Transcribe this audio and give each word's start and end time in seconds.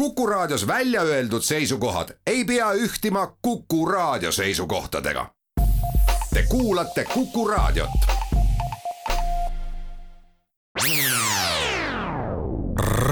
Kuku 0.00 0.26
Raadios 0.26 0.66
välja 0.66 1.02
öeldud 1.02 1.42
seisukohad 1.42 2.08
ei 2.26 2.44
pea 2.44 2.72
ühtima 2.72 3.36
Kuku 3.42 3.86
Raadio 3.86 4.32
seisukohtadega. 4.32 5.26
Te 6.34 6.42
kuulate 6.48 7.04
Kuku 7.04 7.48
Raadiot. 7.48 7.90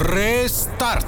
Restart. 0.03 1.07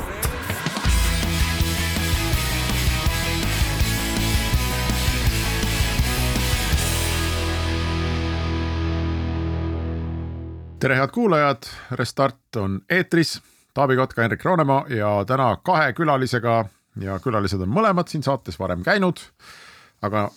tere, 10.80 10.96
head 10.96 11.08
kuulajad, 11.12 11.62
Restart 11.90 12.56
on 12.56 12.80
eetris 12.90 13.42
Taavi 13.74 13.96
Kotka, 13.96 14.22
Henrik 14.22 14.44
Roonemaa 14.44 14.84
ja 14.92 15.12
täna 15.26 15.52
kahe 15.64 15.92
külalisega 15.96 16.64
ja 17.00 17.18
külalised 17.22 17.62
on 17.62 17.70
mõlemad 17.72 18.10
siin 18.10 18.24
saates 18.26 18.58
varem 18.58 18.82
käinud. 18.86 19.20
aga 20.02 20.30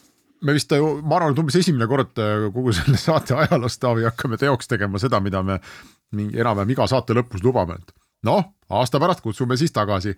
me 0.44 0.54
vist, 0.54 0.72
ma 1.04 1.18
arvan, 1.18 1.34
et 1.34 1.40
umbes 1.40 1.56
esimene 1.56 1.88
kord 1.88 2.20
äh, 2.20 2.48
kogu 2.54 2.74
selle 2.76 3.00
saate 3.00 3.36
ajaloos, 3.38 3.78
Taavi, 3.80 4.06
hakkame 4.10 4.38
teoks 4.38 4.68
tegema 4.68 5.00
seda, 5.00 5.20
mida 5.24 5.44
me 5.44 5.60
mingi 6.14 6.40
enam-vähem 6.40 6.76
iga 6.76 6.88
saate 6.88 7.16
lõpus 7.18 7.44
lubame, 7.46 7.80
et 7.80 7.94
noh, 8.28 8.44
aasta 8.70 9.00
pärast 9.02 9.24
kutsume 9.24 9.58
siis 9.58 9.72
tagasi. 9.72 10.18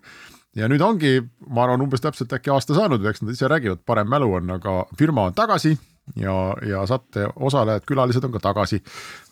ja 0.56 0.68
nüüd 0.72 0.82
ongi, 0.82 1.20
ma 1.48 1.66
arvan, 1.66 1.84
umbes 1.86 2.02
täpselt 2.02 2.34
äkki 2.34 2.52
aasta 2.52 2.76
saanud 2.76 3.06
eks 3.06 3.22
nad 3.22 3.34
ise 3.36 3.48
räägivad, 3.52 3.84
parem 3.86 4.10
mälu 4.10 4.34
on, 4.40 4.50
aga 4.58 4.86
firma 4.98 5.30
on 5.30 5.34
tagasi 5.38 5.76
ja, 6.16 6.56
ja 6.66 6.86
saate 6.88 7.28
osalejad, 7.36 7.86
külalised 7.88 8.24
on 8.24 8.36
ka 8.36 8.40
tagasi. 8.40 8.82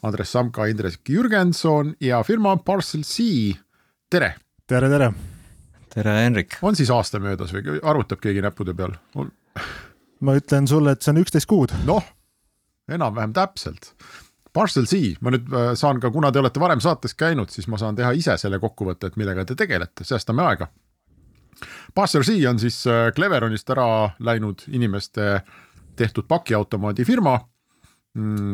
Andres 0.03 0.31
Samka, 0.31 0.65
Indrek 0.71 1.09
Jürgenson 1.09 1.93
ja 2.01 2.23
firma 2.23 2.57
Parcel 2.57 3.03
C 3.07 3.53
tere. 4.13 4.35
tere, 4.67 4.89
tere. 4.89 5.13
tere, 5.93 6.11
Henrik. 6.25 6.57
on 6.61 6.75
siis 6.75 6.89
aasta 6.93 7.19
möödas 7.19 7.53
või 7.53 7.79
arvutab 7.81 8.21
keegi 8.21 8.43
näppude 8.45 8.75
peal? 8.77 8.93
ma 10.23 10.35
ütlen 10.37 10.69
sulle, 10.69 10.93
et 10.93 11.01
see 11.01 11.13
on 11.15 11.21
üksteist 11.23 11.49
kuud. 11.49 11.73
noh, 11.87 12.05
enam-vähem 12.91 13.33
täpselt. 13.33 13.93
Parcel 14.53 14.85
C, 14.85 15.15
ma 15.25 15.33
nüüd 15.33 15.49
äh, 15.49 15.71
saan 15.79 15.97
ka, 16.01 16.11
kuna 16.13 16.29
te 16.31 16.43
olete 16.43 16.61
varem 16.61 16.81
saates 16.83 17.17
käinud, 17.17 17.49
siis 17.49 17.65
ma 17.67 17.79
saan 17.81 17.97
teha 17.97 18.11
ise 18.13 18.37
selle 18.37 18.59
kokkuvõtte, 18.61 19.09
et 19.09 19.17
millega 19.17 19.47
te 19.49 19.57
tegelete, 19.57 20.05
säästame 20.05 20.45
aega. 20.45 20.69
Parcel 21.97 22.21
C 22.27 22.37
on 22.49 22.61
siis 22.61 22.83
äh, 22.85 23.07
Cleveronist 23.17 23.69
ära 23.73 23.87
läinud 24.19 24.61
inimeste 24.69 25.39
tehtud 25.97 26.29
pakiautomaadi 26.29 27.05
firma 27.05 27.39
Mm, 27.39 27.52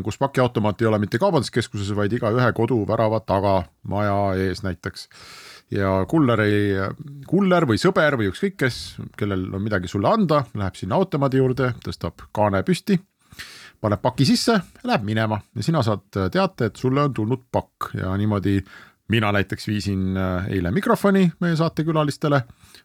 kus 0.03 0.17
pakiautomaat 0.17 0.81
ei 0.81 0.87
ole 0.87 0.99
mitte 1.03 1.19
kaubanduskeskuses, 1.19 1.91
vaid 1.95 2.13
igaühe 2.15 2.51
koduvärava 2.55 3.19
taga, 3.27 3.63
maja 3.83 4.33
ees 4.39 4.63
näiteks. 4.63 5.07
ja 5.71 6.05
kuller 6.09 6.41
ei, 6.41 6.61
kuller 7.27 7.67
või 7.67 7.77
sõber 7.77 8.15
või 8.17 8.31
ükskõik 8.31 8.55
kes, 8.57 8.77
kellel 9.17 9.43
on 9.53 9.61
midagi 9.61 9.91
sulle 9.91 10.09
anda, 10.09 10.43
läheb 10.55 10.79
sinna 10.79 10.95
automaadi 10.95 11.37
juurde, 11.37 11.73
tõstab 11.83 12.23
kaane 12.33 12.63
püsti, 12.63 12.97
paneb 13.81 14.01
paki 14.01 14.25
sisse 14.25 14.55
läheb 14.83 15.03
minema 15.03 15.41
ja 15.55 15.63
sina 15.63 15.83
saad 15.83 16.07
teate, 16.31 16.71
et 16.71 16.79
sulle 16.79 17.03
on 17.03 17.13
tulnud 17.13 17.43
pakk 17.51 17.91
ja 17.99 18.15
niimoodi 18.17 18.61
mina 19.09 19.31
näiteks 19.31 19.67
viisin 19.67 20.17
äh, 20.17 20.47
eile 20.55 20.71
mikrofoni 20.71 21.31
meie 21.41 21.55
saatekülalistele, 21.59 22.41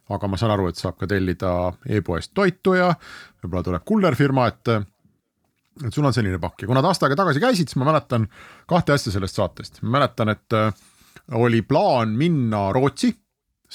aga 0.09 0.27
ma 0.27 0.37
saan 0.37 0.51
aru, 0.57 0.67
et 0.67 0.79
saab 0.81 0.97
ka 0.99 1.07
tellida 1.07 1.71
e-poest 1.87 2.33
toitu 2.33 2.73
ja 2.75 2.91
võib-olla 3.43 3.63
tuleb 3.63 3.85
kullerfirma, 3.85 4.47
et 4.51 4.73
et 5.83 5.93
sul 5.93 6.05
on 6.05 6.15
selline 6.15 6.39
pakk. 6.41 6.63
Ja 6.63 6.69
kuna 6.69 6.83
ta 6.83 6.91
aasta 6.91 7.07
aega 7.07 7.19
tagasi 7.19 7.43
käisid, 7.43 7.71
siis 7.71 7.79
ma 7.81 7.89
mäletan 7.89 8.29
kahte 8.69 8.95
asja 8.95 9.13
sellest 9.15 9.39
saatest, 9.39 9.81
ma 9.83 9.97
mäletan, 9.99 10.31
et 10.35 10.55
äh, 10.55 10.71
oli 11.41 11.61
plaan 11.65 12.15
minna 12.19 12.69
Rootsi, 12.75 13.11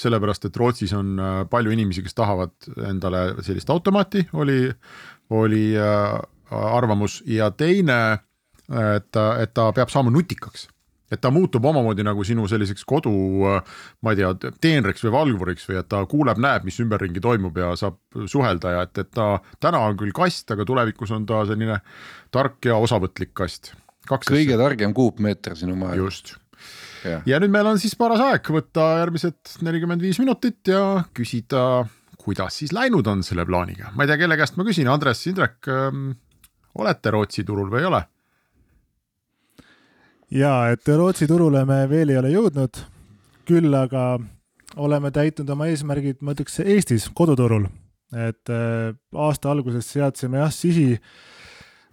sellepärast 0.01 0.47
et 0.47 0.57
Rootsis 0.57 0.93
on 0.97 1.13
äh, 1.19 1.37
palju 1.51 1.73
inimesi, 1.75 2.03
kes 2.05 2.17
tahavad 2.17 2.55
endale 2.89 3.25
sellist 3.45 3.69
automaati, 3.69 4.27
oli, 4.33 4.63
oli 5.37 5.65
äh, 5.77 6.19
arvamus. 6.51 7.21
Ja 7.29 7.51
teine, 7.51 8.01
et 8.71 9.11
ta, 9.11 9.25
et 9.43 9.53
ta 9.53 9.71
peab 9.75 9.91
saama 9.91 10.11
nutikaks 10.11 10.70
et 11.11 11.21
ta 11.21 11.31
muutub 11.33 11.65
omamoodi 11.67 12.05
nagu 12.07 12.23
sinu 12.27 12.47
selliseks 12.49 12.85
kodu, 12.87 13.11
ma 14.01 14.13
ei 14.13 14.19
tea, 14.21 14.51
teenriks 14.63 15.03
või 15.05 15.13
valvuriks 15.17 15.67
või 15.69 15.79
et 15.81 15.89
ta 15.91 16.01
kuuleb-näeb, 16.09 16.65
mis 16.67 16.79
ümberringi 16.83 17.23
toimub 17.23 17.57
ja 17.59 17.73
saab 17.79 17.99
suhelda 18.31 18.75
ja 18.77 18.85
et, 18.87 19.03
et 19.03 19.11
ta 19.15 19.33
täna 19.61 19.83
on 19.89 19.99
küll 19.99 20.15
kast, 20.15 20.49
aga 20.55 20.65
tulevikus 20.67 21.11
on 21.15 21.27
ta 21.29 21.43
selline 21.49 21.81
tark 22.33 22.69
ja 22.69 22.79
osavõtlik 22.79 23.33
kast. 23.37 23.73
kõige 24.07 24.55
asja. 24.55 24.61
targem 24.63 24.93
kuupmeeter 24.93 25.57
sinu 25.59 25.75
maal. 25.75 25.97
just. 25.99 26.37
Ja. 27.03 27.21
ja 27.25 27.39
nüüd 27.41 27.51
meil 27.51 27.65
on 27.65 27.79
siis 27.81 27.95
paras 27.97 28.21
aeg 28.21 28.45
võtta 28.53 29.01
järgmised 29.01 29.57
nelikümmend 29.65 30.03
viis 30.05 30.19
minutit 30.21 30.69
ja 30.69 31.01
küsida, 31.17 31.87
kuidas 32.21 32.59
siis 32.61 32.73
läinud 32.77 33.07
on 33.09 33.23
selle 33.25 33.45
plaaniga, 33.49 33.89
ma 33.95 34.05
ei 34.05 34.11
tea, 34.11 34.19
kelle 34.21 34.37
käest 34.37 34.59
ma 34.59 34.65
küsin, 34.67 34.89
Andres, 34.91 35.25
Indrek 35.31 35.65
ähm,, 35.73 36.11
olete 36.77 37.11
Rootsi 37.11 37.43
turul 37.47 37.71
või 37.73 37.81
ei 37.81 37.89
ole? 37.89 38.03
Ja 40.31 40.71
et 40.71 40.87
Rootsi 40.87 41.27
turule 41.27 41.63
me 41.67 41.83
veel 41.91 42.13
ei 42.13 42.19
ole 42.21 42.31
jõudnud, 42.33 42.79
küll 43.47 43.73
aga 43.75 44.15
oleme 44.79 45.11
täitnud 45.11 45.49
oma 45.51 45.67
eesmärgid, 45.71 46.21
ma 46.23 46.35
ütleks 46.35 46.61
Eestis 46.63 47.09
koduturul, 47.15 47.67
et 48.15 48.51
äh, 48.51 48.91
aasta 49.13 49.51
alguses 49.51 49.87
seadsime 49.91 50.39
jah 50.41 50.53
sihi 50.55 50.95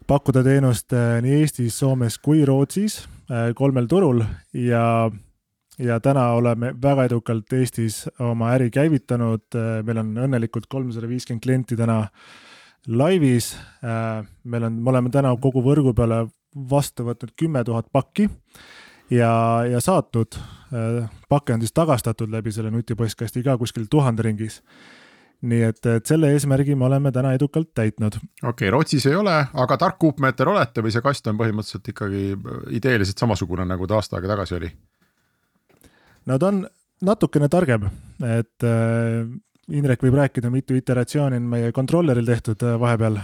pakkuda 0.09 0.45
teenust 0.47 0.95
äh, 0.97 1.19
nii 1.25 1.41
Eestis, 1.43 1.79
Soomes 1.79 2.19
kui 2.23 2.45
Rootsis 2.47 3.03
äh, 3.31 3.51
kolmel 3.59 3.91
turul. 3.91 4.23
Ja 4.55 5.11
ja 5.79 6.01
täna 6.03 6.33
oleme 6.35 6.73
väga 6.83 7.05
edukalt 7.07 7.53
Eestis 7.55 8.09
oma 8.19 8.49
äri 8.57 8.67
käivitanud, 8.75 9.55
meil 9.87 10.01
on 10.01 10.09
õnnelikult 10.25 10.67
kolmsada 10.67 11.07
viiskümmend 11.07 11.45
klienti 11.45 11.77
täna 11.79 12.01
laivis. 12.89 13.53
meil 14.43 14.65
on, 14.67 14.81
me 14.83 14.91
oleme 14.91 15.13
täna 15.15 15.31
kogu 15.39 15.63
võrgu 15.63 15.93
peale 15.95 16.25
vastu 16.71 17.07
võtnud 17.09 17.35
kümme 17.39 17.65
tuhat 17.65 17.89
pakki 17.93 18.29
ja, 19.11 19.65
ja 19.71 19.81
saatnud. 19.81 20.39
Äh, 20.73 21.11
pakke 21.29 21.55
on 21.55 21.65
siis 21.65 21.73
tagastatud 21.73 22.31
läbi 22.31 22.53
selle 22.53 22.71
nutipostkasti 22.71 23.43
ka 23.43 23.59
kuskil 23.59 23.89
tuhande 23.91 24.23
ringis. 24.23 24.63
nii 25.39 25.61
et, 25.63 25.87
et 25.87 26.07
selle 26.11 26.33
eesmärgi 26.35 26.75
me 26.75 26.89
oleme 26.89 27.13
täna 27.15 27.31
edukalt 27.33 27.69
täitnud. 27.75 28.17
okei 28.19 28.51
okay,, 28.51 28.71
Rootsis 28.71 29.07
ei 29.07 29.15
ole, 29.15 29.35
aga 29.55 29.77
tark 29.79 29.99
kuupmeeter 29.99 30.49
olete 30.49 30.83
või 30.83 30.91
see 30.91 31.03
kast 31.03 31.27
on 31.31 31.39
põhimõtteliselt 31.39 31.91
ikkagi 31.93 32.23
ideeliselt 32.75 33.23
samasugune, 33.23 33.65
nagu 33.65 33.87
ta 33.87 34.01
aasta 34.01 34.19
aega 34.19 34.33
tagasi 34.33 34.57
oli? 34.57 34.71
no 36.27 36.39
ta 36.39 36.51
on 36.51 36.65
natukene 37.07 37.49
targem, 37.49 37.87
et 38.27 38.67
äh, 38.67 39.29
Indrek 39.69 40.01
võib 40.03 40.15
rääkida, 40.17 40.49
mitu 40.51 40.75
iteratsiooni 40.75 41.37
on 41.37 41.47
meie 41.53 41.73
controller'il 41.77 42.27
tehtud 42.27 42.63
äh, 42.65 42.75
vahepeal. 42.81 43.21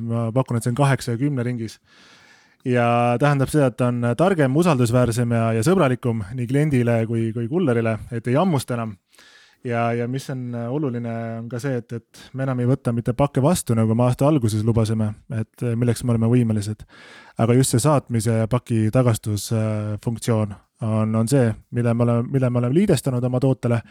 ma 0.00 0.30
pakun, 0.32 0.56
et 0.56 0.62
see 0.62 0.70
on 0.70 0.78
kaheksa 0.78 1.16
ja 1.16 1.18
kümne 1.20 1.42
ringis 1.42 1.80
ja 2.66 3.16
tähendab 3.20 3.50
seda, 3.52 3.70
et 3.70 3.76
ta 3.78 3.88
on 3.92 4.02
targem, 4.18 4.56
usaldusväärsem 4.56 5.34
ja, 5.36 5.44
ja 5.58 5.64
sõbralikum 5.66 6.24
nii 6.34 6.46
kliendile 6.50 7.00
kui, 7.06 7.28
kui 7.34 7.48
kullerile, 7.50 7.98
et 8.12 8.26
ei 8.26 8.38
hammusta 8.38 8.74
enam. 8.78 8.96
ja, 9.64 9.92
ja 9.92 10.08
mis 10.08 10.30
on 10.30 10.54
oluline, 10.54 11.14
on 11.40 11.48
ka 11.48 11.60
see, 11.62 11.78
et, 11.78 11.92
et 11.92 12.22
me 12.34 12.46
enam 12.46 12.60
ei 12.60 12.68
võta 12.70 12.92
mitte 12.92 13.12
pakke 13.12 13.42
vastu, 13.42 13.74
nagu 13.74 13.94
me 13.94 14.06
aasta 14.06 14.28
alguses 14.28 14.64
lubasime, 14.64 15.12
et 15.34 15.66
milleks 15.74 16.04
me 16.04 16.14
oleme 16.14 16.30
võimelised. 16.30 16.86
aga 17.38 17.54
just 17.54 17.70
see 17.70 17.82
saatmise 17.82 18.40
ja 18.42 18.48
paki 18.48 18.88
tagastusfunktsioon 18.94 20.54
on, 20.82 21.14
on 21.14 21.28
see, 21.28 21.52
mille 21.70 21.94
me 21.94 22.02
oleme, 22.02 22.28
mille 22.30 22.50
me 22.50 22.58
oleme 22.58 22.74
liidestanud 22.74 23.24
oma 23.24 23.40
tootele 23.40 23.82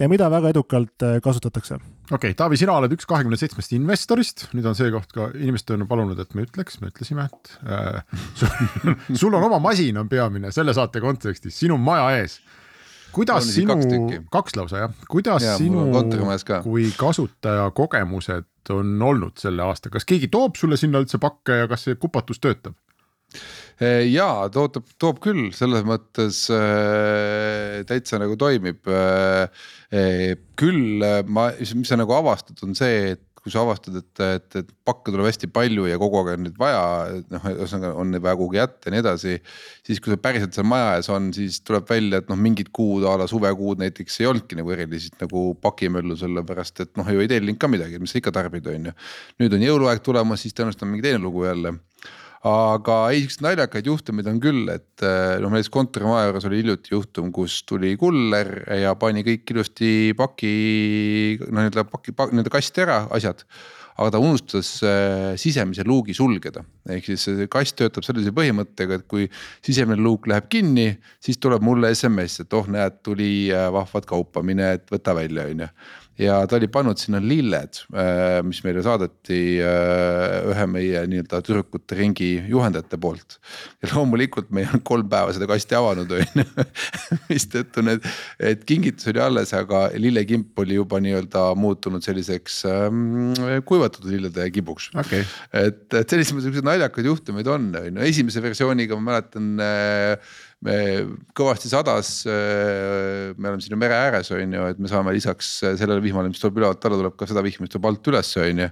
ja 0.00 0.08
mida 0.10 0.28
väga 0.30 0.50
edukalt 0.54 1.04
äh, 1.06 1.18
kasutatakse. 1.22 1.74
okei 1.74 2.16
okay,, 2.16 2.34
Taavi, 2.38 2.58
sina 2.60 2.76
oled 2.78 2.94
üks 2.96 3.06
kahekümne 3.10 3.38
seitsmest 3.40 3.74
investorist, 3.76 4.48
nüüd 4.56 4.66
on 4.68 4.76
see 4.78 4.90
koht 4.94 5.12
ka, 5.14 5.28
inimesed 5.38 5.74
on 5.76 5.86
palunud, 5.90 6.18
et 6.20 6.34
me 6.34 6.46
ütleks, 6.46 6.80
me 6.82 6.90
ütlesime, 6.92 7.28
et 7.30 7.54
äh, 7.68 8.02
sul, 8.38 8.58
sul 9.22 9.38
on 9.38 9.46
oma 9.50 9.60
masin 9.62 10.00
on 10.02 10.10
peamine 10.10 10.52
selle 10.54 10.74
saate 10.76 11.02
kontekstis, 11.04 11.56
sinu 11.64 11.78
maja 11.80 12.10
ees. 12.18 12.40
kuidas 13.14 13.46
sinu, 13.54 13.78
kaks 14.32 14.56
lausa 14.58 14.86
jah, 14.86 14.96
kuidas 15.10 15.46
ja, 15.46 15.58
sinu 15.60 15.86
kui 16.64 16.90
kasutaja 16.98 17.70
kogemused 17.76 18.74
on 18.74 18.96
olnud 19.02 19.38
selle 19.38 19.62
aasta, 19.62 19.92
kas 19.92 20.08
keegi 20.08 20.30
toob 20.32 20.56
sulle 20.58 20.78
sinna 20.80 21.02
üldse 21.04 21.20
pakke 21.22 21.62
ja 21.62 21.70
kas 21.70 21.86
see 21.86 22.00
kupatus 22.00 22.42
töötab? 22.42 22.74
Eh, 23.82 24.04
jaa, 24.12 24.48
toob, 24.54 24.78
toob 25.02 25.20
küll, 25.24 25.48
selles 25.56 25.82
mõttes 25.86 26.44
äh, 26.54 27.82
täitsa 27.88 28.20
nagu 28.22 28.38
toimib 28.38 28.86
äh,. 28.86 29.48
küll 30.58 31.02
ma, 31.30 31.48
mis 31.58 31.86
sa 31.90 31.98
nagu 31.98 32.14
avastad, 32.16 32.58
on 32.66 32.74
see, 32.78 33.14
et 33.14 33.22
kui 33.44 33.52
sa 33.52 33.60
avastad, 33.60 33.98
et, 34.00 34.20
et, 34.24 34.56
et 34.62 34.68
pakke 34.88 35.12
tuleb 35.12 35.26
hästi 35.28 35.50
palju 35.52 35.84
ja 35.84 35.98
kogu 36.00 36.16
aeg 36.16 36.30
on 36.32 36.46
neid 36.46 36.54
vaja, 36.56 36.84
noh, 37.28 37.48
ühesõnaga 37.50 37.90
on 38.00 38.08
neid 38.14 38.24
vaja 38.24 38.38
kuhugi 38.40 38.56
jätta 38.56 38.88
ja 38.88 38.94
nii 38.94 39.02
edasi. 39.02 39.34
siis, 39.84 40.00
kui 40.00 40.14
sa 40.14 40.16
päriselt 40.24 40.56
seal 40.56 40.64
maja 40.70 40.94
ees 40.96 41.10
on, 41.12 41.28
siis 41.36 41.60
tuleb 41.60 41.84
välja, 41.92 42.22
et 42.22 42.32
noh, 42.32 42.40
mingid 42.40 42.72
kuud 42.74 43.04
a 43.04 43.18
la 43.20 43.28
suvekuud 43.28 43.84
näiteks 43.84 44.16
ei 44.22 44.30
olnudki 44.30 44.56
nagu 44.56 44.72
erilist 44.72 45.20
nagu 45.20 45.44
pakimöllu, 45.60 46.16
sellepärast 46.22 46.86
et 46.86 46.94
noh, 46.96 47.10
ju 47.12 47.20
ei 47.20 47.28
tellinud 47.30 47.60
ka 47.60 47.68
midagi, 47.68 48.00
mis 48.00 48.16
sa 48.16 48.22
ikka 48.22 48.32
tarbid, 48.38 48.70
on 48.72 48.88
ju. 48.88 48.96
nüüd 49.44 49.58
on 49.58 49.68
jõuluaeg 49.68 50.00
tulemas, 50.08 50.40
siis 50.40 50.56
tõenäoliselt 50.56 50.88
on 50.88 50.94
mingi 50.94 51.04
teine 51.04 51.20
lugu 51.20 51.44
jälle 51.44 51.76
aga 52.44 52.96
ei, 53.12 53.22
siukseid 53.24 53.44
naljakaid 53.46 53.86
juhtumeid 53.88 54.26
on 54.28 54.40
küll, 54.42 54.66
et 54.72 55.04
äh, 55.06 55.36
noh, 55.40 55.52
näiteks 55.54 55.72
kontorimaja 55.72 56.28
juures 56.28 56.48
oli 56.50 56.60
hiljuti 56.60 56.92
juhtum, 56.92 57.30
kus 57.34 57.62
tuli 57.68 57.94
kuller 58.00 58.50
ja 58.82 58.92
pani 59.00 59.24
kõik 59.26 59.54
ilusti 59.54 60.12
paki, 60.18 60.52
no 61.48 61.62
nii-öelda 61.62 61.86
paki, 61.88 62.12
nii-öelda 62.12 62.52
kasti 62.52 62.84
ära 62.84 63.04
asjad 63.16 63.46
aga 63.94 64.10
ta 64.10 64.18
unustas 64.18 64.68
äh, 64.82 65.34
sisemise 65.38 65.84
luugi 65.86 66.14
sulgeda. 66.16 66.64
ehk 66.90 67.06
siis 67.06 67.46
kast 67.50 67.76
töötab 67.78 68.04
sellise 68.06 68.32
põhimõttega, 68.34 68.98
et 68.98 69.06
kui 69.10 69.28
sisemine 69.64 70.02
luuk 70.02 70.26
läheb 70.30 70.48
kinni, 70.50 70.88
siis 71.22 71.38
tuleb 71.38 71.62
mulle 71.62 71.92
SMS, 71.94 72.42
et 72.42 72.56
oh 72.58 72.66
näed, 72.70 72.98
tuli 73.06 73.52
äh, 73.54 73.68
vahvat 73.72 74.08
kaupa, 74.10 74.42
mine, 74.42 74.74
võta 74.90 75.14
välja, 75.16 75.46
on 75.50 75.64
ju 75.64 75.70
ja 76.20 76.36
ta 76.46 76.58
oli 76.58 76.68
pannud 76.70 77.00
sinna 77.00 77.18
lilled, 77.22 77.80
äh, 77.94 78.38
mis 78.46 78.60
meile 78.64 78.82
saadeti 78.86 79.40
äh, 79.64 80.46
ühe 80.52 80.66
meie 80.70 81.02
nii-öelda 81.10 81.40
tüdrukute 81.44 81.98
ringi 81.98 82.28
juhendajate 82.50 82.98
poolt. 83.02 83.38
ja 83.82 83.90
loomulikult 83.92 84.52
me 84.54 84.62
ei 84.62 84.68
olnud 84.70 84.84
kolm 84.86 85.10
päeva 85.10 85.34
seda 85.34 85.48
kasti 85.50 85.78
avanud, 85.78 86.12
on 86.14 86.22
ju. 86.22 86.66
mistõttu 87.30 87.84
need, 87.86 88.06
et 88.38 88.64
kingitus 88.68 89.10
oli 89.10 89.22
alles, 89.24 89.54
aga 89.58 89.88
lillekimp 89.98 90.64
oli 90.64 90.78
juba 90.78 91.02
nii-öelda 91.02 91.46
muutunud 91.58 92.04
selliseks 92.06 92.62
ähm, 92.70 93.34
kuivatatud 93.66 94.10
lillede 94.12 94.48
kibuks 94.54 94.90
okay.. 94.94 95.26
et, 95.50 95.86
et 95.90 96.10
selliseid 96.10 96.44
siukseid 96.46 96.66
naljakaid 96.66 97.10
juhtumeid 97.10 97.50
on, 97.50 97.70
on 97.80 97.90
ju, 97.90 98.08
esimese 98.08 98.42
versiooniga 98.44 98.98
ma 98.98 99.10
mäletan 99.14 99.54
äh, 99.62 100.34
me 100.64 100.76
kõvasti 101.36 101.68
sadas, 101.68 102.10
äh, 102.28 103.34
me 103.36 103.50
oleme 103.50 103.64
siin 103.64 103.76
mere 103.80 103.96
ääres, 104.06 104.30
on 104.32 104.56
ju, 104.56 104.64
et 104.72 104.80
me 104.80 104.88
saame 104.90 105.12
lisaks 105.14 105.50
sellele 105.64 106.00
vihmale, 106.04 106.30
mis 106.32 106.40
tuleb 106.40 106.60
ülevalt 106.62 106.86
alla, 106.88 107.00
tuleb 107.02 107.16
ka 107.20 107.28
seda 107.28 107.44
vihma, 107.44 107.66
mis 107.66 107.74
tuleb 107.74 107.88
alt 107.90 108.10
üles, 108.12 108.32
on 108.40 108.62
ju. 108.64 108.68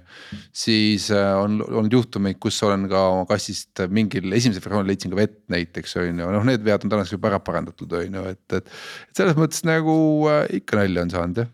siis 0.63 1.09
äh, 1.13 1.31
on 1.37 1.59
olnud 1.67 1.93
juhtumeid, 1.93 2.39
kus 2.41 2.57
olen 2.65 2.87
ka 2.91 3.05
oma 3.13 3.27
kassist 3.29 3.85
mingil 3.93 4.33
esimesel 4.33 4.63
versioonil 4.65 4.89
leidsin 4.93 5.13
ka 5.13 5.21
vett 5.21 5.39
näiteks 5.53 5.97
on 6.01 6.23
ju, 6.23 6.29
noh, 6.37 6.47
need 6.49 6.65
vead 6.65 6.85
on 6.87 6.95
tänaseks 6.95 7.17
juba 7.17 7.29
ära 7.33 7.41
parandatud, 7.45 7.97
on 7.99 8.21
ju, 8.21 8.27
et, 8.33 8.45
et. 8.57 8.77
et 9.11 9.23
selles 9.23 9.37
mõttes 9.37 9.61
nagu 9.67 9.97
äh, 10.33 10.45
ikka 10.61 10.81
nalja 10.81 11.05
on 11.05 11.13
saanud 11.13 11.43
jah. 11.43 11.51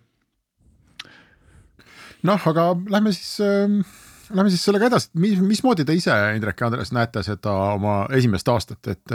noh, 2.32 2.52
aga 2.54 2.72
lähme 2.88 3.16
siis 3.16 3.42
äh 3.44 3.98
Lähme 4.30 4.52
siis 4.54 4.62
sellega 4.62 4.86
edasi, 4.92 5.10
mis, 5.18 5.40
mismoodi 5.42 5.82
te 5.90 5.94
ise, 5.98 6.14
Indrek 6.38 6.60
ja 6.62 6.68
Andres, 6.70 6.92
näete 6.94 7.24
seda 7.26 7.50
oma 7.74 8.04
esimest 8.14 8.52
aastat, 8.54 8.92
et 8.92 9.14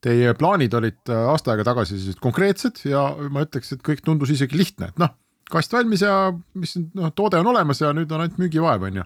Teie 0.00 0.34
plaanid 0.38 0.74
olid 0.78 1.12
äh, 1.12 1.24
aasta 1.32 1.52
aega 1.52 1.66
tagasi 1.72 1.98
sellised 1.98 2.22
konkreetsed 2.24 2.84
ja 2.88 3.02
ma 3.32 3.44
ütleks, 3.44 3.74
et 3.74 3.82
kõik 3.84 4.00
tundus 4.04 4.32
isegi 4.32 4.56
lihtne, 4.56 4.92
et 4.94 5.02
noh, 5.02 5.12
kast 5.50 5.74
valmis 5.74 6.04
ja 6.04 6.14
mis 6.58 6.76
noh, 6.96 7.10
toode 7.16 7.40
on 7.40 7.50
olemas 7.52 7.82
ja 7.82 7.90
nüüd 7.96 8.10
on 8.14 8.24
ainult 8.24 8.38
müügivaev, 8.40 8.86
on 8.88 9.02
ju. 9.02 9.04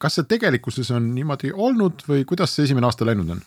kas 0.00 0.18
see 0.18 0.26
tegelikkuses 0.30 0.90
on 0.96 1.12
niimoodi 1.14 1.52
olnud 1.54 2.02
või 2.08 2.24
kuidas 2.28 2.56
see 2.56 2.66
esimene 2.68 2.88
aasta 2.88 3.06
läinud 3.06 3.36
on? 3.36 3.44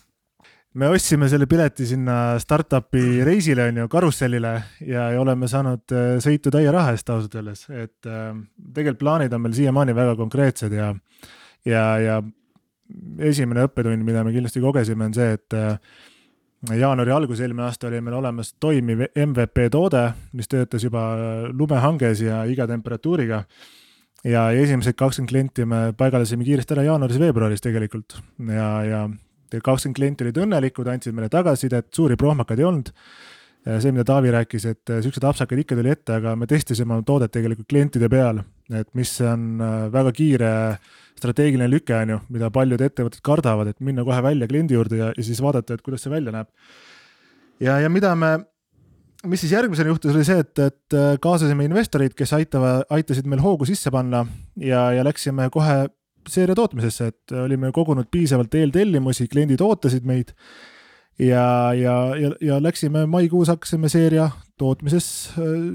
me 0.80 0.88
ostsime 0.88 1.28
selle 1.28 1.46
pileti 1.50 1.84
sinna 1.88 2.38
startup'i 2.40 3.20
reisile 3.26 3.66
on 3.68 3.82
ju, 3.82 3.88
karussellile 3.92 4.52
ja, 4.86 5.10
ja 5.12 5.20
oleme 5.20 5.48
saanud 5.50 5.92
äh, 5.92 6.14
sõitu 6.24 6.52
täie 6.54 6.70
raha 6.72 6.94
eest 6.96 7.10
ausalt 7.12 7.34
öeldes, 7.36 7.66
et 7.68 8.08
äh, 8.08 8.30
tegelikult 8.72 9.02
plaanid 9.02 9.36
on 9.36 9.44
meil 9.44 9.56
siiamaani 9.58 9.96
väga 9.96 10.16
konkreetsed 10.20 10.72
ja, 10.76 10.92
ja, 11.68 11.84
ja 12.00 12.22
esimene 13.28 13.66
õppetund, 13.68 14.04
mida 14.06 14.24
me 14.24 14.32
kindlasti 14.32 14.64
kogesime, 14.64 15.10
on 15.10 15.16
see, 15.16 15.36
et 15.36 15.58
äh, 15.58 15.76
jaanuari 16.70 17.10
algus 17.10 17.40
eelmine 17.42 17.66
aasta 17.66 17.88
oli 17.88 18.00
meil 18.00 18.16
olemas 18.20 18.52
toimiv 18.60 19.06
MVP 19.10 19.66
toode, 19.72 20.02
mis 20.32 20.48
töötas 20.50 20.84
juba 20.86 21.02
lumehanges 21.50 22.22
ja 22.22 22.44
iga 22.44 22.66
temperatuuriga. 22.70 23.44
ja 24.24 24.50
esimesed 24.50 24.94
kakskümmend 24.94 25.28
klienti 25.28 25.64
me 25.66 25.92
paigaldasime 25.98 26.44
kiiresti 26.46 26.76
ära 26.76 26.84
jaanuaris-veebruaris 26.86 27.64
tegelikult 27.64 28.20
ja, 28.54 28.68
ja 28.86 29.08
kakskümmend 29.58 29.96
klienti 29.96 30.24
olid 30.24 30.38
õnnelikud, 30.44 30.86
andsid 30.86 31.14
meile 31.14 31.28
tagasisidet, 31.28 31.90
suuri 31.94 32.16
prohmakaid 32.16 32.62
ei 32.62 32.64
olnud. 32.64 32.92
see, 33.78 33.92
mida 33.92 34.04
Taavi 34.04 34.30
rääkis, 34.30 34.64
et 34.66 34.90
siukseid 35.02 35.24
apsakaid 35.24 35.60
ikka 35.62 35.76
tuli 35.78 35.90
ette, 35.90 36.16
aga 36.18 36.36
me 36.36 36.46
testisime 36.46 36.94
oma 36.94 37.02
toodet 37.06 37.30
tegelikult 37.30 37.68
klientide 37.70 38.08
peal, 38.10 38.40
et 38.74 38.88
mis 38.94 39.20
on 39.20 39.58
väga 39.92 40.12
kiire 40.12 40.52
strateegiline 41.22 41.68
lüke, 41.70 41.94
on 41.96 42.16
ju, 42.16 42.20
mida 42.34 42.50
paljud 42.54 42.82
ettevõtted 42.82 43.22
kardavad, 43.24 43.72
et 43.72 43.84
minna 43.84 44.04
kohe 44.06 44.22
välja 44.24 44.48
kliendi 44.50 44.76
juurde 44.76 44.98
ja, 44.98 45.12
ja 45.16 45.26
siis 45.26 45.42
vaadata, 45.44 45.76
et 45.76 45.84
kuidas 45.84 46.04
see 46.04 46.12
välja 46.12 46.34
näeb. 46.34 46.50
ja, 47.62 47.78
ja 47.84 47.90
mida 47.92 48.14
me, 48.18 48.32
mis 49.30 49.44
siis 49.44 49.54
järgmisena 49.54 49.92
juhtus, 49.92 50.14
oli 50.16 50.26
see, 50.26 50.42
et, 50.42 50.52
et 50.58 50.98
äh, 50.98 51.14
kaasasime 51.22 51.66
investoreid, 51.68 52.16
kes 52.18 52.34
aitavad, 52.38 52.86
aitasid 52.90 53.28
meil 53.30 53.42
hoogu 53.44 53.68
sisse 53.68 53.92
panna 53.94 54.24
ja, 54.60 54.90
ja 54.96 55.06
läksime 55.06 55.48
kohe 55.54 55.86
seeria 56.28 56.54
tootmisesse, 56.58 57.08
et 57.10 57.34
olime 57.34 57.72
kogunud 57.74 58.06
piisavalt 58.10 58.54
eeltellimusi, 58.54 59.26
kliendid 59.30 59.62
ootasid 59.64 60.06
meid. 60.06 60.34
ja, 61.18 61.72
ja, 61.76 61.96
ja, 62.18 62.34
ja 62.40 62.60
läksime 62.62 63.06
maikuus 63.06 63.50
hakkasime 63.52 63.90
seeria 63.92 64.30
tootmises 64.58 65.32
äh, 65.38 65.66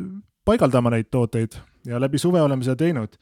paigaldama 0.48 0.94
neid 0.94 1.12
tooteid 1.12 1.60
ja 1.88 2.00
läbi 2.00 2.20
suve 2.20 2.42
oleme 2.42 2.64
seda 2.64 2.76
teinud 2.80 3.16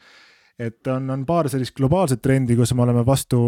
et 0.60 0.88
on, 0.88 1.10
on 1.12 1.26
paar 1.28 1.50
sellist 1.52 1.76
globaalset 1.76 2.22
trendi, 2.24 2.56
kus 2.56 2.74
me 2.74 2.86
oleme 2.86 3.06
vastu 3.06 3.40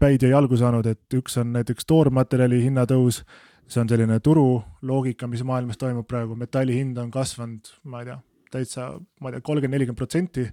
päid 0.00 0.24
ja 0.24 0.34
jalgu 0.34 0.58
saanud, 0.58 0.86
et 0.90 1.16
üks 1.16 1.38
on 1.40 1.52
näiteks 1.54 1.86
toormaterjali 1.86 2.62
hinnatõus. 2.64 3.24
see 3.64 3.80
on 3.80 3.88
selline 3.88 4.18
turuloogika, 4.20 5.26
mis 5.26 5.40
maailmas 5.42 5.78
toimub 5.80 6.04
praegu, 6.06 6.34
metalli 6.36 6.74
hind 6.76 6.98
on 7.00 7.10
kasvanud, 7.10 7.70
ma 7.88 8.02
ei 8.02 8.10
tea, 8.10 8.18
täitsa, 8.52 8.90
ma 9.20 9.30
ei 9.30 9.36
tea, 9.36 9.40
kolmkümmend, 9.40 9.72
nelikümmend 9.78 9.96
protsenti. 9.96 10.44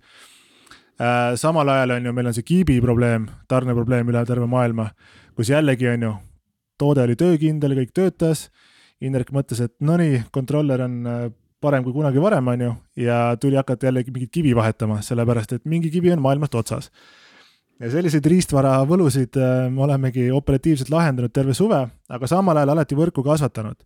Äh, 1.02 1.34
samal 1.36 1.68
ajal 1.74 1.98
on 1.98 2.08
ju, 2.08 2.14
meil 2.16 2.30
on 2.32 2.38
see 2.38 2.48
kiibi 2.48 2.78
probleem, 2.80 3.26
tarneprobleem 3.52 4.08
üle 4.14 4.22
terve 4.26 4.48
maailma, 4.48 4.88
kus 5.36 5.52
jällegi 5.52 5.90
on 5.92 6.08
ju, 6.08 6.14
toode 6.80 7.04
oli 7.04 7.18
töökindel, 7.20 7.76
kõik 7.82 7.92
töötas. 7.92 8.48
Indrek 9.02 9.34
mõtles, 9.36 9.60
et 9.66 9.74
no 9.82 9.98
nii, 10.00 10.22
kontroller 10.32 10.86
on 10.86 10.98
äh, 11.10 11.28
parem 11.62 11.84
kui 11.86 11.94
kunagi 11.94 12.22
varem, 12.22 12.48
on 12.54 12.64
ju, 12.66 12.76
ja 13.06 13.18
tuli 13.42 13.58
hakata 13.60 13.90
jällegi 13.90 14.14
mingit 14.14 14.32
kivi 14.34 14.56
vahetama, 14.58 15.02
sellepärast 15.06 15.58
et 15.58 15.66
mingi 15.70 15.92
kivi 15.94 16.12
on 16.14 16.22
maailmast 16.22 16.56
otsas. 16.56 16.92
ja 17.82 17.90
selliseid 17.90 18.26
riistvara 18.30 18.76
võlusid 18.86 19.38
äh, 19.42 19.68
me 19.74 19.82
olemegi 19.82 20.28
operatiivselt 20.32 20.90
lahendanud 20.94 21.34
terve 21.34 21.54
suve, 21.58 21.80
aga 22.10 22.28
samal 22.30 22.58
ajal 22.58 22.74
alati 22.76 22.98
võrku 22.98 23.24
kasvatanud. 23.26 23.78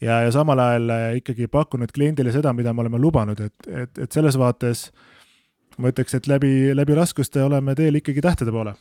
ja, 0.00 0.20
ja 0.26 0.32
samal 0.32 0.58
ajal 0.58 0.90
äh, 0.90 1.06
ikkagi 1.22 1.48
pakkunud 1.48 1.92
kliendile 1.92 2.32
seda, 2.32 2.52
mida 2.52 2.72
me 2.72 2.86
oleme 2.86 2.98
lubanud, 2.98 3.40
et, 3.40 3.54
et, 3.68 3.98
et 3.98 4.12
selles 4.12 4.38
vaates 4.38 4.90
ma 5.78 5.90
ütleks, 5.90 6.14
et 6.14 6.26
läbi, 6.26 6.74
läbi 6.74 6.94
raskuste 6.94 7.42
oleme 7.42 7.74
teel 7.74 8.02
ikkagi 8.02 8.20
tähtede 8.20 8.52
poole. 8.52 8.74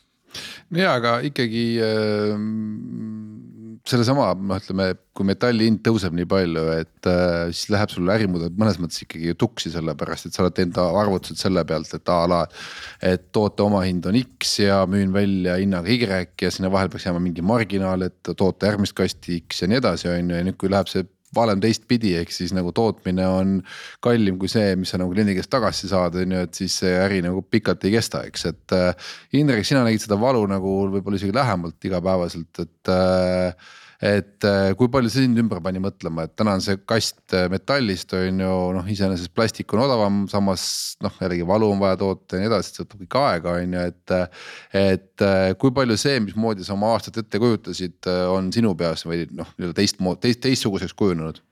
ja, 0.72 0.94
aga 0.94 1.20
ikkagi 1.26 1.66
äh 1.82 3.49
sellesama, 3.90 4.30
noh, 4.38 4.60
ütleme, 4.62 4.90
kui 5.16 5.28
metalli 5.28 5.68
hind 5.68 5.82
tõuseb 5.86 6.16
nii 6.16 6.28
palju, 6.30 6.64
et 6.80 7.10
äh, 7.10 7.50
siis 7.52 7.72
läheb 7.74 7.92
sul 7.94 8.12
ärimudel 8.14 8.54
mõnes 8.60 8.80
mõttes 8.82 9.04
ikkagi 9.06 9.36
tuksi, 9.40 9.72
sellepärast 9.74 10.30
et 10.30 10.38
sa 10.38 10.46
oled 10.46 10.56
teinud 10.58 10.80
arvutused 10.80 11.42
selle 11.42 11.64
pealt, 11.68 11.92
et 11.98 12.14
a 12.14 12.20
la. 12.30 12.42
et 13.04 13.30
toote 13.36 13.66
omahind 13.66 14.06
on 14.10 14.20
X 14.22 14.60
ja 14.64 14.82
müün 14.90 15.14
välja 15.14 15.58
hinnaga 15.60 15.90
Y 15.90 16.10
ja 16.42 16.52
sinna 16.52 16.72
vahel 16.72 16.90
peaks 16.90 17.08
jääma 17.10 17.22
mingi 17.24 17.46
marginaal, 17.46 18.08
et 18.08 18.34
toota 18.36 18.72
järgmist 18.72 18.98
kasti 18.98 19.42
X 19.48 19.64
ja 19.64 19.72
nii 19.72 19.82
edasi, 19.82 20.10
on 20.14 20.34
ju, 20.34 20.38
ja 20.38 20.48
nüüd, 20.48 20.60
kui 20.60 20.72
läheb 20.72 20.92
see 20.92 21.08
valem 21.36 21.62
teistpidi, 21.64 22.16
ehk 22.20 22.32
siis 22.34 22.54
nagu 22.56 22.72
tootmine 22.76 23.26
on 23.30 23.58
kallim 24.04 24.40
kui 24.42 24.52
see, 24.52 24.74
mis 24.80 24.94
sa 24.94 25.00
nagu 25.02 25.14
kliendi 25.14 25.36
käest 25.38 25.52
tagasi 25.54 25.90
saad, 25.92 26.18
on 26.22 26.38
ju, 26.38 26.46
et 26.48 26.62
siis 26.62 26.80
see 26.82 26.96
äri 27.00 27.22
nagu 27.26 27.44
pikalt 27.46 27.86
ei 27.86 27.96
kesta, 27.98 28.24
eks, 28.30 28.48
et 28.50 28.78
äh,. 28.78 29.12
Indrek, 29.40 29.68
sina 29.68 29.84
nägid 29.86 30.02
seda 30.04 30.18
valu 30.20 30.42
nagu 30.50 30.72
võib-olla 30.96 31.20
isegi 31.20 31.36
lähemalt 31.36 31.86
igapäevaselt, 31.86 32.64
et 32.64 32.92
äh, 32.94 33.70
et 34.00 34.46
äh, 34.48 34.72
kui 34.80 34.88
palju 34.92 35.12
see 35.12 35.26
sind 35.26 35.40
ümber 35.42 35.60
pani 35.64 35.82
mõtlema, 35.84 36.24
et 36.24 36.34
täna 36.40 36.54
on 36.56 36.64
see 36.64 36.78
kast 36.88 37.34
äh, 37.36 37.50
metallist 37.52 38.14
on 38.16 38.40
ju 38.40 38.54
noh, 38.78 38.88
iseenesest 38.88 39.34
plastik 39.36 39.76
on 39.76 39.84
odavam, 39.84 40.22
samas 40.32 40.64
noh, 41.04 41.18
jällegi 41.20 41.48
valu 41.48 41.68
on 41.74 41.82
vaja 41.84 42.00
toota 42.00 42.38
ja 42.38 42.46
nii 42.46 42.50
edasi, 42.52 42.72
see 42.72 42.86
võtab 42.86 43.04
kõik 43.04 43.20
aega, 43.24 43.58
on 43.60 43.76
ju, 43.76 43.84
et. 43.92 44.16
et 44.80 45.26
äh, 45.28 45.52
kui 45.60 45.76
palju 45.76 46.00
see, 46.00 46.16
mismoodi 46.24 46.64
sa 46.64 46.78
oma 46.78 46.94
aastat 46.96 47.20
ette 47.20 47.42
kujutasid, 47.44 48.08
on 48.32 48.48
sinu 48.56 48.72
peas 48.80 49.04
või 49.08 49.26
noh, 49.36 49.52
nii-öelda 49.58 49.76
teistmoodi, 49.82 50.24
teist, 50.28 50.44
teistsuguseks 50.48 50.96
kujunenud? 51.00 51.44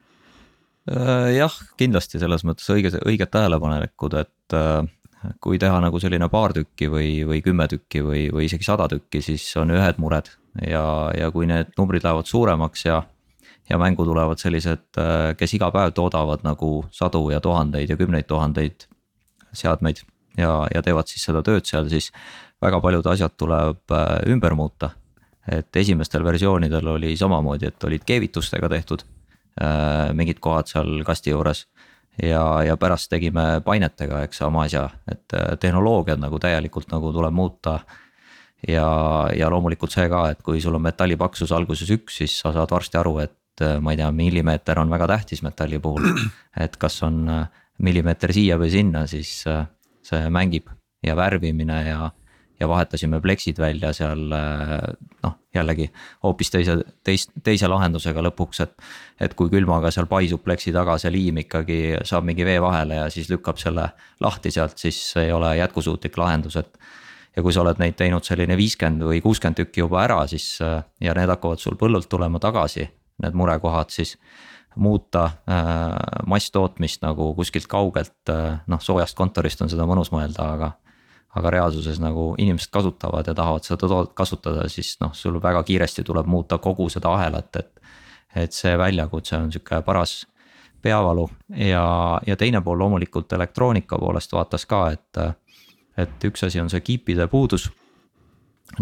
jah, 1.35 1.51
kindlasti 1.75 2.15
selles 2.21 2.45
mõttes 2.47 2.69
õige, 2.71 2.93
õiged 3.03 3.27
tähelepanekud, 3.33 4.13
et 4.21 4.55
kui 5.43 5.59
teha 5.59 5.81
nagu 5.83 5.99
selline 5.99 6.29
paar 6.31 6.53
tükki 6.55 6.87
või, 6.87 7.09
või 7.27 7.41
kümme 7.43 7.67
tükki 7.67 8.05
või, 8.05 8.21
või 8.31 8.47
isegi 8.47 8.63
sada 8.63 8.87
tükki, 8.93 9.19
siis 9.25 9.49
on 9.59 9.75
ühed 9.75 9.99
mured 9.99 10.31
ja, 10.65 11.11
ja 11.17 11.29
kui 11.31 11.47
need 11.49 11.73
numbrid 11.77 12.05
lähevad 12.05 12.25
suuremaks 12.25 12.85
ja, 12.85 13.01
ja 13.69 13.77
mängu 13.77 14.05
tulevad 14.05 14.39
sellised, 14.41 14.85
äh, 14.97 15.31
kes 15.37 15.53
iga 15.57 15.71
päev 15.71 15.93
toodavad 15.95 16.45
nagu 16.47 16.85
sadu 16.91 17.29
ja 17.31 17.41
tuhandeid 17.43 17.89
ja 17.89 17.97
kümneid 17.97 18.27
tuhandeid 18.29 18.87
seadmeid 19.53 20.03
ja, 20.37 20.67
ja 20.73 20.83
teevad 20.83 21.09
siis 21.09 21.25
seda 21.27 21.43
tööd 21.45 21.67
seal, 21.67 21.89
siis 21.91 22.11
väga 22.61 22.81
paljud 22.81 23.07
asjad 23.13 23.35
tuleb 23.37 23.93
äh, 23.93 24.07
ümber 24.31 24.55
muuta. 24.55 24.89
et 25.47 25.75
esimestel 25.75 26.23
versioonidel 26.23 26.87
oli 26.87 27.13
samamoodi, 27.17 27.67
et 27.67 27.83
olid 27.83 28.03
keevitustega 28.03 28.69
tehtud 28.69 29.03
äh, 29.61 30.13
mingid 30.13 30.39
kohad 30.39 30.67
seal 30.67 31.03
kasti 31.07 31.31
juures 31.31 31.67
ja, 32.23 32.63
ja 32.63 32.77
pärast 32.77 33.09
tegime 33.09 33.61
painetega, 33.63 34.23
eks 34.23 34.37
sama 34.37 34.65
asja, 34.65 34.89
et 35.11 35.33
tehnoloogiad 35.59 36.19
nagu 36.19 36.39
täielikult 36.39 36.91
nagu 36.91 37.13
tuleb 37.13 37.33
muuta 37.33 37.79
ja, 38.67 38.87
ja 39.35 39.49
loomulikult 39.53 39.93
see 39.93 40.07
ka, 40.11 40.27
et 40.33 40.41
kui 40.45 40.61
sul 40.63 40.77
on 40.77 40.85
metalli 40.87 41.17
paksus 41.19 41.53
alguses 41.55 41.91
üks, 41.93 42.21
siis 42.21 42.39
sa 42.41 42.53
saad 42.55 42.71
varsti 42.73 42.99
aru, 42.99 43.17
et 43.25 43.65
ma 43.81 43.93
ei 43.93 43.99
tea, 43.99 44.09
millimeeter 44.13 44.79
on 44.81 44.91
väga 44.93 45.07
tähtis 45.13 45.43
metalli 45.45 45.79
puhul. 45.81 46.05
et 46.65 46.77
kas 46.77 47.01
on 47.05 47.25
millimeeter 47.83 48.33
siia 48.33 48.57
või 48.57 48.71
sinna, 48.73 49.05
siis 49.09 49.43
see 50.07 50.29
mängib 50.33 50.69
ja 51.05 51.17
värvimine 51.17 51.81
ja 51.87 52.11
ja 52.59 52.67
vahetasime 52.67 53.21
pleksid 53.21 53.59
välja 53.61 53.91
seal 53.93 54.23
noh, 54.31 55.33
jällegi 55.53 55.87
hoopis 56.23 56.51
teise, 56.53 56.77
teist, 57.05 57.31
teise 57.43 57.69
lahendusega 57.69 58.23
lõpuks, 58.29 58.61
et. 58.65 58.73
et 59.21 59.33
kui 59.37 59.49
külmaga 59.53 59.91
seal 59.93 60.09
paisub 60.09 60.43
pleksi 60.45 60.73
taga 60.73 60.97
see 61.01 61.11
liim 61.13 61.41
ikkagi 61.43 61.79
saab 62.07 62.25
mingi 62.27 62.45
vee 62.45 62.59
vahele 62.61 63.01
ja 63.01 63.09
siis 63.13 63.29
lükkab 63.29 63.61
selle 63.61 63.89
lahti 64.23 64.51
sealt, 64.53 64.77
siis 64.77 64.99
ei 65.21 65.31
ole 65.31 65.55
jätkusuutlik 65.61 66.17
lahendus, 66.17 66.57
et. 66.63 66.79
Ja 67.37 67.45
kui 67.45 67.53
sa 67.53 67.61
oled 67.61 67.77
neid 67.77 67.95
teinud 67.99 68.25
selline 68.25 68.57
viiskümmend 68.57 69.05
või 69.05 69.21
kuuskümmend 69.21 69.61
tükki 69.61 69.83
juba 69.83 70.01
ära, 70.07 70.23
siis 70.27 70.57
ja 70.59 71.13
need 71.13 71.29
hakkavad 71.29 71.61
sul 71.61 71.77
põllult 71.77 72.09
tulema 72.09 72.41
tagasi, 72.41 72.87
need 73.21 73.37
murekohad, 73.37 73.93
siis 73.93 74.15
muuta 74.77 75.23
äh, 75.49 75.93
masstootmist 76.25 77.01
nagu 77.01 77.31
kuskilt 77.37 77.67
kaugelt 77.69 78.29
äh,, 78.29 78.59
noh 78.67 78.81
soojast 78.81 79.17
kontorist 79.17 79.61
on 79.61 79.71
seda 79.71 79.87
mõnus 79.89 80.11
mõelda, 80.13 80.51
aga 80.53 80.71
aga 81.37 81.51
reaalsuses 81.53 81.99
nagu 82.01 82.31
inimesed 82.41 82.71
kasutavad 82.73 83.27
ja 83.27 83.35
tahavad 83.37 83.65
seda 83.65 83.85
toodet 83.85 84.13
kasutada, 84.17 84.65
siis 84.71 84.95
noh, 85.03 85.13
sul 85.13 85.37
väga 85.43 85.61
kiiresti 85.67 86.05
tuleb 86.07 86.25
muuta 86.25 86.57
kogu 86.57 86.87
seda 86.89 87.13
ahelat, 87.13 87.55
et. 87.59 87.73
et 88.35 88.53
see 88.53 88.73
väljakutse 88.77 89.37
on 89.37 89.51
sihuke 89.51 89.81
paras 89.85 90.25
peavalu 90.81 91.27
ja, 91.57 92.19
ja 92.27 92.35
teine 92.37 92.61
pool 92.61 92.79
loomulikult 92.79 93.33
elektroonika 93.33 93.97
poolest 93.97 94.33
vaatas 94.33 94.65
ka, 94.65 94.81
et. 94.91 95.21
Et 95.97 96.25
üks 96.29 96.43
asi 96.47 96.61
on 96.61 96.69
see 96.69 96.81
kiipide 96.81 97.27
puudus. 97.27 97.69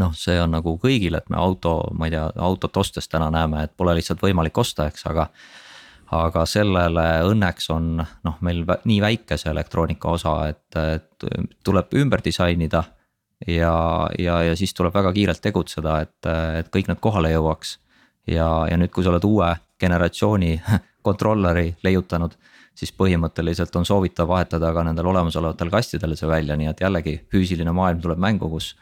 noh, 0.01 0.13
see 0.17 0.39
on 0.41 0.51
nagu 0.51 0.79
kõigil, 0.81 1.15
et 1.15 1.29
me 1.29 1.37
auto, 1.37 1.77
ma 1.93 2.07
ei 2.07 2.15
tea, 2.15 2.25
autot 2.41 2.77
ostes 2.77 3.07
täna 3.07 3.29
näeme, 3.31 3.63
et 3.63 3.75
pole 3.77 3.93
lihtsalt 3.95 4.23
võimalik 4.23 4.57
osta, 4.57 4.87
eks, 4.89 5.05
aga 5.05 5.29
aga 6.13 6.43
sellele 6.45 7.05
õnneks 7.25 7.69
on 7.73 7.95
noh, 7.97 8.35
meil 8.45 8.63
nii 8.65 8.99
väike 9.01 9.37
see 9.41 9.51
elektroonika 9.51 10.11
osa, 10.13 10.35
et, 10.51 11.25
tuleb 11.65 11.95
ümber 12.01 12.21
disainida. 12.25 12.83
ja, 13.47 14.07
ja, 14.19 14.41
ja 14.43 14.55
siis 14.55 14.73
tuleb 14.73 14.93
väga 14.93 15.11
kiirelt 15.13 15.41
tegutseda, 15.41 15.99
et, 16.01 16.27
et 16.59 16.69
kõik 16.73 16.87
need 16.87 17.01
kohale 17.01 17.31
jõuaks. 17.33 17.77
ja, 18.27 18.67
ja 18.69 18.77
nüüd, 18.77 18.91
kui 18.91 19.03
sa 19.03 19.13
oled 19.13 19.25
uue 19.25 19.55
generatsiooni 19.79 20.61
kontrolleri 21.07 21.75
leiutanud, 21.83 22.37
siis 22.75 22.91
põhimõtteliselt 22.95 23.75
on 23.79 23.87
soovitav 23.87 24.27
vahetada 24.27 24.73
ka 24.73 24.83
nendel 24.83 25.07
olemasolevatel 25.11 25.71
kastidel 25.73 26.15
see 26.19 26.29
välja, 26.29 26.57
nii 26.59 26.71
et 26.73 26.83
jällegi 26.83 27.15
füüsiline 27.31 27.71
maailm 27.75 28.03
tuleb 28.03 28.19
mängu, 28.21 28.49
kus 28.51 28.73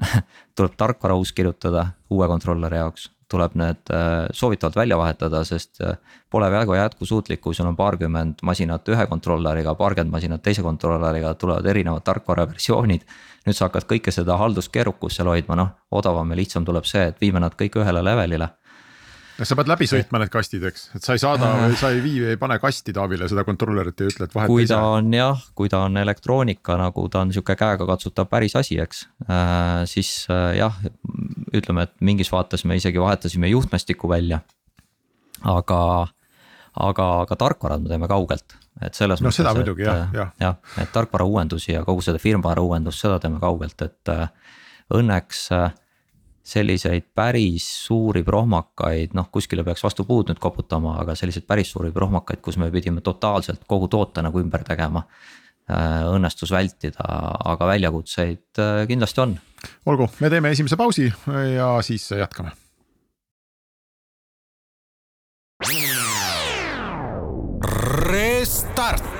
tuleb 0.56 0.76
tarkvara 0.76 1.16
uus 1.18 1.32
kirjutada 1.32 1.86
uue 2.10 2.28
kontrolleri 2.28 2.82
jaoks 2.82 3.10
tuleb 3.30 3.54
need 3.54 3.92
äh, 3.94 4.26
soovitavalt 4.34 4.76
välja 4.76 4.98
vahetada, 4.98 5.44
sest 5.46 5.80
äh, 5.86 5.96
pole 6.30 6.50
väga 6.50 6.76
jätkusuutlik, 6.76 7.40
kui 7.40 7.54
sul 7.54 7.68
on 7.70 7.76
paarkümmend 7.78 8.42
masinat 8.42 8.88
ühe 8.90 9.06
kontrolleriga, 9.06 9.74
paarkümmend 9.78 10.12
masinat 10.12 10.42
teise 10.42 10.64
kontrolleriga, 10.66 11.34
tulevad 11.38 11.66
erinevad 11.66 12.02
tarkvaraversioonid. 12.06 13.06
nüüd 13.46 13.56
sa 13.56 13.68
hakkad 13.68 13.86
kõike 13.88 14.12
seda 14.12 14.36
halduskeerukust 14.36 15.16
seal 15.16 15.30
hoidma, 15.30 15.56
noh 15.56 15.70
odavam 15.90 16.34
ja 16.34 16.36
lihtsam 16.42 16.64
tuleb 16.66 16.84
see, 16.84 17.06
et 17.12 17.20
viime 17.20 17.40
nad 17.40 17.54
kõik 17.56 17.78
ühele 17.80 18.02
levelile 18.04 18.50
sa 19.48 19.56
pead 19.58 19.70
läbi 19.70 19.86
sõitma 19.88 20.20
need 20.22 20.32
kastid, 20.32 20.64
eks, 20.68 20.86
et 20.98 21.06
sa 21.06 21.16
ei 21.16 21.22
saada 21.22 21.50
sa 21.80 21.90
ei 21.94 22.00
vii, 22.04 22.20
ei 22.32 22.38
pane 22.40 22.58
kasti 22.62 22.94
Taavile 22.96 23.28
seda 23.30 23.44
kontrollerit 23.48 24.02
ja 24.02 24.08
ütle, 24.10 24.28
et 24.28 24.36
vaheta 24.36 24.52
ise. 24.52 24.52
kui 24.52 24.68
ta 24.70 24.80
on 24.96 25.10
jah, 25.14 25.42
kui 25.56 25.72
ta 25.72 25.82
on 25.86 25.96
elektroonika 26.00 26.76
nagu 26.80 27.06
ta 27.12 27.24
on 27.24 27.32
sihuke 27.34 27.56
käegakatsutav 27.58 28.28
päris 28.30 28.56
asi, 28.60 28.78
eks 28.82 29.04
äh,, 29.26 29.82
siis 29.90 30.12
äh, 30.32 30.56
jah, 30.60 30.76
ütleme, 31.56 31.88
et 31.88 31.94
mingis 32.04 32.32
vaates 32.32 32.66
me 32.68 32.78
isegi 32.80 33.00
vahetasime 33.00 33.50
juhtmestiku 33.52 34.10
välja. 34.10 34.40
aga, 35.40 35.82
aga, 36.76 37.06
aga 37.24 37.36
tarkvara 37.36 37.78
me 37.80 37.88
teeme 37.88 38.08
kaugelt, 38.08 38.56
et 38.82 38.94
selles 38.94 39.22
no, 39.22 39.28
mõttes. 39.28 39.40
seda 39.40 39.54
muidugi 39.56 39.86
jah, 39.86 40.02
äh, 40.04 40.16
jah. 40.20 40.32
jah, 40.40 40.80
et 40.82 40.92
tarkvara 40.92 41.24
uuendusi 41.24 41.72
ja 41.72 41.84
kogu 41.84 42.04
seda 42.04 42.20
firmware 42.20 42.60
uuendust, 42.60 43.00
seda 43.00 43.18
teeme 43.22 43.40
kaugelt, 43.40 43.80
et 43.86 44.12
äh, 44.12 44.28
õnneks 45.00 45.46
äh, 45.56 45.70
selliseid 46.50 47.10
päris 47.14 47.66
suuri 47.86 48.22
prohmakaid, 48.26 49.14
noh 49.16 49.28
kuskile 49.32 49.64
peaks 49.66 49.84
vastu 49.84 50.06
puud 50.08 50.30
nüüd 50.30 50.40
koputama, 50.42 50.96
aga 51.02 51.14
selliseid 51.18 51.46
päris 51.48 51.70
suuri 51.74 51.92
prohmakaid, 51.94 52.42
kus 52.44 52.58
me 52.60 52.70
pidime 52.74 53.04
totaalselt 53.06 53.62
kogu 53.70 53.88
toote 53.92 54.24
nagu 54.26 54.42
ümber 54.42 54.64
tegema. 54.66 55.04
Äh, 55.70 56.00
õnnestus 56.10 56.50
vältida, 56.50 57.04
aga 57.46 57.68
väljakutseid 57.70 58.58
äh, 58.58 58.80
kindlasti 58.90 59.22
on. 59.22 59.36
olgu, 59.86 60.08
me 60.18 60.30
teeme 60.32 60.50
esimese 60.50 60.76
pausi 60.80 61.06
ja 61.54 61.70
siis 61.86 62.08
jätkame. 62.10 62.50
Restart 68.10 69.19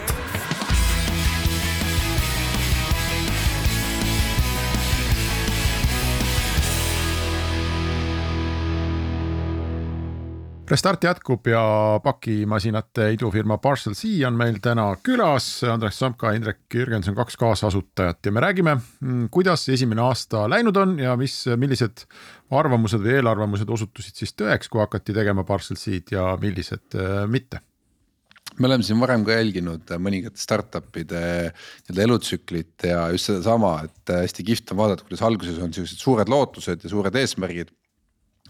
Restart 10.70 11.02
jätkub 11.02 11.48
ja 11.50 11.60
pakimasinate 12.04 13.08
idufirma 13.16 13.56
Parcel 13.58 13.96
C 13.98 14.06
on 14.26 14.36
meil 14.38 14.60
täna 14.62 14.84
külas, 15.02 15.48
Andres 15.66 15.96
Samka, 15.98 16.30
Indrek 16.36 16.60
Jürgenson, 16.70 17.16
kaks 17.18 17.34
kaasasutajat 17.40 18.28
ja 18.28 18.32
me 18.32 18.44
räägime, 18.44 18.76
mm, 18.78 19.24
kuidas 19.34 19.66
esimene 19.74 20.04
aasta 20.04 20.44
läinud 20.50 20.78
on 20.78 20.92
ja 21.02 21.16
mis, 21.18 21.40
millised 21.58 22.04
arvamused 22.54 23.02
või 23.02 23.16
eelarvamused 23.16 23.72
osutusid 23.74 24.22
siis 24.22 24.36
tõeks, 24.38 24.70
kui 24.70 24.78
hakati 24.84 25.16
tegema 25.16 25.42
Parcel 25.48 25.80
C-d 25.80 26.14
ja 26.14 26.28
millised 26.38 26.94
äh, 26.94 27.26
mitte? 27.26 27.64
Me 28.62 28.70
oleme 28.70 28.86
siin 28.86 29.02
varem 29.02 29.26
ka 29.26 29.34
jälginud 29.40 29.90
mõningate 29.98 30.38
startup'ide 30.38 31.24
nii-öelda 31.50 32.06
elutsüklit 32.06 32.86
ja 32.86 33.08
just 33.10 33.26
sedasama, 33.26 33.74
et 33.88 34.14
hästi 34.20 34.46
kihvt 34.46 34.70
on 34.70 34.84
vaadata, 34.84 35.02
kuidas 35.08 35.26
alguses 35.26 35.58
on 35.58 35.74
siuksed 35.74 35.98
suured 35.98 36.30
lootused 36.30 36.86
ja 36.86 36.94
suured 36.94 37.18
eesmärgid 37.18 37.74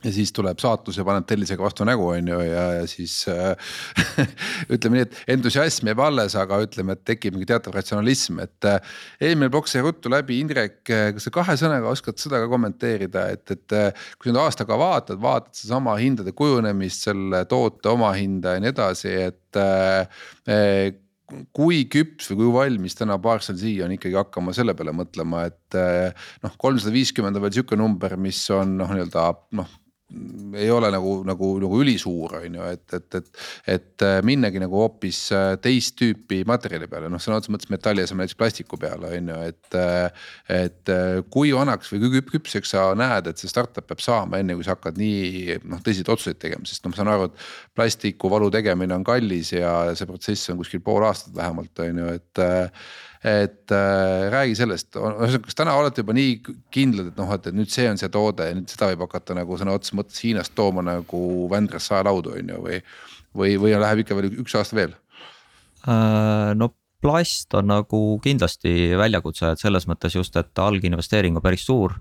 ja 0.05 0.13
siis 0.15 0.33
tuleb 0.33 0.61
saatus 0.63 0.99
ja 0.99 1.05
paneb 1.07 1.27
tellisega 1.29 1.65
vastu 1.65 1.85
nägu, 1.89 2.07
on 2.15 2.29
ju, 2.31 2.39
ja, 2.45 2.65
ja 2.79 2.87
siis 2.89 3.15
äh, 3.29 3.75
ütleme 4.75 4.99
nii, 4.99 5.07
et 5.07 5.35
entusiasm 5.37 5.91
jääb 5.91 6.01
alles, 6.05 6.37
aga 6.39 6.61
ütleme, 6.65 6.97
et 6.97 7.05
tekib 7.09 7.37
mingi 7.37 7.49
teatav 7.51 7.77
ratsionalism, 7.77 8.41
et 8.45 8.69
äh,. 8.69 8.81
eelmine 9.21 9.51
plokk 9.53 9.71
sai 9.71 9.85
ruttu 9.85 10.13
läbi, 10.13 10.41
Indrek, 10.41 10.81
äh, 10.89 11.11
kas 11.17 11.29
sa 11.29 11.35
kahe 11.35 11.59
sõnaga 11.61 11.93
oskad 11.93 12.21
seda 12.23 12.41
ka 12.43 12.49
kommenteerida, 12.53 13.27
et, 13.35 13.45
et 13.57 13.77
äh, 13.77 14.09
kui 14.17 14.31
sa 14.31 14.35
nüüd 14.35 14.43
aastaga 14.47 14.81
vaatad, 14.81 15.21
vaatad 15.21 15.53
sedasama 15.59 15.99
hindade 16.01 16.35
kujunemist, 16.37 17.07
selle 17.11 17.45
toote 17.51 17.93
omahinda 17.93 18.57
ja 18.57 18.65
nii 18.65 18.75
edasi, 18.75 19.15
et 19.29 19.61
äh, 19.61 20.25
äh 20.49 20.99
kui 21.55 21.85
küps 21.87 22.27
või 22.33 22.41
kui 22.41 22.49
valmis 22.57 22.97
täna 22.99 23.15
Parcel 23.23 23.55
Z 23.55 23.85
on 23.85 23.93
ikkagi 23.95 24.17
hakkama 24.19 24.51
selle 24.57 24.75
peale 24.75 24.91
mõtlema, 24.99 25.45
et 25.47 25.77
noh, 26.43 26.57
kolmsada 26.59 26.91
viiskümmend 26.91 27.39
on 27.39 27.45
veel 27.45 27.55
sihuke 27.55 27.79
number, 27.79 28.17
mis 28.19 28.41
on 28.51 28.73
noh, 28.81 28.91
nii-öelda 28.91 29.29
noh 29.61 29.71
ei 30.59 30.71
ole 30.71 30.91
nagu, 30.91 31.13
nagu, 31.27 31.49
nagu 31.63 31.81
ülisuur, 31.85 32.35
on 32.41 32.57
ju, 32.59 32.67
et, 32.75 32.95
et, 32.97 33.15
et. 33.15 33.29
et 33.75 34.05
äh, 34.07 34.17
minnagi 34.27 34.61
nagu 34.63 34.81
hoopis 34.81 35.21
äh, 35.37 35.53
teist 35.63 35.95
tüüpi 36.01 36.41
materjali 36.49 36.89
peale, 36.91 37.11
noh 37.13 37.23
sõna 37.23 37.39
otseses 37.39 37.55
mõttes 37.55 37.71
metalli 37.71 38.03
asemel 38.05 38.25
näiteks 38.25 38.39
plastiku 38.41 38.79
peale, 38.81 39.13
on 39.19 39.31
ju, 39.35 39.41
et. 39.53 39.79
Äh, 39.79 40.27
et 40.51 40.91
kui 41.31 41.53
vanaks 41.55 41.93
või 41.93 42.01
kui 42.03 42.23
küpseks 42.33 42.73
sa 42.75 42.89
näed, 42.99 43.29
et 43.31 43.39
see 43.41 43.51
startup 43.51 43.87
peab 43.87 44.03
saama, 44.03 44.41
enne 44.41 44.57
kui 44.59 44.67
sa 44.67 44.75
hakkad 44.75 44.99
nii 44.99 45.61
noh, 45.71 45.83
tõsiseid 45.85 46.11
otsuseid 46.11 46.41
tegema, 46.43 46.67
sest 46.67 46.85
noh, 46.85 46.93
ma 46.93 46.99
saan 46.99 47.13
aru, 47.13 47.29
et. 47.31 47.45
plastikuvalu 47.79 48.51
tegemine 48.53 48.97
on 48.97 49.07
kallis 49.07 49.55
ja 49.55 49.71
see 49.97 50.09
protsess 50.11 50.51
on 50.51 50.59
kuskil 50.61 50.83
pool 50.85 51.07
aastat 51.07 51.37
vähemalt, 51.37 51.85
on 51.87 52.03
ju, 52.03 52.17
et 52.19 52.43
et 53.25 53.73
äh, 53.77 54.31
räägi 54.33 54.55
sellest, 54.57 54.97
kas 55.45 55.59
täna 55.59 55.75
olete 55.77 56.01
juba 56.01 56.15
nii 56.17 56.39
kindlad, 56.73 57.11
et 57.13 57.21
noh, 57.21 57.33
et 57.37 57.51
nüüd 57.53 57.69
see 57.69 57.85
on 57.91 58.01
see 58.01 58.09
toode 58.13 58.47
ja 58.49 58.57
nüüd 58.57 58.73
seda 58.73 58.89
võib 58.93 59.05
hakata 59.05 59.37
nagu 59.37 59.59
sõna 59.61 59.75
otseses 59.77 59.97
mõttes 59.99 60.23
Hiinast 60.25 60.55
tooma 60.57 60.85
nagu 60.87 61.21
Vändrast 61.53 61.93
saelaudu 61.93 62.33
on 62.39 62.55
ju 62.55 62.61
või. 62.65 62.81
või, 63.37 63.57
või 63.61 63.77
läheb 63.77 64.03
ikka 64.03 64.17
veel 64.17 64.33
üks 64.41 64.57
aasta 64.57 64.79
veel 64.79 64.95
äh,? 65.85 66.55
no 66.57 66.73
plast 67.01 67.55
on 67.57 67.69
nagu 67.71 68.01
kindlasti 68.25 68.97
väljakutse, 68.97 69.53
et 69.53 69.61
selles 69.61 69.87
mõttes 69.89 70.17
just, 70.17 70.37
et 70.37 70.59
alginvesteering 70.59 71.37
on 71.37 71.45
päris 71.45 71.65
suur 71.69 71.95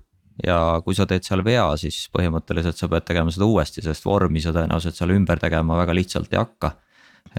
ja 0.44 0.80
kui 0.86 0.96
sa 0.96 1.08
teed 1.08 1.28
seal 1.28 1.44
vea, 1.44 1.68
siis 1.80 2.06
põhimõtteliselt 2.16 2.80
sa 2.80 2.88
pead 2.88 3.08
tegema 3.08 3.32
seda 3.32 3.48
uuesti, 3.48 3.84
sest 3.84 4.06
vormi 4.08 4.40
sa 4.44 4.56
tõenäoliselt 4.56 4.96
seal 4.96 5.12
ümber 5.16 5.40
tegema 5.40 5.80
väga 5.82 5.96
lihtsalt 5.96 6.32
ei 6.32 6.40
hakka 6.40 6.78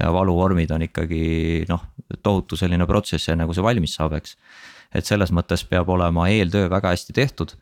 ja 0.01 0.13
valuvormid 0.13 0.71
on 0.71 0.85
ikkagi 0.87 1.65
noh, 1.69 1.83
tohutu 2.23 2.57
selline 2.57 2.87
protsess, 2.87 3.31
enne 3.33 3.47
kui 3.47 3.57
see 3.57 3.65
valmis 3.65 3.97
saab, 3.99 4.15
eks. 4.19 4.37
et 4.95 5.07
selles 5.07 5.33
mõttes 5.35 5.65
peab 5.69 5.89
olema 5.91 6.29
eeltöö 6.31 6.71
väga 6.71 6.95
hästi 6.95 7.17
tehtud. 7.17 7.57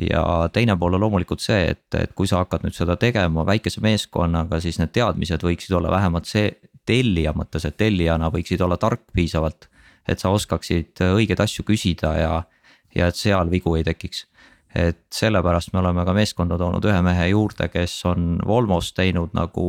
ja 0.00 0.48
teine 0.52 0.76
pool 0.80 0.94
on 0.96 1.00
loomulikult 1.00 1.42
see, 1.44 1.74
et, 1.74 1.94
et 1.94 2.12
kui 2.16 2.28
sa 2.28 2.40
hakkad 2.40 2.64
nüüd 2.64 2.76
seda 2.76 2.96
tegema 2.96 3.44
väikese 3.46 3.82
meeskonnaga, 3.84 4.60
siis 4.60 4.78
need 4.80 4.94
teadmised 4.96 5.42
võiksid 5.44 5.76
olla 5.76 5.90
vähemalt 5.92 6.30
see 6.30 6.54
tellija 6.86 7.34
mõttes, 7.36 7.66
et 7.68 7.76
tellijana 7.76 8.30
võiksid 8.32 8.62
olla 8.64 8.78
tark 8.80 9.02
piisavalt. 9.12 9.68
et 10.08 10.18
sa 10.18 10.30
oskaksid 10.30 11.02
õigeid 11.04 11.40
asju 11.40 11.64
küsida 11.64 12.14
ja, 12.16 12.42
ja 12.94 13.06
et 13.06 13.16
seal 13.16 13.50
vigu 13.50 13.76
ei 13.76 13.84
tekiks 13.84 14.24
et 14.74 15.02
sellepärast 15.12 15.72
me 15.72 15.80
oleme 15.82 16.04
ka 16.06 16.14
meeskonda 16.14 16.58
toonud 16.58 16.84
ühe 16.86 17.00
mehe 17.02 17.26
juurde, 17.32 17.68
kes 17.72 17.94
on 18.06 18.36
Volvos 18.46 18.92
teinud 18.94 19.34
nagu 19.34 19.64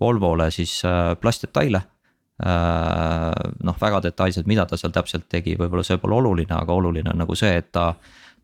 Volvole 0.00 0.50
siis 0.54 0.80
äh, 0.86 1.14
plastdetaile 1.20 1.80
äh, 1.82 3.52
noh, 3.62 3.76
väga 3.80 4.02
detailselt, 4.08 4.46
mida 4.46 4.66
ta 4.66 4.78
seal 4.78 4.94
täpselt 4.94 5.28
tegi, 5.30 5.56
võib-olla 5.58 5.84
see 5.86 5.98
pole 5.98 6.18
oluline, 6.20 6.54
aga 6.54 6.74
oluline 6.74 7.12
on 7.12 7.22
nagu 7.24 7.36
see, 7.38 7.56
et 7.58 7.72
ta. 7.72 7.92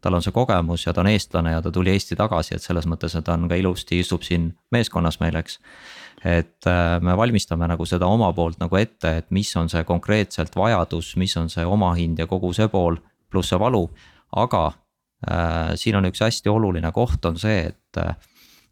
tal 0.04 0.18
on 0.18 0.22
see 0.22 0.34
kogemus 0.36 0.82
ja 0.84 0.92
ta 0.92 1.00
on 1.00 1.08
eestlane 1.08 1.54
ja 1.54 1.62
ta 1.64 1.70
tuli 1.72 1.88
Eesti 1.88 2.16
tagasi, 2.16 2.54
et 2.54 2.62
selles 2.62 2.84
mõttes, 2.84 3.14
et 3.16 3.24
ta 3.24 3.38
on 3.38 3.46
ka 3.48 3.56
ilusti, 3.56 4.02
istub 4.04 4.22
siin 4.22 4.50
meeskonnas 4.70 5.16
meil, 5.22 5.38
eks. 5.40 5.58
et 6.24 6.68
äh, 6.68 7.00
me 7.00 7.16
valmistame 7.16 7.68
nagu 7.70 7.86
seda 7.88 8.06
oma 8.06 8.28
poolt 8.36 8.60
nagu 8.60 8.76
ette, 8.76 9.16
et 9.22 9.30
mis 9.30 9.56
on 9.56 9.72
see 9.72 9.84
konkreetselt 9.84 10.56
vajadus, 10.56 11.14
mis 11.16 11.36
on 11.40 11.48
see 11.48 11.64
omahind 11.64 12.18
ja 12.18 12.26
kogu 12.26 12.52
see 12.52 12.68
pool, 12.68 13.00
pluss 13.30 13.48
see 13.48 13.58
valu, 13.58 13.88
aga 14.36 14.72
siin 15.80 15.96
on 15.96 16.04
üks 16.04 16.20
hästi 16.20 16.50
oluline 16.52 16.90
koht, 16.92 17.24
on 17.24 17.38
see, 17.40 17.70
et 17.70 18.00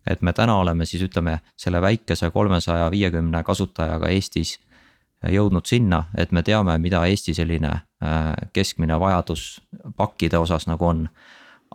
et 0.07 0.23
me 0.23 0.33
täna 0.33 0.57
oleme 0.59 0.87
siis 0.87 1.03
ütleme 1.03 1.39
selle 1.57 1.81
väikese 1.83 2.31
kolmesaja 2.31 2.91
viiekümne 2.91 3.43
kasutajaga 3.43 4.09
Eestis 4.09 4.59
jõudnud 5.31 5.67
sinna, 5.67 6.05
et 6.19 6.33
me 6.33 6.43
teame, 6.43 6.75
mida 6.83 7.05
Eesti 7.07 7.35
selline 7.35 7.71
äh, 7.71 8.33
keskmine 8.53 8.99
vajadus 9.01 9.61
pakkide 9.97 10.39
osas 10.39 10.67
nagu 10.67 10.87
on. 10.87 11.09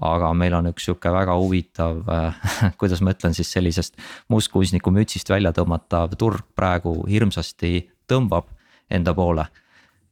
aga 0.02 0.28
meil 0.34 0.54
on 0.54 0.68
üks 0.70 0.86
sihuke 0.86 1.10
väga 1.10 1.34
huvitav, 1.40 2.04
äh, 2.10 2.36
kuidas 2.80 3.02
ma 3.02 3.16
ütlen 3.16 3.34
siis 3.34 3.52
sellisest 3.52 3.96
mustkunstniku 4.30 4.92
mütsist 4.92 5.30
välja 5.30 5.52
tõmmatav 5.52 6.18
turg 6.18 6.44
praegu 6.56 7.00
hirmsasti 7.10 7.90
tõmbab 8.08 8.52
enda 8.90 9.14
poole 9.14 9.48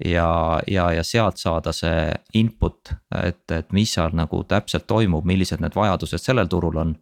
ja, 0.06 0.62
ja, 0.68 0.92
ja 0.92 1.04
sealt 1.04 1.38
saada 1.38 1.74
see 1.76 2.10
input, 2.34 2.92
et, 3.24 3.44
et 3.52 3.72
mis 3.76 3.94
seal 3.94 4.16
nagu 4.16 4.44
täpselt 4.48 4.88
toimub, 4.88 5.26
millised 5.26 5.64
need 5.64 5.76
vajadused 5.76 6.22
sellel 6.22 6.50
turul 6.52 6.82
on. 6.82 6.96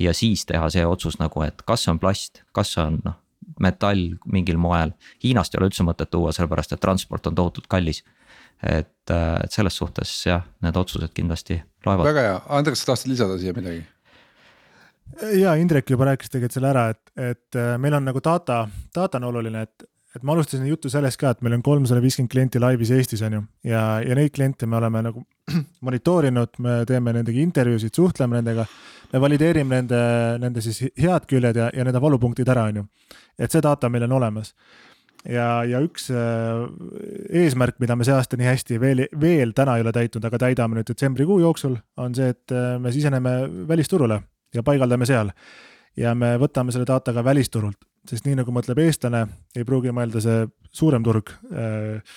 Ja 0.00 0.14
siis 0.14 0.44
teha 0.46 0.68
see 0.72 0.84
otsus 0.86 1.18
nagu, 1.20 1.42
et 1.46 1.62
kas 1.66 1.84
see 1.84 1.92
on 1.94 2.00
plast, 2.02 2.42
kas 2.56 2.74
see 2.74 2.82
on 2.82 2.98
noh, 3.04 3.16
metall 3.60 4.14
mingil 4.30 4.58
moel. 4.60 4.94
Hiinast 5.22 5.54
ei 5.54 5.60
ole 5.60 5.70
üldse 5.70 5.86
mõtet 5.86 6.10
tuua, 6.10 6.32
sellepärast 6.34 6.74
et 6.74 6.82
transport 6.82 7.26
on 7.30 7.36
tohutult 7.38 7.68
kallis. 7.70 8.02
et, 8.62 9.10
et 9.10 9.52
selles 9.52 9.76
suhtes 9.76 10.10
jah, 10.26 10.44
need 10.62 10.76
otsused 10.78 11.10
kindlasti 11.12 11.58
loevad. 11.86 12.06
väga 12.06 12.22
hea, 12.22 12.36
Andres, 12.48 12.80
sa 12.80 12.92
tahtsid 12.92 13.10
lisada 13.12 13.38
siia 13.38 13.52
midagi? 13.52 13.82
ja 15.40 15.54
Indrek 15.60 15.90
juba 15.90 16.06
rääkis 16.08 16.30
tegelikult 16.30 16.56
selle 16.56 16.70
ära, 16.70 16.84
et, 16.94 17.02
et 17.18 17.58
meil 17.78 17.98
on 17.98 18.06
nagu 18.08 18.22
data, 18.24 18.64
data 18.94 19.20
on 19.20 19.28
oluline, 19.30 19.66
et, 19.66 19.84
et 20.14 20.22
ma 20.22 20.34
alustasin 20.34 20.66
juttu 20.68 20.90
sellest 20.90 21.18
ka, 21.18 21.32
et 21.34 21.42
meil 21.42 21.56
on 21.56 21.62
kolmsada 21.64 22.02
viiskümmend 22.02 22.30
klienti 22.30 22.62
laivis 22.62 22.92
Eestis 22.94 23.22
on 23.26 23.38
ju 23.38 23.42
ja, 23.66 23.82
ja 24.04 24.16
neid 24.16 24.30
kliente 24.34 24.66
me 24.70 24.78
oleme 24.78 25.02
nagu 25.08 25.24
monitoorinud, 25.86 26.58
me 26.62 26.78
teeme 26.88 27.12
nendega 27.16 27.42
intervjuusid, 27.42 27.94
suhtleme 27.94 28.38
nendega. 28.40 28.66
me 29.12 29.20
valideerime 29.20 29.82
nende, 29.82 30.00
nende 30.42 30.62
siis 30.64 30.84
head 31.00 31.26
küljed 31.30 31.58
ja, 31.58 31.70
ja 31.74 31.84
nende 31.84 32.00
valupunktid 32.00 32.48
ära, 32.48 32.68
on 32.70 32.82
ju. 32.82 32.86
et 33.38 33.52
see 33.52 33.62
data 33.64 33.90
meil 33.90 34.06
on 34.06 34.16
olemas. 34.20 34.54
ja, 35.24 35.64
ja 35.64 35.80
üks 35.82 36.10
äh, 36.14 36.62
eesmärk, 37.42 37.80
mida 37.82 37.96
me 37.96 38.06
see 38.06 38.14
aasta 38.14 38.38
nii 38.38 38.50
hästi 38.52 38.80
veel, 38.80 39.06
veel 39.20 39.52
täna 39.56 39.76
ei 39.78 39.86
ole 39.86 39.92
täitnud, 39.92 40.24
aga 40.24 40.44
täidame 40.46 40.78
nüüd 40.78 40.92
detsembrikuu 40.92 41.40
jooksul, 41.42 41.76
on 41.96 42.14
see, 42.14 42.30
et 42.36 42.54
äh, 42.54 42.76
me 42.78 42.94
siseneme 42.94 43.34
välisturule 43.68 44.20
ja 44.54 44.62
paigaldame 44.62 45.10
seal. 45.10 45.34
ja 45.96 46.14
me 46.14 46.36
võtame 46.38 46.72
selle 46.74 46.86
data 46.86 47.12
ka 47.14 47.24
välisturult 47.24 47.82
sest 48.08 48.26
nii 48.28 48.38
nagu 48.40 48.54
mõtleb 48.54 48.80
eestlane, 48.84 49.26
ei 49.56 49.66
pruugi 49.66 49.92
mõelda 49.94 50.22
see 50.24 50.46
suurem 50.74 51.04
turg, 51.04 51.32
äh, 51.52 52.16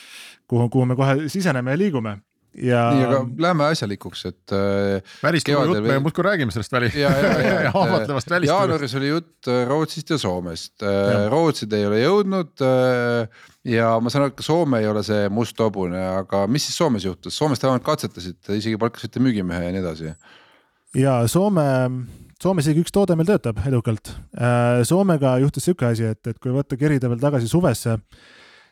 kuhu, 0.50 0.70
kuhu 0.74 0.88
me 0.90 0.98
kohe 1.00 1.28
siseneme 1.32 1.76
ja 1.76 1.80
liigume 1.80 2.18
ja. 2.58 2.82
nii, 2.96 3.06
aga 3.08 3.22
lähme 3.48 3.68
asjalikuks, 3.72 4.26
et. 4.30 4.54
Äh, 4.56 5.16
välisturu 5.24 5.64
jutt, 5.70 5.88
me 5.88 6.00
muudkui 6.04 6.26
räägime 6.28 6.54
sellest 6.56 6.76
väli. 6.76 6.92
ahvatlevast 7.06 8.30
välisturust. 8.36 8.52
jaanuaris 8.52 8.98
oli 9.00 9.14
jutt 9.14 9.52
äh, 9.52 9.64
Rootsist 9.70 10.12
ja 10.12 10.20
Soomest, 10.22 10.86
Rootsid 11.32 11.74
ei 11.78 11.88
ole 11.88 12.04
jõudnud. 12.04 12.68
ja 13.68 13.94
ma 14.02 14.12
saan 14.12 14.28
aru, 14.28 14.34
et 14.34 14.40
ka 14.42 14.48
Soome 14.48 14.84
ei 14.84 14.92
ole 14.92 15.04
see 15.08 15.32
must 15.34 15.60
hobune, 15.64 16.04
aga 16.24 16.46
mis 16.52 16.68
siis 16.68 16.80
Soomes 16.80 17.08
juhtus, 17.08 17.38
Soomes 17.38 17.60
te 17.60 17.70
vähemalt 17.70 17.88
katsetasite, 17.88 18.60
isegi 18.60 18.80
palkasite 18.80 19.24
müügimehe 19.24 19.68
ja 19.70 19.76
nii 19.76 19.86
edasi. 19.86 20.16
ja 20.96 21.20
Soome 21.32 21.68
Soomes 22.38 22.68
isegi 22.68 22.84
üks 22.86 22.94
toode 22.94 23.16
meil 23.18 23.26
töötab 23.26 23.64
edukalt. 23.66 24.12
Äh, 24.38 24.84
Soomega 24.86 25.38
juhtus 25.42 25.66
sihuke 25.66 25.88
asi, 25.90 26.06
et, 26.12 26.22
et 26.30 26.38
kui 26.42 26.54
võtta 26.54 26.78
kerida 26.78 27.10
veel 27.10 27.22
tagasi 27.22 27.50
suvesse, 27.50 27.96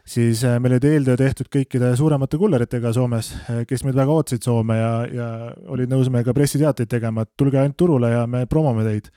siis 0.06 0.44
äh, 0.46 0.60
meil 0.62 0.76
olid 0.76 0.86
eeltöö 0.86 1.18
tehtud 1.18 1.50
kõikide 1.54 1.90
suuremate 1.98 2.38
kulleritega 2.38 2.92
Soomes, 2.94 3.32
äh, 3.50 3.64
kes 3.66 3.82
meid 3.88 3.98
väga 3.98 4.14
ootasid 4.14 4.46
Soome 4.46 4.78
ja, 4.78 4.92
ja 5.10 5.30
olid 5.74 5.90
nõus 5.90 6.12
meiega 6.14 6.36
pressiteateid 6.38 6.92
tegema, 6.92 7.26
et 7.26 7.34
tulge 7.42 7.58
ainult 7.62 7.78
turule 7.82 8.14
ja 8.14 8.28
me 8.30 8.44
promome 8.46 8.86
teid. 8.86 9.10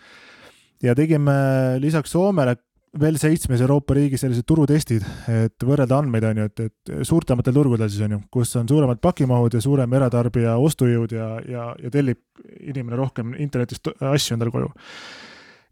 ja 0.83 0.95
tegime 0.97 1.37
lisaks 1.83 2.17
Soomele 2.17 2.57
veel 3.01 3.19
seitsmes 3.21 3.63
Euroopa 3.65 3.95
riigis 3.97 4.23
sellised 4.25 4.47
turutestid, 4.49 5.05
et 5.31 5.65
võrrelda 5.67 5.99
andmeid, 6.01 6.27
on 6.29 6.41
ju, 6.43 6.49
et, 6.51 6.63
et 6.67 7.07
suurtematel 7.07 7.55
turgudel 7.57 7.91
siis 7.91 8.05
on 8.07 8.17
ju, 8.17 8.21
kus 8.35 8.55
on 8.61 8.69
suuremad 8.71 9.01
pakimahud 9.05 9.55
ja 9.55 9.63
suurem 9.63 9.95
eratarbija 9.99 10.57
ostujõud 10.63 11.15
ja, 11.15 11.31
ja, 11.49 11.71
ja 11.83 11.93
tellib 11.95 12.21
inimene 12.61 12.99
rohkem 12.99 13.35
internetist 13.39 13.91
asju 13.99 14.37
endale 14.37 14.55
koju. 14.55 14.71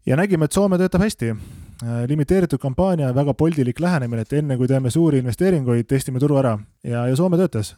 ja 0.05 0.17
nägime, 0.19 0.45
et 0.45 0.55
Soome 0.55 0.77
töötab 0.77 1.03
hästi. 1.03 1.33
limiteeritud 2.07 2.59
kampaania, 2.59 3.13
väga 3.13 3.33
poldilik 3.33 3.79
lähenemine, 3.79 4.21
et 4.21 4.33
enne 4.33 4.57
kui 4.57 4.67
teeme 4.67 4.89
suuri 4.89 5.17
investeeringuid, 5.17 5.85
testime 5.87 6.19
turu 6.19 6.37
ära 6.37 6.57
ja, 6.83 7.07
ja 7.07 7.15
Soome 7.15 7.37
töötas 7.37 7.75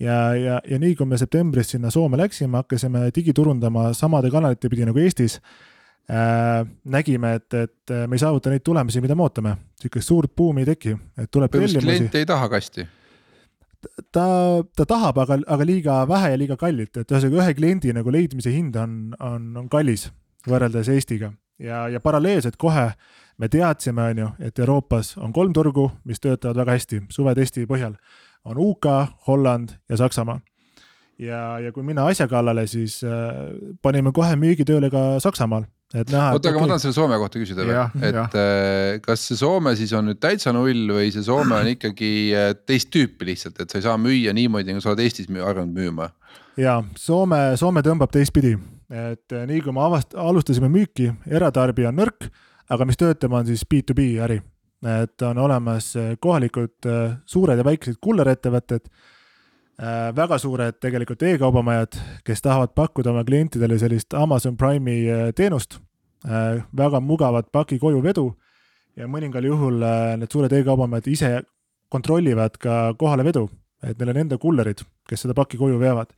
ja, 0.00 0.34
ja, 0.34 0.60
ja 0.68 0.78
nii 0.78 0.94
kui 0.96 1.06
me 1.06 1.18
septembris 1.18 1.70
sinna 1.74 1.90
Soome 1.90 2.16
läksime, 2.16 2.56
hakkasime 2.56 3.10
digiturundama 3.14 3.92
samade 3.94 4.30
kanalite 4.30 4.68
pidi 4.68 4.86
nagu 4.86 4.98
Eestis 4.98 5.40
nägime, 6.84 7.34
et, 7.38 7.54
et 7.54 7.90
äh, 7.90 8.06
me 8.08 8.18
ei 8.18 8.22
saavuta 8.22 8.50
neid 8.52 8.64
tulemusi, 8.64 9.00
mida 9.00 9.14
me 9.16 9.24
ootame, 9.24 9.54
sihukest 9.80 10.10
suurt 10.10 10.34
buumi 10.36 10.64
ei 10.64 10.72
teki, 10.74 10.96
et 11.18 11.30
tuleb 11.32 11.52
tellimusi. 11.52 11.86
klient 11.86 12.18
ei 12.20 12.26
taha 12.28 12.48
kasti? 12.52 12.86
ta, 14.14 14.26
ta 14.76 14.86
tahab, 14.86 15.22
aga, 15.24 15.40
aga 15.56 15.66
liiga 15.66 16.02
vähe 16.08 16.34
ja 16.34 16.38
liiga 16.38 16.56
kallilt, 16.60 16.96
et 16.96 17.14
ühesõnaga 17.14 17.42
ühe 17.42 17.54
kliendi 17.58 17.94
nagu 17.96 18.12
leidmise 18.14 18.52
hind 18.54 18.76
on, 18.78 18.98
on, 19.20 19.48
on 19.58 19.70
kallis 19.72 20.10
võrreldes 20.48 20.90
Eestiga 20.92 21.32
ja, 21.62 21.86
ja 21.88 22.00
paralleelselt 22.00 22.58
kohe 22.60 22.92
me 23.40 23.48
teadsime, 23.50 24.04
on 24.12 24.22
ju, 24.22 24.30
et 24.38 24.58
Euroopas 24.58 25.16
on 25.18 25.32
kolm 25.32 25.54
turgu, 25.56 25.88
mis 26.04 26.20
töötavad 26.22 26.60
väga 26.62 26.78
hästi 26.78 27.02
suvetesti 27.10 27.66
põhjal. 27.66 27.96
on 28.44 28.58
UK, 28.58 28.86
Holland 29.26 29.78
ja 29.88 29.96
Saksamaa 29.96 30.40
ja, 31.18 31.58
ja 31.58 31.72
kui 31.72 31.84
minna 31.86 32.06
asja 32.10 32.28
kallale, 32.28 32.66
siis 32.66 33.00
äh, 33.04 33.54
panime 33.82 34.12
kohe 34.14 34.36
müügitööle 34.38 34.90
ka 34.90 35.20
Saksamaal. 35.22 35.66
Oota, 36.00 36.18
aga 36.32 36.38
okay. 36.38 36.54
ma 36.56 36.68
tahan 36.70 36.82
selle 36.82 36.96
Soome 36.96 37.18
kohta 37.20 37.40
küsida 37.40 37.66
veel, 37.68 38.04
et 38.08 38.16
ja. 38.16 38.24
Äh, 38.38 39.00
kas 39.04 39.26
see 39.28 39.38
Soome 39.38 39.74
siis 39.78 39.92
on 39.96 40.08
nüüd 40.08 40.20
täitsa 40.22 40.54
null 40.56 40.92
või 40.96 41.10
see 41.14 41.24
Soome 41.26 41.58
on 41.58 41.70
ikkagi 41.74 42.12
äh, 42.36 42.52
teist 42.68 42.92
tüüpi 42.94 43.28
lihtsalt, 43.28 43.60
et 43.60 43.72
sa 43.72 43.80
ei 43.80 43.86
saa 43.86 43.98
müüa 44.00 44.34
niimoodi, 44.36 44.72
nagu 44.72 44.84
sa 44.84 44.92
oled 44.92 45.04
Eestis 45.04 45.28
harjunud 45.28 45.74
müüma? 45.76 46.08
ja 46.60 46.78
Soome, 46.98 47.42
Soome 47.60 47.84
tõmbab 47.84 48.12
teistpidi, 48.14 48.54
et 48.88 49.36
äh, 49.36 49.44
nii 49.50 49.60
kui 49.64 49.76
me 49.76 49.84
avast-, 49.84 50.16
alustasime 50.18 50.72
müüki, 50.72 51.10
eratarbija 51.30 51.92
on 51.92 52.00
nõrk, 52.00 52.28
aga 52.72 52.88
mis 52.88 53.00
töötab, 53.00 53.36
on 53.36 53.48
siis 53.48 53.66
B2B 53.68 54.08
äri. 54.24 54.40
et 54.82 55.22
on 55.22 55.38
olemas 55.38 55.92
kohalikud 56.18 56.88
suured 57.26 57.58
ja 57.58 57.64
väiksed 57.64 58.00
kullerettevõtted 58.02 58.88
väga 60.16 60.38
suured 60.38 60.76
tegelikult 60.80 61.22
e-kaubamajad, 61.22 61.96
kes 62.24 62.42
tahavad 62.42 62.74
pakkuda 62.74 63.10
oma 63.10 63.24
klientidele 63.24 63.78
sellist 63.78 64.14
Amazon 64.14 64.56
Prime'i 64.56 65.32
teenust, 65.36 65.78
väga 66.76 67.00
mugavat 67.00 67.50
paki 67.52 67.78
kojuvedu. 67.78 68.32
Ja 68.96 69.08
mõningal 69.08 69.44
juhul 69.48 69.80
need 70.20 70.32
suured 70.32 70.52
e-kaubamajad 70.52 71.08
ise 71.08 71.32
kontrollivad 71.88 72.58
ka 72.60 72.94
kohalevedu, 73.00 73.48
et 73.82 73.98
neil 73.98 74.12
on 74.12 74.22
enda 74.26 74.38
kullerid, 74.38 74.84
kes 75.08 75.24
seda 75.24 75.34
pakki 75.34 75.56
koju 75.60 75.80
veavad. 75.80 76.12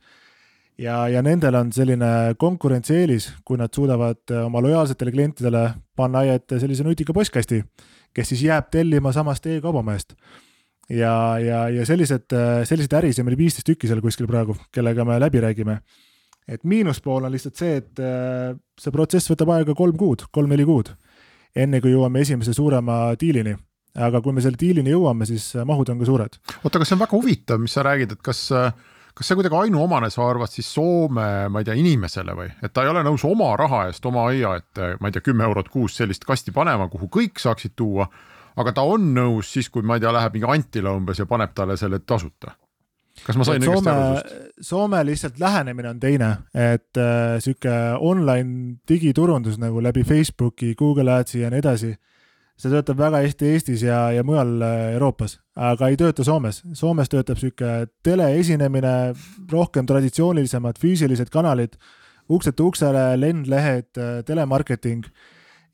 ja, 0.77 1.07
ja 1.07 1.21
nendel 1.21 1.55
on 1.55 1.71
selline 1.71 2.35
konkurentsieelis, 2.37 3.29
kui 3.45 3.57
nad 3.57 3.71
suudavad 3.73 4.19
oma 4.43 4.61
lojaalsetele 4.61 5.11
klientidele 5.11 5.69
panna 5.95 6.19
aia 6.19 6.33
ette 6.35 6.59
sellise 6.59 6.83
nutika 6.83 7.13
postkasti, 7.13 7.63
kes 8.13 8.27
siis 8.29 8.43
jääb 8.43 8.67
tellima 8.71 9.13
samast 9.15 9.45
e-kaubamajast 9.45 10.15
ja, 10.89 11.13
ja, 11.41 11.61
ja 11.73 11.85
sellised, 11.87 12.33
selliseid 12.67 12.97
ärisid 12.99 13.23
on 13.23 13.29
meil 13.29 13.39
viisteist 13.39 13.67
tükki 13.67 13.89
seal 13.89 14.03
kuskil 14.03 14.27
praegu, 14.29 14.57
kellega 14.73 15.05
me 15.05 15.19
läbi 15.19 15.41
räägime. 15.41 15.79
et 16.47 16.63
miinuspool 16.63 17.23
on 17.25 17.31
lihtsalt 17.33 17.57
see, 17.57 17.77
et 17.81 17.99
äh, 17.99 18.53
see 18.77 18.91
protsess 18.93 19.31
võtab 19.31 19.49
aega 19.55 19.73
kolm 19.73 19.97
kuud, 19.97 20.27
kolm-neli 20.31 20.65
kuud, 20.65 20.91
enne 21.55 21.81
kui 21.81 21.95
jõuame 21.95 22.21
esimese 22.21 22.53
suurema 22.53 23.15
diilini 23.19 23.55
aga 23.95 24.19
kui 24.21 24.35
me 24.35 24.43
selle 24.43 24.59
diilini 24.59 24.91
jõuame, 24.93 25.27
siis 25.27 25.53
äh, 25.55 25.65
mahud 25.67 25.89
on 25.89 26.01
ka 26.01 26.09
suured. 26.09 26.37
oota, 26.61 26.77
aga 26.77 26.85
see 26.85 26.97
on 26.97 27.01
väga 27.05 27.17
huvitav, 27.17 27.63
mis 27.63 27.75
sa 27.75 27.85
räägid, 27.87 28.15
et 28.17 28.21
kas, 28.25 28.43
äh, 28.51 28.71
kas 29.15 29.29
see 29.29 29.39
kuidagi 29.39 29.57
ainuomane, 29.63 30.11
sa 30.13 30.27
arvad 30.27 30.51
siis 30.51 30.69
Soome, 30.75 31.27
ma 31.49 31.61
ei 31.61 31.67
tea, 31.67 31.77
inimesele 31.79 32.35
või, 32.37 32.51
et 32.61 32.73
ta 32.75 32.83
ei 32.85 32.91
ole 32.91 33.05
nõus 33.07 33.25
oma 33.27 33.53
raha 33.59 33.85
eest 33.89 34.05
oma 34.05 34.27
aia 34.29 34.57
ette, 34.59 34.95
ma 34.99 35.09
ei 35.09 35.15
tea, 35.15 35.25
kümme 35.25 35.47
eurot 35.47 35.71
kuus 35.73 35.97
sellist 35.97 36.27
kasti 36.27 36.53
panema, 36.55 36.89
kuhu 36.91 37.09
kõik 37.11 37.41
saaksid 37.41 37.75
tuua 37.79 38.09
aga 38.55 38.75
ta 38.75 38.85
on 38.87 39.13
nõus 39.15 39.53
siis, 39.53 39.69
kui 39.69 39.83
ma 39.83 39.97
ei 39.97 40.03
tea, 40.03 40.13
läheb 40.15 40.37
mingi 40.37 40.51
Antila 40.51 40.95
umbes 40.95 41.19
ja 41.19 41.27
paneb 41.29 41.53
talle 41.55 41.77
selle 41.77 41.99
tasuta 41.99 42.55
kas 43.23 43.37
ma 43.39 43.45
sain 43.47 43.63
õigesti 43.63 43.85
Soome 43.85 43.93
aru, 43.93 44.39
Soome 44.65 45.01
lihtsalt 45.07 45.39
lähenemine 45.39 45.91
on 45.93 45.99
teine, 46.01 46.31
et 46.51 46.99
äh, 46.99 47.37
sihuke 47.43 47.75
online 47.99 48.81
digiturundus 48.89 49.59
nagu 49.61 49.83
läbi 49.83 50.03
Facebooki, 50.07 50.73
Google 50.79 51.13
Adsi 51.15 51.43
ja 51.43 51.51
nii 51.53 51.63
edasi. 51.63 51.93
see 52.55 52.71
töötab 52.71 52.95
väga 52.95 53.19
hästi 53.19 53.49
Eestis 53.51 53.81
ja, 53.83 54.11
ja 54.15 54.23
mujal 54.23 54.61
äh, 54.63 54.93
Euroopas, 54.95 55.39
aga 55.55 55.89
ei 55.91 55.97
tööta 55.99 56.23
Soomes. 56.23 56.61
Soomes 56.73 57.11
töötab 57.11 57.39
sihuke 57.39 57.87
teleesinemine, 58.03 59.13
rohkem 59.51 59.85
traditsioonilisemad 59.85 60.79
füüsilised 60.79 61.31
kanalid, 61.31 61.75
uksed 62.31 62.59
uksele, 62.59 63.09
lendlehed, 63.19 63.91
telemarketing 64.25 65.03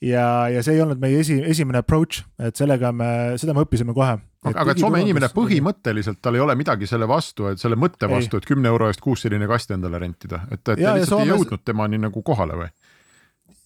ja, 0.01 0.25
ja 0.49 0.63
see 0.65 0.75
ei 0.75 0.83
olnud 0.83 1.01
meie 1.01 1.21
esi, 1.21 1.37
esimene 1.45 1.81
approach, 1.81 2.23
et 2.41 2.57
sellega 2.57 2.91
me, 2.95 3.09
seda 3.41 3.55
me 3.55 3.65
õppisime 3.65 3.93
kohe. 3.97 4.17
aga, 4.17 4.63
aga 4.63 4.73
et 4.73 4.81
Soome 4.81 5.01
inimene 5.03 5.29
põhimõtteliselt, 5.35 6.21
tal 6.23 6.37
ei 6.37 6.43
ole 6.43 6.55
midagi 6.59 6.89
selle 6.89 7.07
vastu, 7.09 7.51
et 7.51 7.61
selle 7.61 7.77
mõtte 7.79 8.07
Ei. 8.07 8.15
vastu, 8.15 8.41
et 8.41 8.47
kümne 8.49 8.71
euro 8.71 8.89
eest 8.89 9.03
kuus 9.03 9.25
selline 9.25 9.47
kast 9.49 9.73
endale 9.75 10.01
rentida, 10.01 10.43
et, 10.49 10.57
et 10.59 10.63
te 10.65 10.77
Ja, 10.79 10.95
ja 10.95 10.97
lihtsalt 10.99 11.21
ei 11.21 11.29
Soomes- 11.29 11.35
jõudnud 11.35 11.65
temani 11.65 12.01
nagu 12.01 12.25
kohale 12.25 12.57
või? 12.63 12.71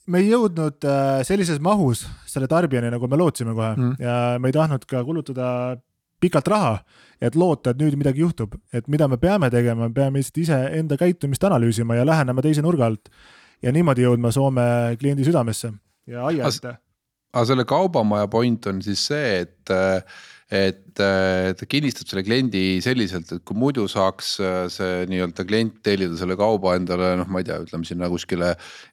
me 0.06 0.20
ei 0.22 0.28
jõudnud 0.30 0.86
äh, 0.86 1.24
sellises 1.26 1.58
mahus 1.64 2.04
selle 2.30 2.48
tarbijani, 2.48 2.92
nagu 2.94 3.08
me 3.10 3.18
lootsime 3.18 3.56
kohe 3.58 3.72
mm. 3.74 3.96
ja 4.04 4.18
me 4.40 4.52
ei 4.52 4.54
tahtnud 4.54 4.86
ka 4.86 5.02
kulutada 5.08 5.48
pikalt 6.22 6.48
raha, 6.48 6.76
et 7.22 7.36
loota, 7.36 7.72
et 7.72 7.80
nüüd 7.80 7.96
midagi 7.98 8.22
juhtub, 8.22 8.54
et 8.74 8.86
mida 8.92 9.08
me 9.10 9.18
peame 9.18 9.50
tegema, 9.50 9.88
me 9.88 9.96
peame 9.96 10.22
lihtsalt 10.22 10.44
iseenda 10.44 10.98
käitumist 11.00 11.44
analüüsima 11.44 11.98
ja 11.98 12.06
lähenema 12.06 12.44
teise 12.46 12.62
nurga 12.62 12.86
alt 12.86 13.10
ja 13.66 13.74
niimoodi 13.74 14.06
jõudma 14.06 14.32
Soome 14.36 14.68
kliendi 15.00 15.26
südamesse 15.26 15.74
ja 16.08 16.26
aia 16.26 16.46
As- 16.48 16.58
ette. 16.62 16.78
aga 17.34 17.46
selle 17.46 17.66
kaubamaja 17.66 18.28
point 18.32 18.68
on 18.68 18.82
siis 18.82 19.06
see, 19.08 19.40
et, 19.46 19.74
et 20.54 20.82
ta 20.94 21.66
kinnistab 21.66 22.06
selle 22.06 22.22
kliendi 22.22 22.78
selliselt, 22.86 23.32
et 23.34 23.42
kui 23.48 23.58
muidu 23.58 23.88
saaks 23.90 24.36
äh, 24.46 24.58
see 24.70 25.08
nii-öelda 25.10 25.46
klient 25.50 25.80
tellida 25.84 26.14
selle 26.20 26.38
kauba 26.38 26.76
endale 26.78 27.16
noh, 27.18 27.26
ma 27.34 27.42
ei 27.42 27.48
tea, 27.48 27.58
ütleme 27.66 27.88
sinna 27.88 28.06
kuskile 28.12 28.52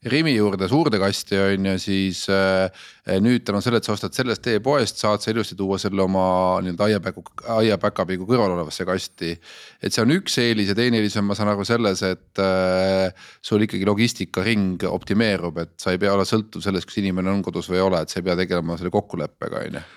Rimi 0.09 0.33
juurde 0.33 0.71
suurde 0.73 0.97
kasti 1.03 1.37
on 1.37 1.69
ju, 1.69 1.75
siis 1.83 2.23
äh, 2.33 2.73
nüüd 3.21 3.45
tänu 3.45 3.61
sellele, 3.61 3.83
et 3.83 3.91
sa 3.91 3.93
ostad 3.93 4.17
sellest 4.17 4.49
e-poest, 4.49 5.03
saad 5.05 5.21
sa 5.21 5.35
ilusti 5.35 5.59
tuua 5.59 5.77
selle 5.83 6.01
oma 6.07 6.25
nii-öelda 6.65 6.89
aiapäku, 6.89 7.27
aiapäkapiigu 7.59 8.27
kõrval 8.33 8.57
olevasse 8.57 8.89
kasti. 8.89 9.37
et 9.83 9.93
see 9.93 10.07
on 10.07 10.17
üks 10.17 10.41
eelis 10.41 10.73
ja 10.73 10.79
teine 10.79 11.03
eelis 11.03 11.21
on, 11.21 11.29
ma 11.29 11.37
saan 11.37 11.53
aru 11.53 11.69
selles, 11.69 12.01
et 12.09 12.41
äh, 12.41 13.29
sul 13.45 13.69
ikkagi 13.69 13.85
logistikaring 13.93 14.89
optimeerub, 14.89 15.61
et 15.67 15.77
sa 15.77 15.93
ei 15.93 16.01
pea 16.01 16.17
olema 16.17 16.25
sõltuv 16.33 16.65
sellest, 16.65 16.89
kas 16.89 17.03
inimene 17.05 17.37
on 17.37 17.45
kodus 17.45 17.69
või 17.69 17.83
ei 17.83 17.89
ole, 17.91 18.03
et 18.03 18.09
sa 18.09 18.25
ei 18.25 18.29
pea 18.33 18.41
tegelema 18.41 18.81
selle 18.81 18.97
kokkuleppega, 18.97 19.67
on 19.69 19.83
ju. 19.83 19.89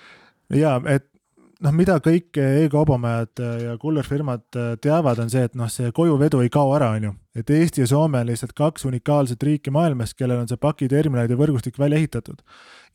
ja 0.59 0.77
et 0.91 1.13
noh, 1.65 1.73
mida 1.75 1.97
kõik 2.03 2.37
e-kaubamajad 2.39 3.41
ja 3.63 3.75
kullerfirmad 3.81 4.57
äh, 4.59 4.73
teavad, 4.81 5.19
on 5.23 5.31
see, 5.33 5.45
et 5.47 5.55
noh, 5.57 5.69
see 5.71 5.91
kojuvedu 5.95 6.41
ei 6.43 6.51
kao 6.53 6.73
ära, 6.77 6.91
on 6.97 7.09
ju. 7.09 7.13
et 7.35 7.49
Eesti 7.57 7.83
ja 7.83 7.87
Soome 7.89 8.21
on 8.21 8.29
lihtsalt 8.29 8.53
kaks 8.57 8.85
unikaalset 8.89 9.43
riiki 9.43 9.73
maailmas, 9.73 10.13
kellel 10.13 10.43
on 10.43 10.51
see 10.51 10.61
pakiterminalide 10.61 11.37
võrgustik 11.39 11.79
välja 11.81 11.97
ehitatud. 12.01 12.43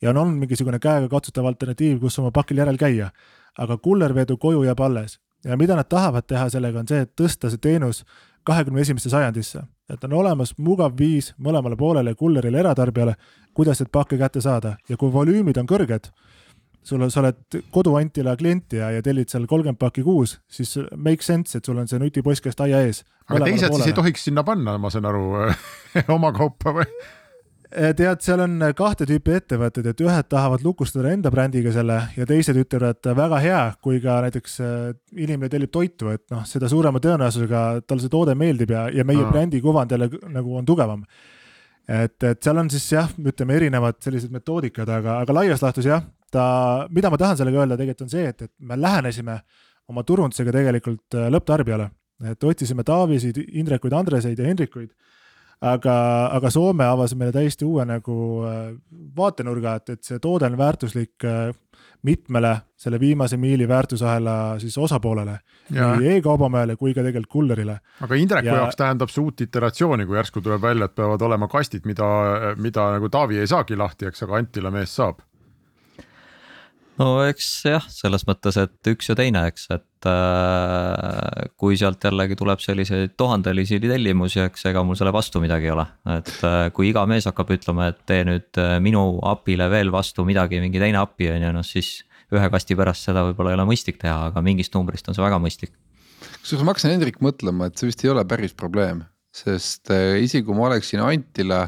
ja 0.01 0.09
on 0.09 0.17
olnud 0.17 0.39
mingisugune 0.45 0.79
käegakatsutav 0.79 1.45
alternatiiv, 1.51 1.99
kus 1.99 2.19
oma 2.19 2.31
pakil 2.31 2.63
järel 2.63 2.77
käia. 2.77 3.11
aga 3.57 3.77
kullervedu 3.77 4.37
koju 4.37 4.63
jääb 4.63 4.79
alles 4.79 5.19
ja 5.43 5.57
mida 5.57 5.75
nad 5.75 5.89
tahavad 5.89 6.23
teha 6.27 6.49
sellega, 6.49 6.79
on 6.79 6.87
see, 6.87 7.01
et 7.01 7.11
tõsta 7.19 7.49
see 7.49 7.57
teenus 7.61 8.03
kahekümne 8.43 8.81
esimesse 8.81 9.09
sajandisse. 9.09 9.63
et 9.89 10.03
on 10.03 10.13
olemas 10.13 10.53
mugav 10.57 10.93
viis 10.97 11.33
mõlemale 11.37 11.75
poolele, 11.75 12.15
kullerile, 12.15 12.59
eratarbijale, 12.59 13.15
kuidas 13.53 13.81
neid 13.81 13.89
pakke 13.91 14.17
kätte 14.17 14.41
saada 14.41 14.77
ja 14.89 14.97
kui 14.97 15.11
volüümid 15.11 15.57
on 15.57 15.67
kõrged 15.67 16.07
sul 16.83 17.01
on, 17.01 17.11
sa 17.13 17.21
oled 17.21 17.61
koduantila 17.73 18.35
klient 18.39 18.73
ja, 18.73 18.89
ja 18.95 19.05
tellid 19.05 19.29
seal 19.31 19.47
kolmkümmend 19.49 19.79
pakki 19.81 20.03
kuus, 20.05 20.39
siis 20.51 20.73
make 20.95 21.25
sense, 21.25 21.57
et 21.57 21.65
sul 21.65 21.77
on 21.77 21.89
see 21.89 22.01
nutipostkast 22.01 22.61
aia 22.65 22.81
ees. 22.87 23.03
aga 23.29 23.45
teised 23.45 23.73
siis 23.77 23.91
ei 23.91 23.97
tohiks 23.97 24.27
sinna 24.29 24.43
panna, 24.47 24.77
ma 24.81 24.93
saan 24.93 25.09
aru, 25.09 25.25
oma 26.17 26.33
kaupa 26.35 26.75
või? 26.81 26.87
Eh, 27.71 27.93
tead, 27.95 28.19
seal 28.19 28.41
on 28.43 28.57
kahte 28.75 29.05
tüüpi 29.07 29.37
ettevõtted, 29.37 29.85
et 29.87 30.01
ühed 30.03 30.27
tahavad 30.27 30.63
lukustada 30.65 31.13
enda 31.13 31.31
brändiga 31.31 31.71
selle 31.71 32.01
ja 32.17 32.25
teised 32.27 32.57
ütlevad, 32.59 32.97
et 32.97 33.09
väga 33.15 33.37
hea, 33.39 33.61
kui 33.79 34.01
ka 34.03 34.17
näiteks 34.25 34.57
äh, 34.59 34.73
inimene 35.15 35.47
tellib 35.53 35.71
toitu, 35.71 36.09
et 36.11 36.25
noh, 36.33 36.41
seda 36.49 36.67
suurema 36.71 36.99
tõenäosusega 36.99 37.61
tal 37.87 38.01
see 38.03 38.11
toode 38.11 38.35
meeldib 38.35 38.73
ja, 38.75 38.89
ja 38.91 39.05
meie 39.07 39.23
Aa. 39.23 39.31
brändi 39.31 39.61
kuvand 39.63 39.95
jälle 39.95 40.09
nagu 40.33 40.57
on 40.59 40.67
tugevam. 40.67 41.05
et, 41.87 42.17
et 42.23 42.43
seal 42.43 42.59
on 42.59 42.69
siis 42.73 42.89
jah, 42.91 43.07
ütleme 43.23 43.55
erinevad 43.55 44.01
sellised 44.03 44.35
metoodikad, 44.35 44.91
aga, 44.91 45.21
aga 45.23 45.39
laias 45.39 45.63
laastus 45.63 45.87
jah, 45.87 46.03
ta, 46.31 46.45
mida 46.89 47.11
ma 47.11 47.19
tahan 47.21 47.39
sellega 47.39 47.63
öelda 47.63 47.77
tegelikult 47.79 48.07
on 48.07 48.13
see, 48.13 48.27
et, 48.31 48.47
et 48.47 48.53
me 48.59 48.77
lähenesime 48.79 49.39
oma 49.91 50.03
turundusega 50.07 50.53
tegelikult 50.55 51.19
äh, 51.19 51.29
lõpptarbijale, 51.33 51.89
et 52.31 52.43
otsisime 52.43 52.85
Taavisid, 52.87 53.39
Indrekuid, 53.61 53.93
Andreseid 53.97 54.39
ja 54.39 54.47
Hendrikuid 54.47 54.91
aga, 55.61 55.95
aga 56.35 56.51
Soome 56.53 56.85
avas 56.89 57.13
meile 57.17 57.33
täiesti 57.35 57.65
uue 57.67 57.85
nagu 57.87 58.15
äh, 58.47 58.61
vaatenurga, 59.17 59.77
et, 59.81 59.97
et 59.97 60.07
see 60.07 60.19
toode 60.21 60.49
on 60.49 60.57
väärtuslik 60.59 61.25
äh, 61.27 61.51
mitmele 62.05 62.55
selle 62.81 62.97
viimase 62.99 63.37
miili 63.37 63.67
väärtusahela 63.69 64.57
siis 64.59 64.73
osapoolele, 64.81 65.35
nii 65.69 66.15
e-kaubamajale 66.15 66.73
kui 66.75 66.95
ka 66.97 67.03
tegelikult 67.05 67.29
kullerile. 67.31 67.75
aga 68.01 68.17
Indreku. 68.17 68.47
Ja- 68.49 68.55
jaoks 68.63 68.79
tähendab 68.79 69.13
see 69.13 69.21
uut 69.21 69.41
iteratsiooni, 69.45 70.07
kui 70.09 70.17
järsku 70.17 70.41
tuleb 70.41 70.61
välja, 70.61 70.89
et 70.89 70.95
peavad 70.97 71.21
olema 71.21 71.47
kastid, 71.47 71.85
mida, 71.85 72.07
mida 72.57 72.87
nagu 72.95 73.09
Taavi 73.09 73.37
ei 73.37 73.49
saagi 73.49 73.77
lahti, 73.77 74.09
eks, 74.09 74.25
aga 74.25 74.41
Antila 74.41 74.73
mees 74.73 74.95
saab. 74.97 75.21
No 77.01 77.07
eks 77.25 77.47
jah, 77.65 77.85
selles 77.89 78.25
mõttes, 78.27 78.57
et 78.61 78.91
üks 78.91 79.09
ja 79.09 79.15
teine, 79.17 79.43
eks, 79.49 79.67
et 79.73 80.09
äh, 80.09 81.49
kui 81.59 81.77
sealt 81.79 82.03
jällegi 82.05 82.37
tuleb 82.39 82.61
selliseid 82.63 83.15
tuhandelisi 83.19 83.81
tellimusi, 83.83 84.43
eks 84.45 84.69
ega 84.71 84.83
mul 84.85 84.99
selle 84.99 85.13
vastu 85.15 85.41
midagi 85.43 85.69
ei 85.69 85.73
ole. 85.73 85.87
et 86.17 86.33
äh, 86.47 86.63
kui 86.75 86.91
iga 86.91 87.05
mees 87.09 87.27
hakkab 87.29 87.53
ütlema, 87.57 87.91
et 87.91 88.01
tee 88.09 88.23
nüüd 88.27 88.61
äh, 88.61 88.77
minu 88.83 89.05
API-le 89.33 89.69
veel 89.73 89.93
vastu 89.93 90.25
midagi, 90.27 90.61
mingi 90.63 90.81
teine 90.81 91.01
API 91.01 91.33
on 91.35 91.47
ju, 91.47 91.53
noh 91.57 91.67
siis 91.67 92.01
ühe 92.31 92.51
kasti 92.51 92.77
pärast 92.79 93.07
seda 93.07 93.25
võib-olla 93.27 93.53
ei 93.53 93.59
ole 93.59 93.69
mõistlik 93.73 93.99
teha, 94.01 94.29
aga 94.29 94.43
mingist 94.45 94.75
numbrist 94.75 95.09
on 95.09 95.17
see 95.17 95.23
väga 95.23 95.39
mõistlik. 95.41 95.73
kusjuures 96.41 96.65
ma 96.65 96.75
hakkasin 96.75 96.95
Hendrik 96.95 97.19
mõtlema, 97.23 97.67
et 97.67 97.79
see 97.79 97.89
vist 97.89 98.05
ei 98.05 98.13
ole 98.13 98.23
päris 98.27 98.55
probleem, 98.57 99.03
sest 99.35 99.91
äh, 99.93 100.21
isegi 100.23 100.47
kui 100.47 100.57
ma 100.57 100.69
oleksin 100.69 101.03
Antila, 101.03 101.65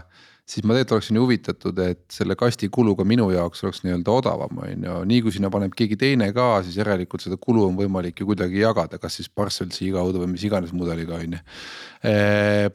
siis 0.53 0.65
ma 0.65 0.75
tegelikult 0.75 0.99
oleksin 0.99 1.19
huvitatud, 1.19 1.79
et 1.81 2.03
selle 2.13 2.35
kasti 2.37 2.69
kulu 2.73 2.93
ka 2.99 3.05
minu 3.07 3.29
jaoks 3.33 3.63
oleks 3.65 3.81
nii-öelda 3.85 4.13
odavam, 4.13 4.61
on 4.65 4.87
ju, 4.87 4.97
nii 5.09 5.23
kui 5.25 5.33
sinna 5.33 5.49
paneb 5.53 5.73
keegi 5.77 5.97
teine 5.99 6.29
ka, 6.35 6.47
siis 6.65 6.77
järelikult 6.77 7.25
seda 7.25 7.39
kulu 7.41 7.65
on 7.71 7.77
võimalik 7.79 8.21
ju 8.21 8.29
kuidagi 8.29 8.61
jagada, 8.61 8.99
kas 9.01 9.17
siis 9.19 9.31
Parcelsi 9.33 9.89
kaudu 9.95 10.21
või 10.23 10.33
mis 10.35 10.45
iganes 10.45 10.73
mudeliga 10.75 11.17
on 11.17 11.37
ju. 11.37 11.43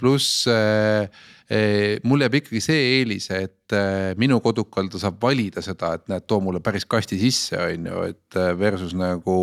pluss 0.00 0.46
eh, 0.50 1.06
mul 2.04 2.20
jääb 2.24 2.34
ikkagi 2.42 2.60
see 2.60 2.80
eelis, 2.98 3.30
et 3.32 3.72
eh, 3.72 4.12
minu 4.20 4.36
kodukal 4.44 4.90
ta 4.92 5.00
saab 5.00 5.16
valida 5.22 5.62
seda, 5.64 5.94
et 5.96 6.04
näed, 6.12 6.26
too 6.28 6.42
mulle 6.44 6.60
päris 6.64 6.84
kasti 6.84 7.16
sisse, 7.20 7.56
on 7.56 7.86
ju, 7.88 8.02
et 8.10 8.36
eh, 8.36 8.50
versus 8.58 8.92
nagu 8.98 9.36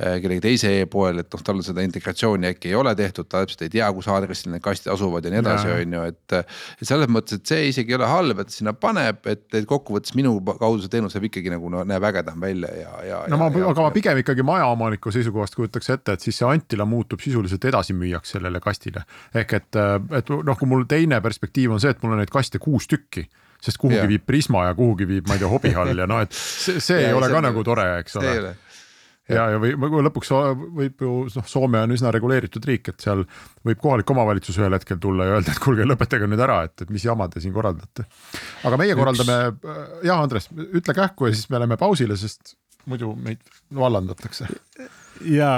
kellegi 0.00 0.42
teise 0.42 0.72
e-poel, 0.80 1.22
et 1.22 1.30
noh, 1.30 1.42
tal 1.46 1.62
seda 1.64 1.84
integratsiooni 1.86 2.50
äkki 2.50 2.72
ei 2.72 2.78
ole 2.78 2.94
tehtud, 2.98 3.28
ta 3.30 3.44
täpselt 3.44 3.62
ei 3.66 3.72
tea, 3.76 3.88
kus 3.94 4.08
aadressil 4.10 4.50
need 4.50 4.64
kastid 4.64 4.90
asuvad 4.92 5.26
ja 5.26 5.32
nii 5.34 5.42
edasi, 5.42 5.70
on 5.76 5.96
ju, 5.98 6.06
et. 6.10 6.38
et 6.80 6.88
selles 6.90 7.10
mõttes, 7.12 7.38
et 7.38 7.46
see 7.46 7.68
isegi 7.70 7.94
ei 7.94 7.98
ole 7.98 8.08
halb, 8.10 8.42
et 8.42 8.50
sinna 8.54 8.72
paneb, 8.74 9.22
et, 9.30 9.44
et 9.54 9.66
kokkuvõttes 9.68 10.14
minu 10.18 10.34
kaudu 10.48 10.82
see 10.82 10.92
teenus 10.92 11.14
jääb 11.14 11.28
ikkagi 11.28 11.52
nagu 11.52 11.70
no, 11.72 11.84
näeb 11.86 12.06
ägedam 12.10 12.40
välja 12.42 12.70
ja, 12.74 12.92
ja. 13.06 13.20
no 13.30 13.38
ma, 13.40 13.50
aga 13.70 13.86
ma 13.86 13.92
pigem 13.94 14.20
ikkagi 14.22 14.44
majaomaniku 14.46 15.12
seisukohast 15.14 15.54
kujutaks 15.58 15.92
ette, 15.94 16.16
et 16.16 16.26
siis 16.26 16.40
see 16.40 16.48
Antila 16.48 16.86
muutub 16.88 17.22
sisuliselt 17.22 17.64
edasimüüjaks 17.70 18.34
sellele 18.36 18.62
kastile. 18.64 19.04
ehk 19.34 19.54
et, 19.60 19.80
et 20.18 20.32
noh, 20.34 20.58
kui 20.58 20.70
mul 20.70 20.86
teine 20.90 21.19
perspektiiv 21.24 21.76
on 21.76 21.82
see, 21.82 21.92
et 21.94 22.02
mul 22.02 22.16
on 22.16 22.22
neid 22.22 22.32
kaste 22.32 22.60
kuus 22.62 22.88
tükki 22.90 23.26
sest 23.60 23.80
kuhugi 23.80 24.00
Jah. 24.00 24.08
viib 24.08 24.24
Prisma 24.26 24.64
ja 24.70 24.74
kuhugi 24.76 25.06
viib, 25.08 25.28
ma 25.28 25.36
ei 25.36 25.42
tea, 25.42 25.52
hobihall 25.52 26.02
ja 26.02 26.08
noh, 26.08 26.22
et 26.24 26.34
see, 26.36 26.80
see 26.80 26.98
ei 27.02 27.10
Jaa, 27.10 27.16
ole 27.18 27.28
see 27.28 27.36
ka 27.36 27.42
nagu 27.44 27.64
tore, 27.66 27.86
eks 28.00 28.16
ei 28.20 28.38
ole. 28.40 28.52
ja, 29.28 29.44
ja 29.54 29.58
või 29.60 29.74
või 29.82 30.04
lõpuks 30.06 30.32
võib 30.78 31.04
ju 31.04 31.16
noh, 31.34 31.48
Soome 31.50 31.82
on 31.84 31.92
üsna 31.94 32.12
reguleeritud 32.16 32.64
riik, 32.70 32.92
et 32.94 33.04
seal 33.04 33.26
võib 33.66 33.82
kohalik 33.82 34.14
omavalitsus 34.14 34.58
ühel 34.62 34.78
hetkel 34.78 35.00
tulla 35.02 35.28
ja 35.28 35.36
öelda, 35.36 35.52
et 35.52 35.60
kuulge, 35.62 35.86
lõpetage 35.88 36.30
nüüd 36.30 36.44
ära, 36.46 36.62
et, 36.70 36.86
et 36.86 36.94
mis 36.94 37.04
jama 37.04 37.28
te 37.28 37.42
siin 37.44 37.54
korraldate. 37.56 38.08
aga 38.68 38.80
meie 38.80 38.96
korraldame, 38.98 39.38
jah, 40.06 40.24
Andres, 40.24 40.48
ütle 40.56 40.96
kähku 40.96 41.28
ja 41.28 41.36
siis 41.36 41.52
me 41.52 41.60
läheme 41.60 41.78
pausile, 41.80 42.16
sest 42.20 42.56
muidu 42.88 43.12
meid 43.20 43.44
vallandatakse. 43.76 44.48
Ja 45.24 45.50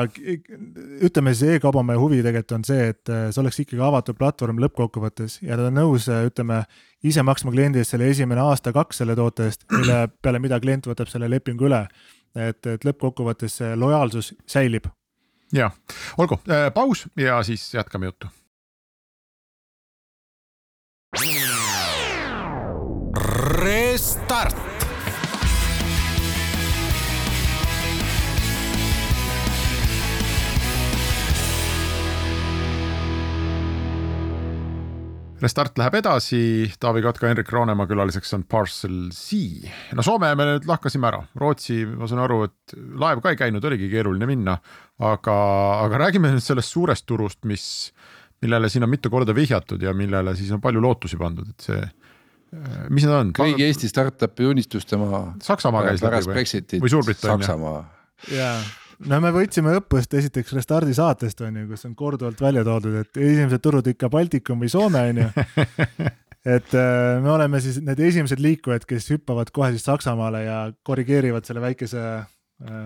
ütleme 1.02 1.34
siis 1.34 1.56
e-kaubamaja 1.56 2.00
huvi 2.00 2.22
tegelikult 2.22 2.56
on 2.58 2.64
see, 2.66 2.88
et 2.92 3.12
äh, 3.12 3.28
see 3.30 3.42
oleks 3.42 3.60
ikkagi 3.62 3.82
avatud 3.82 4.18
platvorm 4.18 4.60
lõppkokkuvõttes 4.62 5.38
ja 5.42 5.58
ta 5.58 5.68
on 5.70 5.78
nõus, 5.78 6.08
ütleme 6.08 6.62
ise 7.02 7.24
maksma 7.26 7.54
kliendi 7.54 7.82
eest 7.82 7.94
selle 7.94 8.10
esimene 8.12 8.42
aasta-kaks 8.42 9.02
selle 9.02 9.16
toote 9.18 9.48
eest, 9.50 9.66
mille 9.72 10.04
peale, 10.22 10.42
mida 10.42 10.60
klient 10.62 10.88
võtab 10.90 11.10
selle 11.12 11.30
lepingu 11.30 11.68
üle. 11.70 11.86
et, 12.34 12.66
et 12.66 12.84
lõppkokkuvõttes 12.84 13.58
see 13.60 13.74
lojaalsus 13.76 14.34
säilib. 14.46 14.86
ja 15.52 15.70
olgu, 16.18 16.40
paus 16.74 17.06
ja 17.16 17.42
siis 17.42 17.74
jätkame 17.74 18.06
juttu. 18.06 18.30
Restart. 23.62 24.71
Restart 35.42 35.78
läheb 35.80 35.96
edasi, 35.98 36.40
Taavi 36.78 37.02
Kotka, 37.02 37.26
Henrik 37.26 37.50
Roonemaa 37.50 37.88
külaliseks 37.90 38.30
on 38.36 38.44
Parcel 38.46 39.08
C. 39.10 39.40
no 39.96 40.04
Soome 40.06 40.30
me 40.38 40.46
nüüd 40.46 40.68
lahkasime 40.70 41.08
ära, 41.08 41.22
Rootsi, 41.42 41.80
ma 41.98 42.06
saan 42.10 42.22
aru, 42.22 42.44
et 42.46 42.76
laev 43.02 43.22
ka 43.24 43.32
ei 43.32 43.40
käinud, 43.40 43.64
oligi 43.66 43.90
keeruline 43.90 44.28
minna. 44.30 44.58
aga, 45.02 45.34
aga 45.82 45.98
räägime 46.04 46.30
nüüd 46.30 46.44
sellest 46.44 46.70
suurest 46.70 47.06
turust, 47.10 47.40
mis, 47.50 47.64
millele 48.44 48.70
siin 48.70 48.86
on 48.86 48.92
mitu 48.92 49.10
korda 49.10 49.34
vihjatud 49.34 49.82
ja 49.82 49.90
millele 49.96 50.36
siis 50.38 50.52
on 50.54 50.62
palju 50.62 50.84
lootusi 50.84 51.18
pandud, 51.18 51.48
et 51.50 51.66
see 51.66 51.82
mis 52.92 53.06
need 53.06 53.14
on? 53.16 53.32
kõigi 53.36 53.66
Eesti 53.66 53.88
startup'i 53.90 54.46
unistuste 54.46 54.98
maha. 55.00 55.24
Saksamaa 55.42 55.86
käis 55.88 56.04
läbi 56.04 56.22
või? 56.28 56.80
või 56.84 56.92
Suurbritannia? 56.92 57.48
Saksamaa. 57.48 57.78
jaa, 58.30 58.56
no 59.10 59.20
me 59.22 59.32
võtsime 59.34 59.76
õppust 59.80 60.14
esiteks 60.18 60.54
Restardi 60.56 60.94
saatest 60.96 61.40
on 61.44 61.60
ju, 61.60 61.68
kus 61.70 61.86
on 61.88 61.94
korduvalt 61.98 62.40
välja 62.42 62.64
toodud, 62.66 62.98
et 63.02 63.22
esimesed 63.22 63.62
turud 63.64 63.88
ikka 63.92 64.10
Baltikum 64.12 64.62
või 64.62 64.72
Soome 64.72 65.06
on 65.12 65.22
ju. 65.24 65.30
Et 66.42 66.72
äh, 66.74 67.20
me 67.22 67.30
oleme 67.30 67.60
siis 67.62 67.76
need 67.86 68.00
esimesed 68.02 68.40
liikujad, 68.42 68.82
kes 68.88 69.04
hüppavad 69.12 69.52
kohe 69.54 69.68
siis 69.70 69.84
Saksamaale 69.86 70.40
ja 70.42 70.56
korrigeerivad 70.82 71.46
selle 71.46 71.62
väikese 71.62 72.00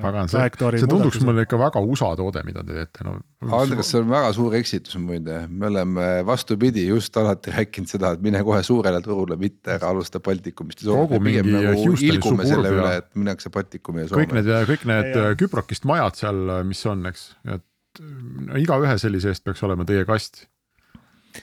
pagan, 0.02 0.28
see, 0.30 0.40
see 0.80 0.88
tunduks 0.90 1.20
mulle 1.24 1.44
ikka 1.46 1.58
väga 1.60 1.80
USA 1.84 2.08
toode, 2.18 2.42
mida 2.46 2.62
te 2.66 2.76
teete, 2.78 3.04
no. 3.06 3.16
Andres, 3.58 3.90
see 3.92 4.00
on 4.00 4.08
väga 4.10 4.32
suur 4.36 4.56
eksitus 4.58 4.96
muide, 5.02 5.42
me 5.48 5.68
oleme 5.68 6.06
vastupidi 6.26 6.86
just 6.86 7.16
alati 7.20 7.54
rääkinud 7.54 7.90
seda, 7.90 8.14
et 8.16 8.24
mine 8.24 8.42
kohe 8.46 8.62
suurele 8.66 9.02
turule, 9.04 9.38
mitte 9.40 9.76
ära 9.76 9.92
alusta 9.92 10.22
Baltikumist 10.24 10.84
ja 10.86 10.96
nagu 10.96 11.94
ilgume 12.08 12.48
selle 12.48 12.74
üle, 12.74 12.90
et 13.02 13.08
minnakse 13.14 13.52
Baltikumi 13.54 14.04
ja 14.04 14.10
Soome. 14.10 14.24
kõik 14.24 14.36
need, 14.38 14.52
kõik 14.72 14.88
need 14.88 15.12
ja, 15.12 15.30
ja. 15.30 15.38
Küprokist 15.44 15.88
majad 15.88 16.18
seal, 16.18 16.42
mis 16.68 16.82
on, 16.88 17.04
eks, 17.12 17.28
et 17.44 18.02
no, 18.02 18.60
igaühe 18.60 18.98
sellise 19.02 19.32
eest 19.32 19.44
peaks 19.46 19.64
olema 19.66 19.88
teie 19.88 20.06
kast 20.08 20.46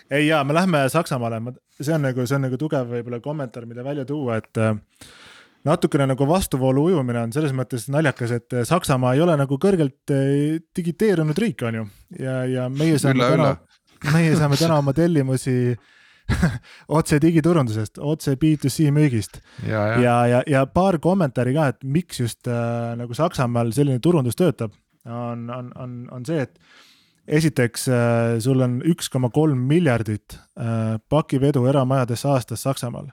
ei 0.10 0.26
jaa, 0.28 0.44
me 0.44 0.56
lähme 0.58 0.88
Saksamaale, 0.90 1.42
see 1.78 1.94
on 1.94 2.02
nagu, 2.08 2.26
see 2.26 2.38
on 2.38 2.48
nagu 2.48 2.58
tugev 2.58 2.90
võib-olla 2.90 3.20
kommentaar, 3.22 3.68
mida 3.70 3.86
välja 3.86 4.06
tuua, 4.10 4.40
et 4.42 4.58
äh, 4.62 4.74
natukene 5.68 6.08
nagu 6.12 6.28
vastuvoolu 6.28 6.88
ujumine 6.90 7.24
on 7.24 7.34
selles 7.36 7.54
mõttes 7.56 7.88
naljakas, 7.94 8.36
et 8.38 8.56
eh, 8.58 8.68
Saksamaa 8.68 9.16
ei 9.16 9.24
ole 9.24 9.38
nagu 9.40 9.58
kõrgelt 9.62 10.14
eh, 10.14 10.60
digiteerunud 10.76 11.40
riik, 11.40 11.64
on 11.68 11.80
ju, 11.82 11.88
ja, 12.20 12.44
ja 12.50 12.70
meie 12.72 13.00
saame 13.02 13.24
üle, 13.24 13.32
täna, 13.38 14.14
meie 14.16 14.36
saame 14.40 14.60
täna 14.60 14.80
oma 14.84 14.96
tellimusi 14.98 15.58
otse 17.00 17.20
digiturundusest, 17.24 18.00
otse 18.00 18.36
B2C 18.40 18.92
müügist. 18.96 19.42
ja, 19.68 19.88
ja, 19.88 20.00
ja, 20.00 20.16
ja, 20.36 20.44
ja 20.48 20.64
paar 20.68 21.00
kommentaari 21.04 21.56
ka, 21.56 21.68
et 21.74 21.84
miks 21.84 22.24
just 22.24 22.48
äh, 22.48 22.94
nagu 23.00 23.16
Saksamaal 23.18 23.74
selline 23.76 24.04
turundus 24.04 24.40
töötab, 24.40 24.76
on, 25.08 25.50
on, 25.52 25.72
on, 25.80 26.00
on 26.12 26.28
see, 26.28 26.44
et 26.44 26.60
esiteks 27.40 27.88
äh, 27.92 28.38
sul 28.44 28.64
on 28.64 28.82
üks 28.88 29.10
koma 29.12 29.30
kolm 29.32 29.64
miljardit 29.68 30.36
äh, 30.60 31.00
pakivedu 31.12 31.66
eramajadesse 31.72 32.32
aastas 32.32 32.66
Saksamaal 32.68 33.12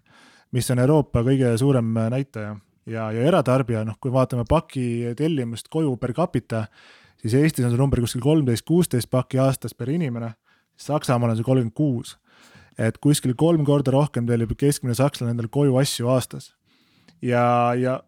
mis 0.52 0.70
on 0.72 0.82
Euroopa 0.82 1.22
kõige 1.26 1.52
suurem 1.60 1.92
näitaja 2.12 2.56
ja, 2.86 3.10
ja 3.14 3.26
eratarbija, 3.28 3.84
noh, 3.86 3.98
kui 4.00 4.12
vaatame 4.12 4.44
paki 4.48 5.14
tellimust 5.18 5.70
koju 5.72 5.96
per 6.00 6.14
capita, 6.16 6.64
siis 7.20 7.36
Eestis 7.38 7.66
on 7.66 7.74
see 7.74 7.80
number 7.80 8.02
kuskil 8.02 8.22
kolmteist, 8.24 8.66
kuusteist 8.68 9.10
pakki 9.10 9.40
aastas 9.42 9.76
per 9.76 9.92
inimene, 9.92 10.34
Saksamaal 10.80 11.34
on 11.34 11.36
see 11.36 11.44
kolmkümmend 11.44 11.76
kuus. 11.76 12.16
et 12.80 12.96
kuskil 12.98 13.34
kolm 13.36 13.64
korda 13.66 13.92
rohkem 13.92 14.24
tellib 14.24 14.54
keskmine 14.56 14.94
sakslane 14.96 15.34
endale 15.34 15.50
koju 15.52 15.76
asju 15.76 16.08
aastas. 16.08 16.54
ja, 17.22 17.74
ja 17.74 18.00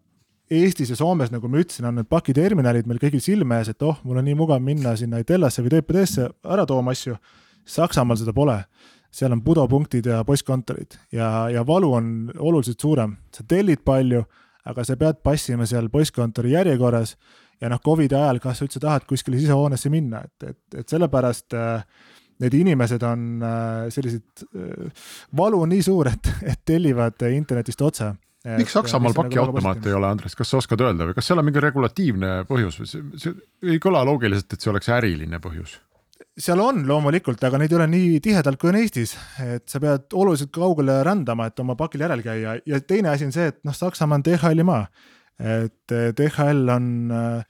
Eestis 0.51 0.89
ja 0.89 0.95
Soomes, 0.95 1.31
nagu 1.31 1.47
ma 1.47 1.61
ütlesin, 1.61 1.85
on 1.87 1.95
need 1.97 2.09
pakiterminalid 2.09 2.87
meil 2.89 2.99
kõigil 3.01 3.21
silme 3.23 3.57
ees, 3.57 3.69
et 3.71 3.81
oh, 3.81 3.99
mul 4.03 4.19
on 4.19 4.25
nii 4.27 4.35
mugav 4.37 4.61
minna 4.61 4.95
sinna 4.99 5.21
Itellasse 5.23 5.63
või 5.63 5.71
TPD-sse 5.73 6.27
ära 6.43 6.65
tooma 6.69 6.93
asju. 6.93 7.15
Saksamaal 7.65 8.19
seda 8.19 8.33
pole 8.35 8.57
seal 9.13 9.35
on 9.35 9.43
budopunktid 9.45 10.07
ja 10.09 10.23
postkontorid 10.25 10.97
ja, 11.13 11.49
ja 11.53 11.63
valu 11.67 11.93
on 11.93 12.07
oluliselt 12.37 12.81
suurem, 12.81 13.15
sa 13.35 13.45
tellid 13.47 13.83
palju, 13.85 14.23
aga 14.69 14.85
sa 14.87 14.97
pead 14.97 15.21
passima 15.23 15.67
seal 15.69 15.89
postkontori 15.93 16.55
järjekorras 16.55 17.15
ja 17.61 17.69
noh, 17.71 17.81
Covidi 17.83 18.17
ajal, 18.17 18.41
kas 18.43 18.59
sa 18.59 18.67
üldse 18.67 18.81
tahad 18.83 19.05
kuskile 19.07 19.39
sisehoonesse 19.39 19.91
minna, 19.93 20.23
et, 20.25 20.49
et, 20.49 20.81
et 20.81 20.89
sellepärast 20.89 21.55
äh, 21.57 21.85
need 22.43 22.57
inimesed 22.57 23.05
on 23.07 23.29
äh, 23.45 23.87
sellised 23.93 24.45
äh,, 24.49 25.07
valu 25.37 25.63
on 25.63 25.73
nii 25.73 25.85
suur, 25.85 26.09
et, 26.11 26.31
et 26.41 26.63
tellivad 26.65 27.23
internetist 27.29 27.81
otse. 27.85 28.13
Miks 28.43 28.73
Saksamaal 28.75 29.13
nagu 29.13 29.21
pakiautomaate 29.21 29.87
ei 29.87 29.95
ole, 29.95 30.09
Andres, 30.11 30.33
kas 30.35 30.49
sa 30.51 30.59
oskad 30.59 30.81
öelda 30.83 31.05
või 31.07 31.15
kas 31.15 31.29
seal 31.29 31.39
on 31.39 31.47
mingi 31.47 31.61
regulatiivne 31.63 32.31
põhjus 32.49 32.81
või 32.81 32.89
see, 32.91 33.03
see 33.21 33.71
ei 33.71 33.79
kõla 33.83 34.01
loogiliselt, 34.09 34.51
et 34.51 34.65
see 34.65 34.71
oleks 34.73 34.91
äriline 34.91 35.39
põhjus? 35.43 35.77
Seal 36.37 36.61
on 36.61 36.83
loomulikult, 36.87 37.41
aga 37.45 37.59
neid 37.61 37.73
ei 37.73 37.77
ole 37.77 37.87
nii 37.91 38.21
tihedalt, 38.23 38.59
kui 38.61 38.71
on 38.71 38.77
Eestis, 38.79 39.15
et 39.43 39.65
sa 39.69 39.81
pead 39.83 40.13
oluliselt 40.17 40.53
kaugele 40.53 40.99
rändama, 41.05 41.49
et 41.49 41.59
oma 41.61 41.75
pakil 41.79 42.05
järel 42.05 42.23
käia 42.25 42.55
ja 42.69 42.79
teine 42.81 43.11
asi 43.13 43.27
on 43.27 43.35
see, 43.35 43.49
et 43.51 43.59
noh, 43.67 43.75
Saksamaa 43.77 44.19
on 44.19 44.25
DHL-i 44.25 44.65
maa. 44.67 44.87
et 45.39 45.91
eh, 45.91 46.11
DHL 46.13 46.69
on 46.69 47.11
äh, 47.11 47.43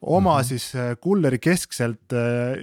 oma 0.00 0.36
mm 0.36 0.40
-hmm. 0.40 0.44
siis 0.44 0.74
äh, 0.74 0.96
kulleri 1.00 1.38
keskselt 1.38 2.12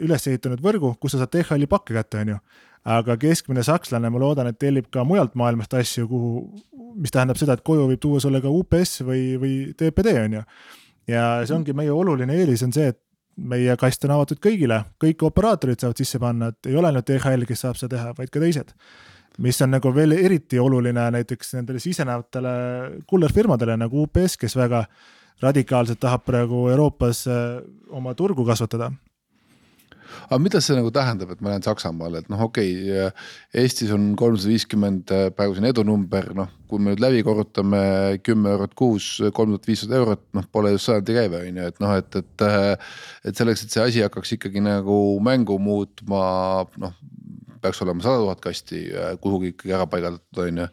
üles 0.02 0.28
ehitanud 0.28 0.62
võrgu, 0.62 0.96
kus 1.00 1.12
sa 1.12 1.24
saad 1.24 1.34
DHL-i 1.34 1.67
pakke 1.67 1.93
kätte, 1.93 2.22
on 2.22 2.28
ju. 2.28 2.38
aga 2.86 3.17
keskmine 3.17 3.63
sakslane, 3.63 4.10
ma 4.10 4.19
loodan, 4.19 4.48
et 4.48 4.60
tellib 4.60 4.89
ka 4.91 5.04
mujalt 5.04 5.36
maailmast 5.36 5.74
asju, 5.74 6.08
kuhu, 6.08 6.63
mis 6.96 7.12
tähendab 7.12 7.38
seda, 7.38 7.54
et 7.54 7.63
koju 7.63 7.88
võib 7.88 8.00
tuua 8.00 8.19
sulle 8.19 8.41
ka 8.41 8.50
UPS 8.50 9.02
või, 9.08 9.38
või 9.39 9.54
TPD, 9.74 10.17
on 10.26 10.34
ju. 10.34 10.41
ja 11.08 11.46
see 11.46 11.56
ongi 11.56 11.74
meie 11.74 11.91
oluline 11.91 12.34
eelis 12.34 12.63
on 12.63 12.74
see, 12.74 12.88
et 12.88 13.00
meie 13.38 13.78
kast 13.80 14.06
on 14.06 14.13
avatud 14.15 14.41
kõigile, 14.43 14.84
kõik 15.02 15.26
operaatorid 15.26 15.82
saavad 15.82 16.00
sisse 16.02 16.19
panna, 16.22 16.52
et 16.54 16.69
ei 16.69 16.78
ole 16.78 16.89
ainult 16.89 17.08
DHL, 17.10 17.48
kes 17.50 17.65
saab 17.65 17.80
seda 17.80 17.96
teha, 17.98 18.13
vaid 18.17 18.34
ka 18.34 18.43
teised. 18.43 18.74
mis 19.41 19.62
on 19.65 19.72
nagu 19.74 19.89
veel 19.93 20.12
eriti 20.13 20.60
oluline 20.60 21.08
näiteks 21.12 21.56
nendele 21.56 21.80
sisenevatele 21.80 22.52
kullerfirmadele 23.10 23.78
nagu 23.78 24.04
UPS, 24.04 24.38
kes 24.38 24.56
väga 24.56 24.84
radikaalselt 25.41 26.00
tahab 26.00 26.26
praegu 26.26 26.67
Euroopas 26.69 27.26
äh, 27.28 27.63
oma 27.89 28.13
turgu 28.13 28.46
kasvatada 28.46 28.91
aga 30.30 30.39
mida 30.41 30.62
see 30.63 30.78
nagu 30.78 30.91
tähendab, 30.93 31.34
et 31.34 31.41
ma 31.41 31.54
lähen 31.54 31.65
Saksamaale, 31.65 32.23
et 32.23 32.32
noh, 32.34 32.41
okei 32.47 32.73
okay,, 32.82 33.12
Eestis 33.63 33.93
on 33.93 34.12
kolmsada 34.19 34.52
viiskümmend 34.52 35.13
äh, 35.13 35.28
praegu 35.36 35.58
siin 35.58 35.69
edunumber, 35.69 36.32
noh, 36.38 36.52
kui 36.69 36.82
me 36.82 36.93
nüüd 36.93 37.04
läbi 37.04 37.23
korrutame 37.26 37.84
kümme 38.26 38.54
eurot 38.56 38.73
kuus, 38.78 39.10
kolm 39.38 39.54
tuhat 39.54 39.69
viissada 39.69 39.99
eurot, 40.02 40.23
noh, 40.38 40.47
pole 40.52 40.73
just 40.73 40.89
sajandi 40.89 41.17
käive 41.17 41.43
on 41.43 41.62
ju, 41.62 41.71
et 41.73 41.84
noh, 41.84 41.97
et, 41.99 42.21
et. 42.21 42.47
Äh, 42.47 42.93
et 43.23 43.38
selleks, 43.39 43.63
et 43.63 43.71
see 43.71 43.84
asi 43.84 44.02
hakkaks 44.04 44.34
ikkagi 44.36 44.62
nagu 44.63 44.95
mängu 45.23 45.56
muutma, 45.62 46.23
noh 46.82 46.95
peaks 47.63 47.82
olema 47.86 48.04
sada 48.04 48.21
tuhat 48.21 48.41
kasti 48.43 48.84
äh, 48.91 49.13
kuhugi 49.23 49.54
ikkagi 49.54 49.73
ära 49.76 49.88
paigaldatud, 49.89 50.41
on 50.43 50.63
ju. 50.63 50.67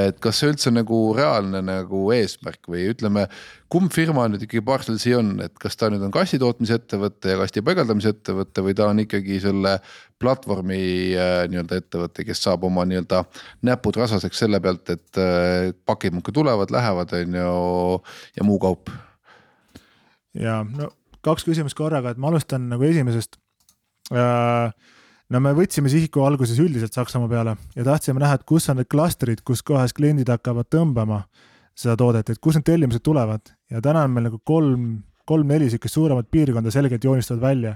et 0.00 0.18
kas 0.22 0.40
see 0.40 0.52
üldse 0.52 0.72
nagu 0.74 1.00
reaalne 1.16 1.62
nagu 1.66 2.02
eesmärk 2.14 2.70
või 2.70 2.86
ütleme, 2.92 3.26
kumb 3.72 3.92
firma 3.94 4.26
nüüd 4.30 4.46
ikkagi 4.46 4.64
Parcelsi 4.64 5.14
on, 5.18 5.34
et 5.44 5.54
kas 5.60 5.76
ta 5.78 5.90
nüüd 5.92 6.04
on 6.06 6.14
kasti 6.14 6.40
tootmisettevõte 6.42 7.34
ja 7.34 7.40
kasti 7.42 7.64
paigaldamise 7.66 8.14
ettevõte 8.14 8.64
või 8.64 8.76
ta 8.78 8.88
on 8.92 9.02
ikkagi 9.04 9.40
selle 9.44 9.78
platvormi 10.22 10.82
äh, 11.14 11.42
nii-öelda 11.50 11.80
ettevõte, 11.82 12.26
kes 12.26 12.42
saab 12.46 12.64
oma 12.68 12.86
nii-öelda 12.88 13.24
näpud 13.68 13.98
rasvaseks 14.00 14.44
selle 14.44 14.60
pealt, 14.64 14.88
et 14.94 15.20
äh, 15.22 15.72
pakid 15.86 16.16
muudkui 16.16 16.34
tulevad, 16.34 16.72
lähevad, 16.74 17.12
on 17.20 17.40
ju, 17.42 17.50
ja 18.38 18.46
muu 18.46 18.58
kaup. 18.62 18.90
ja 20.38 20.62
no 20.64 20.92
kaks 21.26 21.46
küsimust 21.48 21.76
korraga, 21.78 22.12
et 22.12 22.20
ma 22.20 22.30
alustan 22.30 22.68
nagu 22.70 22.86
esimesest 22.86 23.38
äh, 24.14 24.70
no 25.32 25.40
me 25.44 25.52
võtsime 25.56 25.90
sihiku 25.92 26.24
alguses 26.24 26.58
üldiselt 26.62 26.96
Saksamaa 26.96 27.30
peale 27.30 27.54
ja 27.76 27.84
tahtsime 27.86 28.22
näha, 28.22 28.38
et 28.38 28.46
kus 28.48 28.68
on 28.72 28.80
need 28.80 28.88
klastrid, 28.90 29.44
kus 29.46 29.62
kohas 29.66 29.94
kliendid 29.96 30.30
hakkavad 30.32 30.70
tõmbama 30.72 31.22
seda 31.78 31.96
toodet, 32.00 32.32
et 32.32 32.40
kust 32.42 32.58
need 32.58 32.66
tellimused 32.68 33.04
tulevad 33.06 33.52
ja 33.72 33.82
täna 33.84 34.06
on 34.06 34.14
meil 34.14 34.28
nagu 34.30 34.40
kolm, 34.46 34.90
kolm-neli 35.28 35.68
sihukest 35.70 35.98
suuremat 35.98 36.30
piirkonda 36.32 36.72
selgelt 36.74 37.04
joonistuvad 37.04 37.42
välja. 37.44 37.74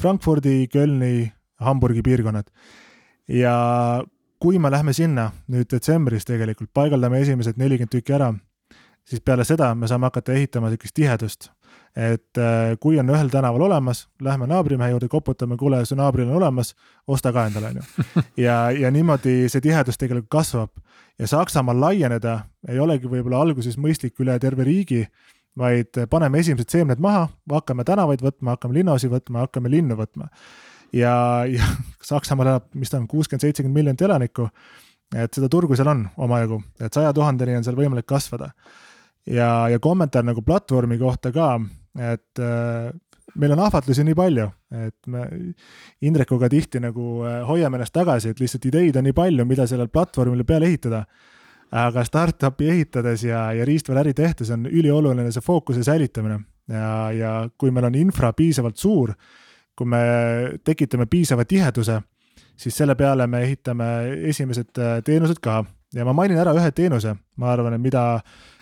Frankfurdi, 0.00 0.66
Kölni, 0.72 1.32
Hamburgi 1.62 2.02
piirkonnad. 2.02 2.50
ja 3.28 4.04
kui 4.38 4.58
me 4.58 4.70
lähme 4.70 4.92
sinna 4.92 5.30
nüüd 5.48 5.70
detsembris 5.70 6.26
tegelikult, 6.28 6.70
paigaldame 6.74 7.20
esimesed 7.22 7.56
nelikümmend 7.56 7.92
tükki 7.94 8.12
ära, 8.12 8.32
siis 9.08 9.22
peale 9.24 9.44
seda 9.44 9.70
me 9.74 9.88
saame 9.88 10.10
hakata 10.10 10.34
ehitama 10.34 10.68
sihukest 10.72 10.94
tihedust 10.94 11.48
et 11.96 12.38
äh, 12.42 12.74
kui 12.82 12.98
on 12.98 13.10
ühel 13.10 13.28
tänaval 13.30 13.68
olemas, 13.68 14.08
lähme 14.22 14.48
naabrimehe 14.50 14.90
juurde, 14.90 15.08
koputame, 15.08 15.56
kuule, 15.56 15.84
su 15.86 15.94
naabril 15.94 16.26
on 16.28 16.40
olemas, 16.40 16.74
osta 17.06 17.32
ka 17.32 17.46
endale, 17.46 17.70
on 17.70 17.76
ju. 17.78 18.24
ja, 18.46 18.56
ja 18.74 18.90
niimoodi 18.90 19.44
see 19.48 19.62
tihedus 19.62 20.00
tegelikult 20.00 20.32
kasvab 20.34 20.72
ja 21.18 21.28
Saksamaal 21.30 21.80
laieneda 21.80 22.38
ei 22.68 22.80
olegi 22.82 23.08
võib-olla 23.10 23.44
alguses 23.44 23.78
mõistlik 23.78 24.18
üle 24.22 24.36
terve 24.42 24.66
riigi, 24.66 25.04
vaid 25.58 25.94
paneme 26.10 26.40
esimesed 26.42 26.70
seemned 26.70 27.02
maha, 27.02 27.28
hakkame 27.50 27.86
tänavaid 27.86 28.24
võtma, 28.24 28.56
hakkame 28.56 28.80
linnaosi 28.80 29.10
võtma, 29.12 29.44
hakkame 29.46 29.70
linnu 29.70 29.98
võtma. 29.98 30.26
ja, 30.92 31.14
ja 31.46 31.68
Saksamaal 32.02 32.56
elab, 32.56 32.66
mis 32.74 32.90
ta 32.90 32.98
on, 32.98 33.06
kuuskümmend, 33.10 33.46
seitsekümmend 33.46 33.78
miljonit 33.78 34.02
elanikku. 34.02 34.48
et 35.14 35.34
seda 35.34 35.48
turgu 35.48 35.76
seal 35.76 35.88
on 35.88 36.08
omajagu, 36.16 36.58
et 36.80 36.92
saja 36.92 37.12
tuhandeni 37.14 37.56
on 37.56 37.64
seal 37.64 37.78
võimalik 37.78 38.06
kasvada. 38.06 38.50
ja, 39.26 39.68
ja 39.70 39.78
kommentaar 39.78 40.24
nagu 40.24 40.42
platvormi 40.42 40.98
kohta 40.98 41.32
ka 41.32 41.60
et 41.98 42.42
äh, 42.42 42.90
meil 43.34 43.54
on 43.54 43.62
ahvatlusi 43.64 44.04
nii 44.06 44.16
palju, 44.18 44.46
et 44.86 45.10
me 45.10 45.24
Indrekuga 46.06 46.48
tihti 46.50 46.80
nagu 46.82 47.24
äh, 47.26 47.40
hoiame 47.48 47.78
ennast 47.78 47.94
tagasi, 47.94 48.32
et 48.32 48.42
lihtsalt 48.42 48.66
ideid 48.70 48.96
on 48.98 49.06
nii 49.08 49.16
palju, 49.16 49.46
mida 49.48 49.66
sellel 49.70 49.90
platvormil 49.92 50.44
peale 50.46 50.70
ehitada. 50.70 51.04
aga 51.74 52.04
startup'i 52.04 52.68
ehitades 52.70 53.24
ja, 53.24 53.52
ja 53.52 53.64
riistvaraäri 53.64 54.12
tehtes 54.14 54.50
on 54.54 54.66
ülioluline 54.66 55.32
see 55.32 55.42
fookuse 55.42 55.82
säilitamine. 55.82 56.38
Ja, 56.70 57.10
ja 57.10 57.30
kui 57.58 57.70
meil 57.70 57.88
on 57.88 57.94
infra 57.94 58.32
piisavalt 58.32 58.76
suur, 58.76 59.10
kui 59.76 59.86
me 59.86 59.98
tekitame 60.64 61.06
piisava 61.10 61.44
tiheduse, 61.44 61.98
siis 62.56 62.76
selle 62.76 62.94
peale 62.94 63.26
me 63.26 63.42
ehitame 63.42 63.88
esimesed 64.30 64.78
äh, 64.78 65.00
teenused 65.04 65.42
ka. 65.42 65.64
Ja 65.94 66.04
ma 66.04 66.12
mainin 66.12 66.38
ära 66.38 66.54
ühe 66.54 66.70
teenuse, 66.70 67.16
ma 67.36 67.50
arvan, 67.52 67.74
et 67.74 67.82
mida 67.82 68.04
Äh, 68.22 68.53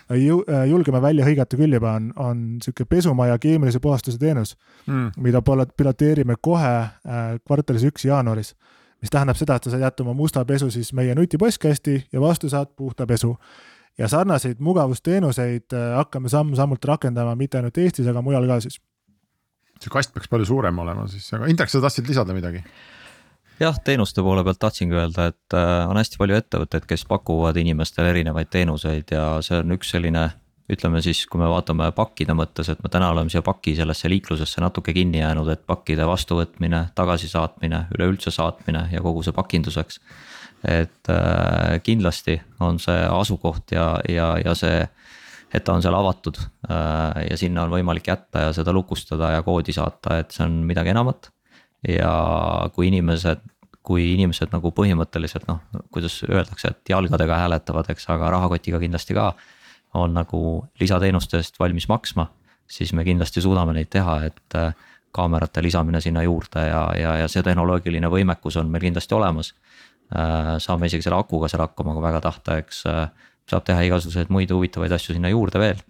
julgeme 0.67 1.01
välja 1.01 1.25
hõigata 1.25 1.57
küll 1.57 1.73
juba, 1.73 1.95
on, 1.99 2.11
on 2.19 2.43
sihuke 2.63 2.85
pesumaja 2.89 3.37
keemilise 3.41 3.79
puhastuse 3.83 4.19
teenus 4.19 4.55
mm., 4.87 5.11
mida 5.23 5.41
piloteerime 5.43 6.35
kohe 6.41 6.73
äh, 6.79 7.35
kvartalis 7.45 7.85
üks 7.87 8.05
jaanuaris. 8.05 8.53
mis 9.01 9.11
tähendab 9.11 9.35
seda, 9.35 9.55
et 9.55 9.63
sa 9.63 9.73
saad 9.73 9.83
jätta 9.83 10.03
oma 10.03 10.13
musta 10.13 10.45
pesu 10.45 10.69
siis 10.71 10.93
meie 10.93 11.15
nutipostkasti 11.15 12.07
ja 12.11 12.21
vastu 12.21 12.49
saad 12.49 12.75
puhta 12.75 13.07
pesu. 13.07 13.37
ja 13.97 14.07
sarnaseid 14.07 14.59
mugavusteenuseid 14.59 15.73
äh, 15.73 15.95
hakkame 15.95 16.29
samm-sammult 16.29 16.85
rakendama 16.85 17.35
mitte 17.35 17.57
ainult 17.57 17.77
Eestis, 17.77 18.07
aga 18.07 18.21
mujal 18.21 18.47
ka 18.47 18.59
siis. 18.59 18.81
see 19.79 19.89
kast 19.89 20.13
peaks 20.13 20.27
palju 20.27 20.45
suurem 20.45 20.79
olema 20.79 21.07
siis, 21.07 21.33
aga 21.33 21.47
Indrek, 21.47 21.69
sa 21.69 21.81
tahtsid 21.81 22.07
lisada 22.07 22.33
midagi? 22.33 22.63
Jah, 23.59 23.79
teenuste 23.83 24.23
poole 24.23 24.43
pealt 24.43 24.59
tahtsingi 24.61 24.97
öelda, 24.97 25.27
et 25.31 25.57
äh, 25.57 25.89
on 25.89 25.97
hästi 25.99 26.19
palju 26.19 26.37
ettevõtteid, 26.37 26.87
kes 26.89 27.05
pakuvad 27.09 27.57
inimestele 27.61 28.13
erinevaid 28.13 28.49
teenuseid 28.53 29.13
ja 29.13 29.27
see 29.45 29.61
on 29.61 29.77
üks 29.77 29.93
selline. 29.95 30.31
ütleme 30.73 31.01
siis, 31.03 31.25
kui 31.27 31.41
me 31.41 31.47
vaatame 31.51 31.89
pakkide 31.91 32.33
mõttes, 32.33 32.69
et 32.71 32.79
me 32.83 32.89
täna 32.89 33.09
oleme 33.11 33.29
siia 33.29 33.41
paki 33.43 33.73
sellesse 33.75 34.07
liiklusesse 34.09 34.61
natuke 34.63 34.93
kinni 34.95 35.19
jäänud, 35.19 35.49
et 35.51 35.65
pakkide 35.67 36.05
vastuvõtmine, 36.07 36.85
tagasisaatmine, 36.95 37.81
üleüldse 37.97 38.31
saatmine 38.31 38.85
ja 38.91 39.01
kogu 39.03 39.23
see 39.23 39.35
pakinduseks. 39.35 39.99
et 40.63 41.09
äh, 41.11 41.81
kindlasti 41.83 42.41
on 42.59 42.79
see 42.79 43.05
asukoht 43.11 43.71
ja, 43.75 43.99
ja, 44.09 44.37
ja 44.45 44.55
see 44.55 44.87
et 45.53 45.63
ta 45.63 45.73
on 45.73 45.81
seal 45.83 45.93
avatud 45.93 46.39
äh, 46.39 47.27
ja 47.29 47.37
sinna 47.37 47.67
on 47.67 47.75
võimalik 47.75 48.07
jätta 48.07 48.47
ja 48.47 48.53
seda 48.53 48.73
lukustada 48.73 49.31
ja 49.35 49.43
koodi 49.43 49.73
saata, 49.75 50.19
et 50.23 50.31
see 50.31 50.45
on 50.47 50.63
midagi 50.63 50.95
enamat 50.95 51.33
ja 51.87 52.13
kui 52.75 52.87
inimesed, 52.87 53.41
kui 53.83 54.13
inimesed 54.13 54.53
nagu 54.53 54.71
põhimõtteliselt 54.75 55.47
noh, 55.49 55.59
kuidas 55.91 56.21
öeldakse, 56.27 56.71
et 56.71 56.93
jalgadega 56.93 57.41
hääletavad, 57.43 57.89
eks, 57.93 58.07
aga 58.13 58.31
rahakotiga 58.37 58.79
kindlasti 58.83 59.17
ka. 59.17 59.33
on 59.93 60.13
nagu 60.13 60.65
lisateenuste 60.81 61.37
eest 61.37 61.59
valmis 61.59 61.85
maksma, 61.87 62.25
siis 62.65 62.93
me 62.97 63.03
kindlasti 63.05 63.41
suudame 63.41 63.75
neid 63.77 63.91
teha, 63.93 64.23
et 64.25 64.55
äh, 64.57 64.73
kaamerate 65.13 65.61
lisamine 65.61 66.01
sinna 66.01 66.23
juurde 66.23 66.63
ja, 66.65 66.87
ja, 66.97 67.17
ja 67.21 67.27
see 67.29 67.43
tehnoloogiline 67.45 68.09
võimekus 68.09 68.57
on 68.57 68.71
meil 68.73 68.81
kindlasti 68.87 69.13
olemas. 69.13 69.53
Äh, 70.15 70.55
saame 70.57 70.89
isegi 70.89 71.05
selle 71.05 71.19
akuga 71.19 71.47
seal 71.51 71.61
hakkama, 71.61 71.93
kui 71.93 72.03
väga 72.03 72.23
tahta, 72.25 72.57
eks 72.63 72.81
äh, 72.89 73.05
saab 73.49 73.67
teha 73.67 73.85
igasuguseid 73.89 74.33
muid 74.33 74.51
huvitavaid 74.55 74.95
asju 74.97 75.13
sinna 75.13 75.29
juurde 75.29 75.61
veel. 75.61 75.85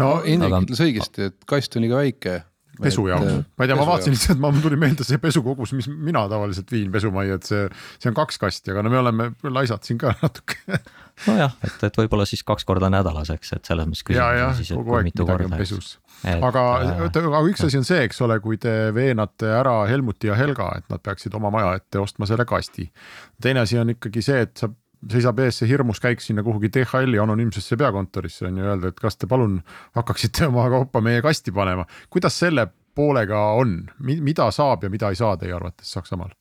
no 0.00 0.22
Indrek 0.24 0.64
ütles 0.64 0.82
õigesti, 0.82 1.30
et 1.30 1.46
kast 1.46 1.76
on 1.76 1.84
liiga 1.84 2.00
väike 2.00 2.40
pesu 2.82 3.06
jaoks, 3.08 3.40
ma 3.56 3.66
ei 3.66 3.70
tea, 3.70 3.78
ma 3.78 3.86
vaatasin 3.88 4.14
lihtsalt, 4.14 4.40
ma, 4.42 4.50
mul 4.54 4.64
tuli 4.64 4.78
meelde 4.80 5.06
see 5.06 5.20
pesukogus, 5.22 5.72
mis 5.76 5.88
mina 5.90 6.24
tavaliselt 6.30 6.70
viin 6.72 6.92
pesumajja, 6.94 7.38
et 7.40 7.48
see, 7.48 7.66
see 8.02 8.10
on 8.10 8.16
kaks 8.18 8.40
kasti, 8.42 8.72
aga 8.74 8.84
no 8.86 8.92
me 8.92 9.00
oleme 9.00 9.28
laisad 9.54 9.86
siin 9.86 10.00
ka 10.00 10.14
natuke 10.24 10.80
nojah, 11.26 11.54
et, 11.64 11.78
et 11.88 12.00
võib-olla 12.02 12.26
siis 12.28 12.44
kaks 12.46 12.66
korda 12.68 12.90
nädalas, 12.92 13.30
eks, 13.34 13.54
et 13.56 13.70
selles 13.70 13.88
mõttes 13.88 14.06
küsimus 14.06 14.60
siis, 14.60 14.72
et 14.74 14.88
kui 14.88 15.04
mitu 15.06 15.28
korda. 15.28 15.50
pesus, 15.56 15.92
aga 16.34 16.64
äh,, 16.84 17.04
aga 17.08 17.44
üks 17.50 17.66
asi 17.66 17.80
on 17.80 17.86
see, 17.88 18.02
eks 18.08 18.20
ole, 18.26 18.38
kui 18.44 18.60
te 18.62 18.74
veenate 18.96 19.50
ära 19.58 19.78
Helmuti 19.90 20.30
ja 20.30 20.38
Helga, 20.38 20.72
et 20.80 20.90
nad 20.92 21.02
peaksid 21.04 21.34
oma 21.38 21.52
maja 21.54 21.76
ette 21.80 22.02
ostma 22.02 22.28
selle 22.28 22.48
kasti. 22.48 22.90
teine 23.42 23.64
asi 23.64 23.80
on 23.80 23.96
ikkagi 23.96 24.24
see, 24.24 24.44
et 24.48 24.56
sa 24.60 24.70
seisab 25.12 25.38
ees 25.44 25.60
see 25.60 25.68
hirmus 25.70 26.00
käik 26.02 26.22
sinna 26.24 26.44
kuhugi 26.46 26.70
DHL-i 26.72 27.20
anonüümsesse 27.22 27.78
peakontorisse 27.80 28.48
on 28.48 28.58
ju 28.58 28.66
öelda, 28.66 28.90
et 28.92 29.00
kas 29.00 29.16
te 29.16 29.28
palun 29.30 29.60
hakkaksite 29.96 30.48
oma 30.50 30.66
kaupa 30.72 31.02
meie 31.04 31.22
kasti 31.24 31.54
panema. 31.54 31.86
kuidas 32.10 32.38
selle 32.38 32.68
poolega 32.96 33.40
on, 33.60 33.78
mida 34.00 34.50
saab 34.50 34.86
ja 34.86 34.90
mida 34.90 35.12
ei 35.12 35.18
saa 35.18 35.36
teie 35.36 35.52
arvates 35.52 35.92
Saksamaal? 35.92 36.32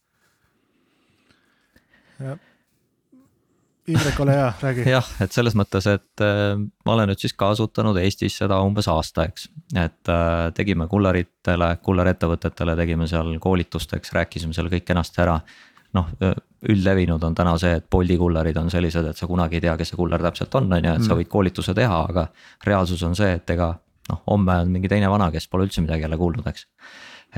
Indrek, 3.85 4.19
ole 4.23 4.33
hea, 4.33 4.47
räägi. 4.61 4.85
jah, 4.95 5.07
et 5.21 5.35
selles 5.35 5.53
mõttes, 5.57 5.85
et 5.91 6.23
äh, 6.23 6.55
ma 6.57 6.95
olen 6.95 7.11
nüüd 7.11 7.21
siis 7.21 7.35
kasutanud 7.37 7.99
Eestis 8.01 8.39
seda 8.39 8.57
umbes 8.65 8.87
aasta, 8.89 9.27
eks. 9.29 9.49
et 9.77 10.09
äh, 10.09 10.47
tegime 10.57 10.87
kullaritele, 10.89 11.69
kullarettevõtetele 11.85 12.73
tegime 12.79 13.05
seal 13.11 13.35
koolitusteks, 13.43 14.15
rääkisime 14.15 14.57
seal 14.57 14.71
kõik 14.73 14.87
kenasti 14.87 15.21
ära 15.21 15.37
noh, 15.95 16.09
üldlevinud 16.71 17.23
on 17.23 17.35
täna 17.37 17.55
see, 17.61 17.75
et 17.79 17.87
Bolti 17.91 18.17
kullarid 18.19 18.57
on 18.57 18.69
sellised, 18.73 19.07
et 19.09 19.17
sa 19.17 19.27
kunagi 19.29 19.59
ei 19.59 19.65
tea, 19.65 19.75
kes 19.79 19.93
see 19.93 19.99
kullar 19.99 20.23
täpselt 20.23 20.55
on, 20.57 20.71
on 20.71 20.79
ju, 20.83 20.93
et 20.93 21.01
mm. 21.01 21.07
sa 21.07 21.17
võid 21.17 21.29
koolituse 21.31 21.75
teha, 21.77 21.99
aga. 22.09 22.27
reaalsus 22.65 23.03
on 23.05 23.15
see, 23.17 23.35
et 23.37 23.53
ega 23.55 23.73
noh, 24.09 24.21
homme 24.31 24.59
on 24.63 24.71
mingi 24.73 24.91
teine 24.91 25.09
vana, 25.11 25.29
kes 25.33 25.47
pole 25.51 25.67
üldse 25.67 25.83
midagi 25.85 26.05
jälle 26.05 26.19
kuulnud, 26.19 26.47
eks. 26.49 26.67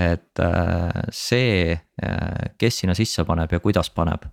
et 0.07 0.43
äh, 0.43 1.01
see, 1.15 1.75
äh, 1.75 2.51
kes 2.57 2.81
sinna 2.83 2.95
sisse 2.97 3.25
paneb 3.27 3.51
ja 3.51 3.61
kuidas 3.63 3.89
paneb, 3.93 4.27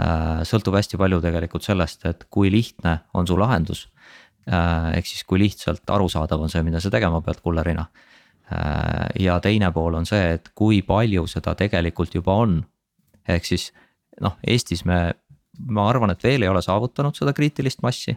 äh, 0.00 0.42
sõltub 0.48 0.76
hästi 0.78 1.00
palju 1.00 1.20
tegelikult 1.24 1.66
sellest, 1.66 2.04
et 2.10 2.26
kui 2.30 2.52
lihtne 2.52 2.98
on 3.14 3.28
su 3.28 3.38
lahendus. 3.40 3.88
ehk 4.44 5.06
siis, 5.08 5.22
kui 5.24 5.38
lihtsalt 5.40 5.88
arusaadav 5.88 6.42
on 6.44 6.50
see, 6.52 6.60
mida 6.62 6.76
sa 6.76 6.90
tegema 6.92 7.22
pead 7.24 7.38
kullerina. 7.40 7.86
ja 9.16 9.38
teine 9.40 9.70
pool 9.72 9.94
on 9.94 10.04
see, 10.04 10.34
et 10.34 10.50
kui 10.54 10.82
palju 10.82 11.24
seda 11.26 11.54
tegelikult 11.56 12.14
juba 12.14 12.34
on 12.42 12.58
ehk 13.28 13.46
siis 13.48 13.70
noh, 14.20 14.36
Eestis 14.46 14.84
me, 14.84 15.14
ma 15.68 15.88
arvan, 15.88 16.12
et 16.14 16.24
veel 16.24 16.42
ei 16.42 16.50
ole 16.50 16.62
saavutanud 16.62 17.16
seda 17.16 17.32
kriitilist 17.32 17.82
massi. 17.82 18.16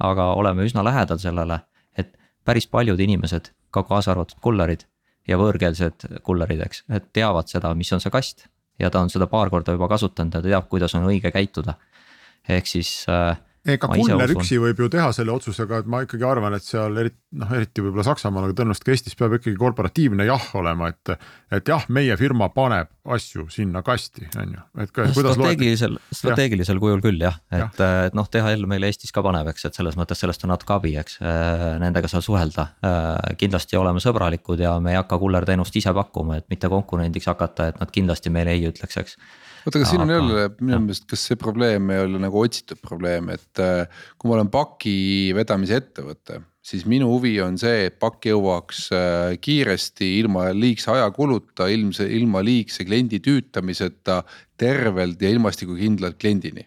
aga 0.00 0.32
oleme 0.34 0.64
üsna 0.66 0.82
lähedal 0.82 1.20
sellele, 1.22 1.60
et 1.96 2.16
päris 2.44 2.66
paljud 2.66 3.00
inimesed, 3.00 3.52
ka 3.70 3.84
kaasa 3.86 4.10
arvatud 4.10 4.40
kullarid 4.42 4.82
ja 5.28 5.38
võõrkeelsed 5.38 6.08
kullarid, 6.26 6.64
eks, 6.66 6.82
et 6.90 7.06
teavad 7.12 7.48
seda, 7.48 7.70
mis 7.74 7.92
on 7.92 8.02
see 8.02 8.10
kast. 8.10 8.48
ja 8.78 8.90
ta 8.90 9.00
on 9.00 9.10
seda 9.10 9.28
paar 9.30 9.50
korda 9.50 9.72
juba 9.72 9.86
kasutanud 9.88 10.34
ja 10.34 10.42
ta 10.42 10.48
teab, 10.48 10.68
kuidas 10.68 10.94
on 10.94 11.06
õige 11.06 11.30
käituda. 11.30 11.74
ehk 12.48 12.66
siis 12.66 13.06
äh, 13.08 13.38
ega 13.64 13.88
Kuller 13.88 14.32
üksi 14.34 14.58
võib 14.60 14.80
ju 14.84 14.88
teha 14.92 15.08
selle 15.16 15.32
otsuse, 15.32 15.64
aga 15.64 15.80
ma 15.88 16.02
ikkagi 16.04 16.26
arvan, 16.28 16.56
et 16.58 16.66
seal 16.66 16.96
eriti 17.00 17.18
noh, 17.40 17.52
eriti 17.56 17.82
võib-olla 17.82 18.04
Saksamaal, 18.06 18.48
aga 18.48 18.56
tõenäoliselt 18.58 18.86
ka 18.86 18.92
Eestis 18.94 19.16
peab 19.18 19.36
ikkagi 19.38 19.56
korporatiivne 19.58 20.26
jah 20.28 20.48
olema, 20.58 20.90
et. 20.92 21.14
et 21.54 21.70
jah, 21.72 21.86
meie 21.94 22.16
firma 22.20 22.50
paneb 22.54 22.90
asju 23.14 23.46
sinna 23.52 23.82
kasti, 23.84 24.26
on 24.40 24.54
ju, 24.56 24.64
et 24.84 24.92
strateegilisel, 25.16 25.96
strateegilisel 26.14 26.80
kujul 26.82 27.02
küll 27.04 27.24
jah, 27.24 27.38
et 27.54 27.80
et 27.84 28.16
noh, 28.16 28.28
DHL 28.30 28.68
meil 28.70 28.86
Eestis 28.88 29.12
ka 29.14 29.24
paneb, 29.24 29.48
eks, 29.52 29.68
et 29.68 29.80
selles 29.80 29.96
mõttes 29.98 30.20
sellest 30.20 30.44
on 30.46 30.52
natuke 30.54 30.76
abi, 30.76 30.94
eks. 31.00 31.18
Äh, 31.24 31.64
nendega 31.82 32.10
saab 32.10 32.24
suhelda, 32.26 32.68
äh, 32.84 33.34
kindlasti 33.40 33.80
oleme 33.80 34.02
sõbralikud 34.02 34.60
ja 34.60 34.76
me 34.82 34.94
ei 34.94 35.00
hakka 35.00 35.18
kullerteenust 35.20 35.76
ise 35.80 35.94
pakkuma, 35.96 36.38
et 36.40 36.48
mitte 36.52 36.70
konkurendiks 36.72 37.28
hakata, 37.32 37.72
et 37.72 37.80
nad 37.82 37.92
kindlasti 37.94 38.32
meile 38.34 38.54
ei 38.56 38.68
ütleks, 38.70 39.00
eks 39.00 39.18
oota, 39.64 39.78
aga 39.78 39.88
siin 39.88 40.04
on 40.04 40.14
jälle 40.14 40.48
minu 40.60 40.80
meelest, 40.86 41.06
kas 41.10 41.26
see 41.28 41.40
probleem 41.40 41.92
ei 41.94 42.02
ole 42.04 42.20
nagu 42.22 42.40
otsitud 42.40 42.80
probleem, 42.84 43.30
et 43.34 43.62
äh, 43.62 43.86
kui 44.18 44.30
ma 44.30 44.38
olen 44.38 44.52
paki 44.52 44.96
vedamise 45.36 45.80
ettevõte 45.82 46.42
siis 46.64 46.86
minu 46.88 47.10
huvi 47.12 47.34
on 47.44 47.58
see, 47.60 47.88
et 47.88 47.98
pakk 48.00 48.30
jõuaks 48.30 48.86
äh, 48.96 49.34
kiiresti 49.44 50.14
ilma 50.22 50.48
liigse 50.56 50.90
ajakuluta, 50.94 51.68
ilmse, 51.72 52.06
ilma 52.18 52.40
liigse 52.44 52.86
kliendi 52.88 53.20
tüütamiseta 53.24 54.22
tervelt 54.60 55.20
ja 55.22 55.32
ilmastikukindlalt 55.34 56.16
kliendini 56.20 56.64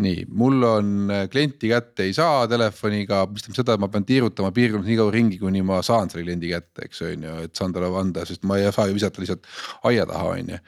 nii, 0.00 0.24
mul 0.32 0.62
on 0.64 1.10
äh, 1.10 1.26
klienti 1.30 1.68
kätte 1.68 2.06
ei 2.06 2.14
saa 2.16 2.46
telefoniga, 2.48 3.26
mis 3.30 3.44
tähendab 3.44 3.58
seda, 3.60 3.76
et 3.76 3.82
ma 3.82 3.88
pean 3.92 4.06
tiirutama 4.08 4.52
piirkonnas 4.56 4.88
nii 4.88 4.96
kaua 4.98 5.12
ringi, 5.12 5.38
kuni 5.40 5.62
ma 5.66 5.82
saan 5.84 6.10
selle 6.10 6.24
kliendi 6.24 6.48
kätte, 6.52 6.86
eks 6.86 7.02
on 7.04 7.26
ju, 7.28 7.34
et 7.44 7.54
saan 7.58 7.74
talle 7.76 7.90
anda, 8.00 8.24
sest 8.28 8.46
ma 8.48 8.56
ei 8.58 8.72
saa 8.72 8.88
ju 8.88 8.96
visata 8.96 9.22
lihtsalt 9.22 9.46
aia 9.90 10.06
taha, 10.08 10.32
on 10.38 10.54
ju. 10.54 10.62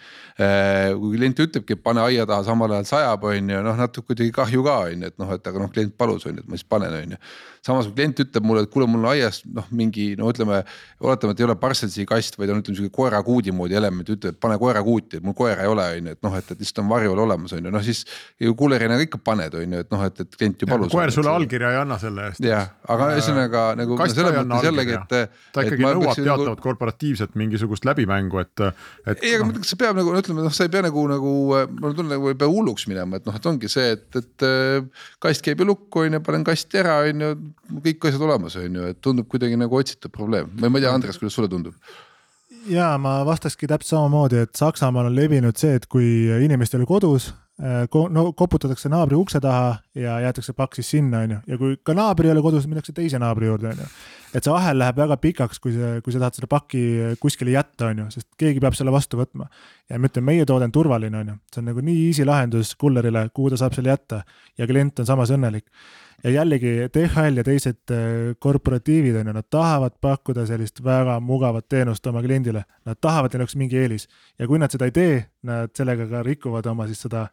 Äh, 0.45 0.91
kui 1.01 1.17
klient 1.17 1.41
ütlebki, 1.47 1.79
et 1.79 1.83
pane 1.87 2.05
aia 2.05 2.29
taha, 2.29 2.45
samal 2.51 2.77
ajal 2.77 2.91
sajab, 2.93 3.27
on 3.33 3.57
ju, 3.57 3.65
noh 3.65 3.81
natuke 3.81 4.13
kuidagi 4.13 4.37
kahju 4.37 4.67
ka 4.69 4.79
on 4.91 5.09
ju, 5.09 5.13
et 5.15 5.19
noh, 5.23 5.35
et 5.39 5.51
aga 5.53 5.65
noh, 5.65 5.73
klient 5.73 5.97
palus 5.99 6.29
on 6.29 6.37
ju, 6.37 6.45
et 6.45 6.53
ma 6.53 6.61
siis 6.61 6.69
panen, 6.69 7.01
on 7.01 7.17
ju 7.17 7.23
samas 7.65 7.89
kui 7.89 7.97
klient 7.97 8.21
ütleb 8.21 8.45
mulle, 8.45 8.65
et 8.67 8.71
kuule, 8.73 8.87
mul 8.91 9.07
on 9.07 9.11
aias 9.15 9.41
noh, 9.49 9.65
mingi 9.75 10.11
no 10.21 10.29
ütleme, 10.29 10.61
oletame, 11.01 11.33
et 11.33 11.41
ei 11.41 11.47
ole 11.47 11.57
Parsonsi 11.61 12.05
kast, 12.09 12.37
vaid 12.37 12.53
on 12.53 12.61
ütleme 12.61 12.77
sihuke 12.77 12.93
koerakuudi 12.93 13.55
moodi 13.57 13.79
element, 13.79 14.11
ütleb, 14.13 14.37
et 14.37 14.41
pane 14.41 14.59
koerakuuti, 14.61 15.21
et 15.21 15.25
mul 15.25 15.37
koera 15.39 15.65
ei 15.65 15.71
ole, 15.71 15.87
on 15.97 16.11
ju, 16.11 16.17
et 16.19 16.27
noh, 16.27 16.37
et, 16.37 16.51
et 16.53 16.61
lihtsalt 16.61 16.83
on 16.85 16.91
varjul 16.93 17.23
olemas, 17.25 17.55
on 17.57 17.65
ju, 17.65 17.73
noh 17.73 17.85
siis. 17.85 18.05
ju 18.43 18.53
kullerina 18.59 18.99
ikka 19.15 19.23
paned, 19.31 19.55
on 19.55 19.75
ju, 19.75 19.81
et 19.85 19.91
noh, 19.93 20.03
et, 20.05 20.21
et 20.21 20.37
klient 20.39 20.63
ju 20.63 20.69
palus. 20.69 20.93
koer 20.93 21.13
sulle 21.15 21.31
allkirja 21.31 21.71
ei 21.73 21.79
anna 21.81 21.99
selle 22.03 22.29
eest. 22.29 22.43
jah, 22.45 22.71
aga 22.91 23.09
ühesõnaga 23.15 23.65
nagu. 23.79 23.99
selles 24.11 24.37
mõttes 24.37 24.67
jällegi, 24.67 24.95
et. 24.99 25.35
ta 25.55 25.65
ikkagi 25.65 25.85
nõuab 25.87 26.19
teatavat 26.19 26.47
nagu... 26.51 26.63
korporatiivset 26.65 27.37
mingisugust 27.39 27.87
läbimängu, 27.89 28.41
et, 28.43 28.65
et. 29.07 29.23
ei, 29.23 29.35
aga 29.37 29.49
ma 29.49 29.55
ütleks, 29.55 29.73
see 29.73 29.81
peab 29.81 29.99
nagu 30.01 30.15
ütleme, 30.19 30.47
noh, 30.47 30.55
sa 30.55 30.67
ei 30.67 30.73
pea 30.73 30.85
nagu, 30.87 31.05
nagu 31.11 31.35
mul 31.75 31.99
tunnen 31.99 32.17
nagu 32.17 32.33
ei 32.33 32.39
pea 32.41 32.51
hulluks 32.51 32.89
minema, 32.91 33.21
et 33.21 33.29
noh, 33.29 33.37
et 33.39 33.51
ongi 33.51 33.71
see, 33.73 33.95
et, 33.99 34.09
et 34.21 34.49
kast 35.23 35.45
käib 35.45 35.63
ju 35.63 35.69
lukku, 35.71 36.07
on 36.07 36.19
ju, 36.19 36.25
panen 36.25 36.47
kasti 36.47 36.83
ära, 36.83 36.99
on 37.11 37.29
ju 37.29 37.37
kõik 37.85 38.11
asjad 38.11 38.27
olemas, 38.27 38.59
on 38.61 38.81
ju, 38.81 38.89
et 38.95 39.05
tundub 39.05 39.31
kuidagi 39.31 39.61
nagu 39.61 39.79
otsitud 39.79 40.13
probleem 40.15 40.51
või 40.59 40.73
ma 40.73 40.81
ei 40.81 40.89
tea, 40.89 40.97
Andres, 40.97 41.21
kuidas 41.21 41.39
sulle 41.39 41.53
tundub? 41.53 41.79
ja 42.71 42.95
ma 42.97 43.19
vastakski 43.29 43.69
täpselt 43.69 43.99
samamoodi, 43.99 44.45
et 44.47 44.57
Saksamaal 44.57 45.11
on 45.11 45.17
levinud 45.17 45.59
see, 45.61 45.75
et 45.77 45.85
kui 45.91 46.07
inimestel 46.47 46.81
oli 46.81 46.89
kodus 46.89 47.27
Äh, 47.29 47.44
no 47.59 48.25
koputatakse 48.35 48.91
naabri 48.91 49.15
ukse 49.15 49.39
taha 49.41 49.77
ja 49.95 50.17
jäetakse 50.25 50.53
pakk 50.59 50.75
siis 50.75 50.89
sinna, 50.91 51.21
on 51.23 51.35
ju, 51.37 51.39
ja 51.47 51.59
kui 51.59 51.77
ka 51.87 51.95
naaber 51.95 52.27
ei 52.27 52.33
ole 52.33 52.43
kodus, 52.43 52.67
minnakse 52.67 52.93
teise 52.93 53.19
naabri 53.23 53.47
juurde, 53.47 53.71
on 53.71 53.83
ju. 53.85 53.87
et 54.35 54.43
see 54.43 54.55
ahel 54.55 54.81
läheb 54.83 54.99
väga 54.99 55.17
pikaks, 55.23 55.63
kui 55.63 55.75
see, 55.77 56.01
kui 56.03 56.15
sa 56.15 56.25
tahad 56.25 56.41
seda 56.41 56.51
pakki 56.51 56.83
kuskile 57.23 57.55
jätta, 57.55 57.93
on 57.93 58.03
ju, 58.03 58.09
sest 58.17 58.29
keegi 58.41 58.63
peab 58.63 58.75
selle 58.75 58.95
vastu 58.95 59.21
võtma. 59.21 59.47
ja 59.91 60.01
ma 60.01 60.11
ütlen, 60.11 60.27
meie 60.27 60.47
toode 60.51 60.67
on 60.67 60.75
turvaline, 60.75 61.21
on 61.21 61.31
ju, 61.31 61.37
see 61.55 61.63
on 61.63 61.71
nagu 61.71 61.85
nii 61.87 62.09
easy 62.09 62.27
lahendus 62.27 62.75
kullerile, 62.81 63.29
kuhu 63.35 63.55
ta 63.55 63.61
saab 63.63 63.79
selle 63.79 63.95
jätta 63.95 64.25
ja 64.59 64.67
klient 64.67 65.05
on 65.05 65.13
samas 65.13 65.31
õnnelik 65.35 65.71
ja 66.25 66.31
jällegi 66.31 66.75
DHL 66.95 67.41
ja 67.41 67.45
teised 67.45 67.91
äh, 67.93 68.37
korporatiivid 68.39 69.17
on 69.21 69.27
ju, 69.27 69.35
nad 69.37 69.49
tahavad 69.51 69.97
pakkuda 70.01 70.47
sellist 70.47 70.85
väga 70.85 71.19
mugavat 71.21 71.69
teenust 71.69 72.07
oma 72.07 72.23
kliendile, 72.23 72.65
nad 72.87 73.01
tahavad, 73.01 73.33
neil 73.33 73.45
oleks 73.45 73.57
mingi 73.57 73.79
eelis. 73.81 74.09
Ja 74.39 74.49
kui 74.49 74.59
nad 74.59 74.73
seda 74.73 74.89
ei 74.89 74.95
tee, 74.95 75.19
nad 75.43 75.75
sellega 75.77 76.07
ka 76.11 76.23
rikuvad 76.23 76.67
oma 76.71 76.87
siis 76.91 77.05
seda 77.07 77.27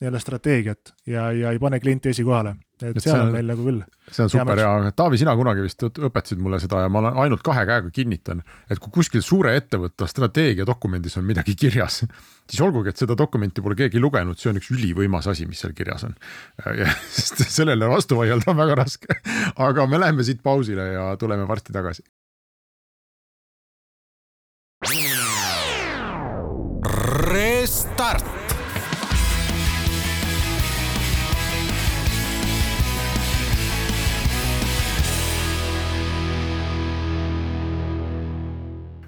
nii-öelda 0.00 0.20
strateegiat 0.20 0.94
ja, 1.06 1.30
ja 1.32 1.52
ei 1.54 1.58
pane 1.58 1.80
klienti 1.80 2.12
esikohale, 2.12 2.56
et, 2.82 2.96
et 2.96 3.02
seal 3.02 3.22
on, 3.22 3.32
meil 3.32 3.46
nagu 3.48 3.64
küll. 3.64 3.80
see 4.10 4.24
on 4.26 4.30
super 4.32 4.60
ja 4.60 4.70
Taavi, 4.96 5.18
sina 5.20 5.32
kunagi 5.38 5.64
vist 5.64 5.82
õpetasid 5.86 6.40
mulle 6.42 6.60
seda 6.62 6.82
ja 6.84 6.90
ma 6.92 7.00
olen 7.02 7.20
ainult 7.24 7.44
kahe 7.46 7.64
käega 7.68 7.92
kinnitan, 7.94 8.42
et 8.70 8.80
kui 8.82 8.92
kuskil 8.98 9.24
suure 9.24 9.54
ettevõtte 9.56 10.08
strateegiadokumendis 10.10 11.16
on 11.20 11.26
midagi 11.28 11.56
kirjas, 11.58 12.02
siis 12.44 12.62
olgugi, 12.64 12.92
et 12.92 13.00
seda 13.00 13.16
dokumenti 13.18 13.64
pole 13.64 13.78
keegi 13.78 14.02
lugenud, 14.02 14.38
see 14.40 14.52
on 14.52 14.60
üks 14.60 14.70
ülivõimas 14.74 15.30
asi, 15.32 15.48
mis 15.48 15.62
seal 15.64 15.74
kirjas 15.76 16.06
on. 16.08 16.16
sest 17.16 17.46
sellele 17.48 17.88
vastu 17.90 18.20
vaielda 18.20 18.52
on 18.52 18.60
väga 18.60 18.78
raske, 18.82 19.20
aga 19.56 19.88
me 19.88 20.02
läheme 20.02 20.26
siit 20.26 20.44
pausile 20.44 20.92
ja 20.92 21.10
tuleme 21.20 21.48
varsti 21.48 21.76
tagasi. 21.76 22.04
Restart 27.26 28.35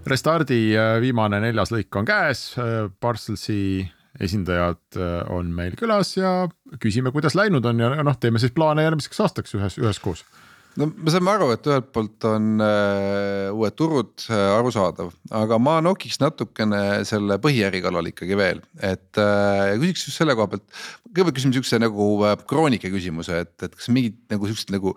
Restardi 0.08 0.60
äh, 0.76 0.96
viimane 1.02 1.40
neljas 1.42 1.72
lõik 1.74 2.00
on 2.00 2.08
käes, 2.08 2.50
äh, 2.60 2.88
Parcelsi 3.00 3.86
esindajad 4.18 4.98
äh, 4.98 5.22
on 5.34 5.52
meil 5.54 5.76
külas 5.78 6.14
ja 6.16 6.48
küsime, 6.82 7.12
kuidas 7.14 7.36
läinud 7.38 7.66
on 7.68 7.84
ja 7.84 7.90
noh, 8.02 8.18
teeme 8.20 8.40
siis 8.42 8.54
plaane 8.56 8.86
järgmiseks 8.86 9.26
aastaks 9.26 9.56
ühes, 9.58 9.78
üheskoos 9.80 10.24
no 10.78 10.88
me 10.94 11.12
saame 11.12 11.32
aru, 11.32 11.50
et 11.54 11.66
ühelt 11.68 11.90
poolt 11.94 12.26
on 12.28 12.62
äh, 12.62 13.48
uued 13.54 13.76
turud 13.78 14.26
äh, 14.28 14.42
arusaadav, 14.58 15.10
aga 15.40 15.58
ma 15.62 15.78
nokiks 15.84 16.20
natukene 16.22 16.82
selle 17.08 17.38
põhiäri 17.42 17.82
kallal 17.84 18.10
ikkagi 18.10 18.38
veel, 18.38 18.62
et 18.76 19.20
äh, 19.20 19.74
küsiks 19.80 20.08
just 20.08 20.20
selle 20.20 20.36
koha 20.38 20.52
pealt. 20.54 20.66
kõigepealt 21.08 21.38
küsime 21.38 21.56
siukse 21.56 21.80
nagu 21.82 22.08
äh, 22.28 22.36
kroonika 22.48 22.92
küsimuse, 22.92 23.42
et, 23.46 23.54
et 23.64 23.74
kas 23.74 23.90
mingid 23.94 24.18
nagu 24.32 24.50
siuksed 24.50 24.74
nagu 24.74 24.94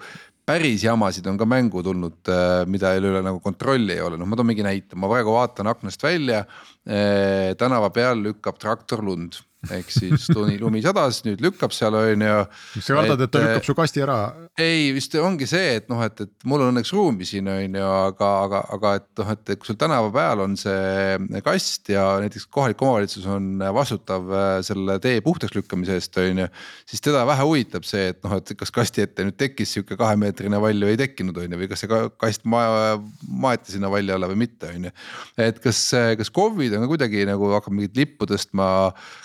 päris 0.51 0.83
jamasid 0.83 1.27
on 1.31 1.39
ka 1.39 1.47
mängu 1.47 1.83
tulnud, 1.85 2.19
äh, 2.27 2.63
mida 2.67 2.95
üle 2.99 3.23
nagu 3.23 3.39
kontrolli 3.43 3.95
ei 3.95 4.03
ole, 4.03 4.19
noh, 4.19 4.27
ma 4.27 4.39
toon 4.39 4.49
mingi 4.51 4.65
näite, 4.65 4.99
ma 4.99 5.09
praegu 5.11 5.35
vaatan 5.35 5.71
aknast 5.71 6.03
välja. 6.03 6.43
Äh, 6.87 7.53
tänava 7.59 7.91
peal 7.93 8.23
lükkab 8.25 8.59
traktor 8.61 9.03
lund 9.05 9.39
ehk 9.69 9.91
siis 9.93 10.25
lumi, 10.33 10.55
lumi 10.57 10.81
sadas, 10.81 11.19
nüüd 11.25 11.41
lükkab 11.43 11.73
seal 11.75 11.93
on 11.97 12.23
ju. 12.25 12.37
mis 12.75 12.87
sa 12.87 12.95
kardad, 12.97 13.21
et 13.21 13.31
ta 13.33 13.41
lükkab 13.43 13.67
su 13.67 13.75
kasti 13.77 14.01
ära? 14.01 14.17
ei, 14.57 14.89
vist 14.95 15.13
ongi 15.21 15.45
see, 15.49 15.75
et 15.77 15.89
noh, 15.91 16.01
et, 16.01 16.23
et 16.25 16.47
mul 16.49 16.63
on 16.65 16.71
õnneks 16.73 16.93
ruumi 16.95 17.27
siin 17.29 17.49
on 17.51 17.77
ju, 17.77 17.85
aga, 17.85 18.29
aga, 18.47 18.61
aga 18.77 18.93
et 18.97 19.21
noh, 19.21 19.29
et 19.35 19.51
kui 19.53 19.69
sul 19.69 19.77
tänava 19.81 20.09
peal 20.15 20.41
on 20.47 20.57
see 20.57 21.41
kast 21.45 21.91
ja 21.93 22.07
näiteks 22.23 22.47
kohalik 22.49 22.81
omavalitsus 22.81 23.27
on 23.29 23.61
vastutav 23.77 24.33
äh, 24.33 24.55
selle 24.65 24.97
tee 25.03 25.21
puhtaks 25.25 25.53
lükkamise 25.57 25.99
eest 25.99 26.17
on 26.21 26.43
ju. 26.43 26.49
siis 26.89 27.05
teda 27.05 27.21
vähe 27.29 27.45
huvitab 27.45 27.85
see, 27.87 28.09
et 28.15 28.21
noh, 28.25 28.39
et 28.41 28.55
kas 28.57 28.73
kasti 28.73 29.05
ette 29.05 29.27
nüüd 29.27 29.37
tekkis 29.37 29.75
sihuke 29.77 29.99
kahemeetrine 29.99 30.57
vall 30.63 30.87
või 30.89 30.95
ei 30.95 31.01
tekkinud 31.03 31.37
on 31.37 31.53
ju, 31.53 31.61
või 31.61 31.69
kas 31.69 31.85
see 31.85 32.01
kast 32.25 32.49
maa, 32.49 32.97
maeti 33.29 33.77
sinna 33.77 33.93
valli 33.93 34.17
alla 34.17 34.31
või 34.31 34.41
mitte 34.47 34.73
on 34.73 34.89
ju. 34.89 34.95
et 35.37 35.61
kas, 35.61 35.85
kas 36.17 36.33
KOV-id 36.33 36.79
on 36.79 36.87
ka 36.87 36.93
kuidagi 36.95 37.27
nagu 37.29 37.53
hakkab 37.53 37.77
mingit 37.77 38.01
lippu 38.01 38.25
tõstma 38.25 38.71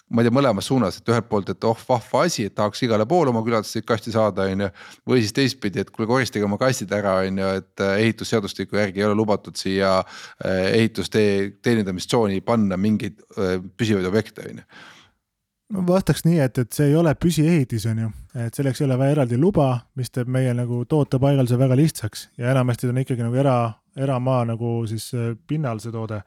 ma 0.08 0.22
ei 0.22 0.25
tea, 0.25 0.25
mõlemas 0.34 0.66
suunas, 0.70 0.98
et 0.98 1.08
ühelt 1.10 1.28
poolt, 1.30 1.50
et 1.52 1.64
oh 1.68 1.78
vahva 1.88 2.24
asi, 2.26 2.46
et 2.48 2.54
tahaks 2.56 2.82
igale 2.86 3.06
poole 3.08 3.32
oma 3.32 3.42
külastuseid 3.46 3.86
kasti 3.88 4.14
saada, 4.14 4.48
on 4.50 4.66
ju. 4.66 4.70
või 5.08 5.22
siis 5.22 5.36
teistpidi, 5.36 5.82
et 5.82 5.92
kuule 5.94 6.08
koristage 6.10 6.44
oma 6.46 6.58
kastid 6.60 6.92
ära, 6.96 7.18
on 7.26 7.40
ju, 7.42 7.52
et 7.60 7.84
äh, 7.84 7.94
ehitusseadustiku 8.06 8.80
järgi 8.80 9.02
ei 9.02 9.08
ole 9.08 9.16
lubatud 9.18 9.56
siia 9.58 9.98
äh, 10.00 10.66
ehitustee 10.72 11.56
teenindamistsooni 11.62 12.40
panna 12.46 12.78
mingeid 12.80 13.22
äh, 13.36 13.56
püsivaid 13.76 14.06
objekte, 14.08 14.50
on 14.50 14.62
ju 14.62 14.68
ma 15.74 15.82
vastaks 15.88 16.22
nii, 16.22 16.38
et, 16.44 16.58
et 16.62 16.76
see 16.76 16.92
ei 16.92 16.94
ole 16.94 17.10
püsiehitis, 17.18 17.88
on 17.90 18.04
ju, 18.04 18.12
et 18.38 18.54
selleks 18.54 18.80
ei 18.80 18.86
ole 18.86 18.98
vaja 19.00 19.16
eraldi 19.16 19.38
luba, 19.40 19.72
mis 19.98 20.12
teeb 20.14 20.30
meie 20.30 20.52
nagu 20.54 20.84
tootepaigalduse 20.86 21.58
väga 21.58 21.78
lihtsaks 21.80 22.28
ja 22.38 22.52
enamasti 22.52 22.86
on 22.92 23.02
ikkagi 23.02 23.26
nagu 23.26 23.34
era, 23.42 23.56
eramaa 23.98 24.44
nagu 24.52 24.78
siis 24.86 25.10
pinnal 25.50 25.82
see 25.82 25.90
toode 25.90 26.20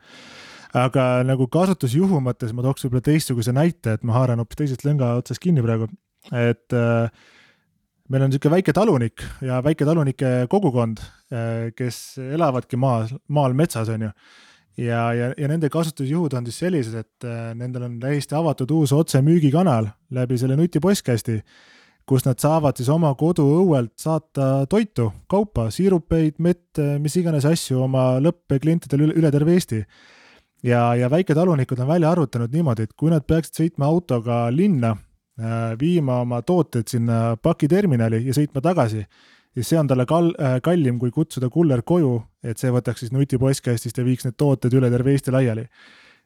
aga 0.77 1.05
nagu 1.25 1.47
kasutusjuhu 1.49 2.19
mõttes 2.23 2.53
ma 2.53 2.63
tooks 2.65 2.85
võib-olla 2.85 3.05
teistsuguse 3.05 3.53
näite, 3.55 3.97
et 3.97 4.05
ma 4.05 4.19
haaran 4.19 4.41
hoopis 4.41 4.61
teisest 4.61 4.85
lõnga 4.85 5.15
otsast 5.19 5.41
kinni 5.41 5.63
praegu, 5.65 5.89
et 6.29 6.75
äh, 6.77 7.09
meil 8.09 8.25
on 8.25 8.29
niisugune 8.29 8.59
väike 8.59 8.75
talunik 8.75 9.23
ja 9.45 9.63
väiketalunike 9.65 10.33
kogukond, 10.51 11.01
äh, 11.33 11.71
kes 11.77 12.19
elavadki 12.21 12.77
maal, 12.77 13.09
maal 13.27 13.57
metsas, 13.57 13.89
on 13.89 14.09
ju. 14.09 14.11
ja, 14.85 15.01
ja, 15.13 15.31
ja 15.37 15.49
nende 15.49 15.71
kasutusjuhud 15.73 16.37
on 16.37 16.45
siis 16.49 16.61
sellised, 16.65 17.01
et 17.01 17.27
äh, 17.27 17.49
nendel 17.57 17.89
on 17.89 17.97
täiesti 18.03 18.37
avatud 18.37 18.69
uus 18.77 18.93
otsemüügikanal 18.93 19.89
läbi 20.13 20.37
selle 20.37 20.59
nutipostkasti, 20.59 21.39
kus 22.09 22.25
nad 22.25 22.37
saavad 22.41 22.77
siis 22.77 22.89
oma 22.89 23.09
koduõuelt 23.17 23.93
saata 24.01 24.67
toitu, 24.69 25.11
kaupa, 25.29 25.67
siirupeid, 25.73 26.37
mett, 26.41 26.77
mis 27.01 27.17
iganes 27.21 27.45
asju 27.45 27.83
oma 27.85 28.15
lõppklientidele 28.21 29.09
üle, 29.09 29.17
üle 29.21 29.33
terve 29.33 29.57
Eesti 29.57 29.83
ja, 30.63 30.95
ja 30.95 31.09
väiketalunikud 31.11 31.79
on 31.79 31.87
välja 31.87 32.11
arvutanud 32.11 32.53
niimoodi, 32.53 32.87
et 32.87 32.95
kui 32.97 33.11
nad 33.13 33.25
peaksid 33.27 33.61
sõitma 33.61 33.89
autoga 33.89 34.45
linna, 34.53 34.95
äh, 35.39 35.73
viima 35.79 36.21
oma 36.23 36.41
tooted 36.41 36.89
sinna 36.91 37.37
pakiterminali 37.41 38.23
ja 38.27 38.35
sõitma 38.35 38.63
tagasi, 38.65 39.05
siis 39.55 39.71
see 39.71 39.79
on 39.79 39.89
talle 39.89 40.07
kal-, 40.09 40.33
äh, 40.39 40.59
kallim 40.65 40.99
kui 40.99 41.13
kutsuda 41.15 41.49
kuller 41.53 41.83
koju, 41.83 42.17
et 42.43 42.59
see 42.59 42.73
võtaks 42.73 43.05
siis 43.05 43.15
nutipostkastist 43.15 43.97
ja 43.97 44.07
viiks 44.07 44.27
need 44.27 44.37
tooted 44.39 44.75
üle 44.75 44.91
terve 44.91 45.15
Eesti 45.15 45.35
laiali. 45.35 45.67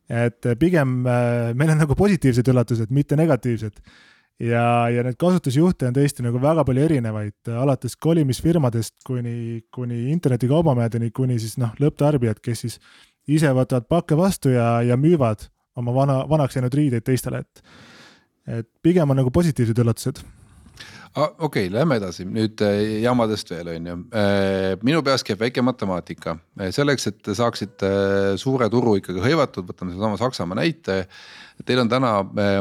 et 0.09 0.43
pigem 0.59 1.05
äh, 1.07 1.53
meil 1.55 1.69
on 1.71 1.79
nagu 1.79 1.95
positiivsed 1.95 2.47
üllatused, 2.51 2.89
mitte 2.91 3.15
negatiivsed 3.15 3.79
ja, 4.41 4.89
ja 4.91 5.03
neid 5.05 5.17
kasutusjuhte 5.19 5.87
on 5.87 5.95
tõesti 5.95 6.25
nagu 6.25 6.41
väga 6.41 6.65
palju 6.67 6.83
erinevaid, 6.83 7.35
alates 7.47 7.95
kolimisfirmadest 7.95 8.95
kuni, 9.07 9.63
kuni 9.73 10.09
internetikaubamajadeni, 10.11 11.11
kuni 11.15 11.39
siis 11.39 11.55
noh, 11.61 11.71
lõpptarbijad, 11.79 12.41
kes 12.43 12.65
siis 12.65 12.79
ise 13.27 13.51
võtavad 13.55 13.87
pakke 13.89 14.17
vastu 14.19 14.53
ja, 14.53 14.81
ja 14.85 14.97
müüvad 14.99 15.47
oma 15.79 15.93
vana, 15.95 16.21
vanaks 16.29 16.57
jäänud 16.57 16.73
riideid 16.77 17.05
teistele, 17.07 17.43
et, 17.43 17.75
et 18.59 18.69
pigem 18.85 19.09
on 19.09 19.21
nagu 19.21 19.31
positiivsed 19.33 19.79
üllatused. 19.79 20.23
Ah,. 21.13 21.29
okei 21.37 21.67
okay,, 21.67 21.73
lähme 21.73 21.99
edasi. 21.99 22.25
Nüüd 22.25 22.61
eh, 22.65 22.79
jamadest 23.03 23.51
veel 23.53 23.69
on 23.75 23.89
ju, 23.89 23.97
eh, 24.17 24.71
minu 24.85 25.03
peas 25.05 25.21
käib 25.25 25.43
väike 25.43 25.61
matemaatika, 25.61 26.33
eh, 26.57 26.71
selleks, 26.73 27.05
et 27.11 27.19
te 27.27 27.35
saaksite 27.37 27.91
suure 28.41 28.69
turu 28.73 28.95
ikkagi 28.97 29.21
hõivatud, 29.21 29.67
võtame 29.69 29.93
sedasama 29.93 30.17
Saksamaa 30.17 30.57
näite. 30.57 31.03
Teil 31.69 31.83
on 31.83 31.89
täna, 31.91 32.15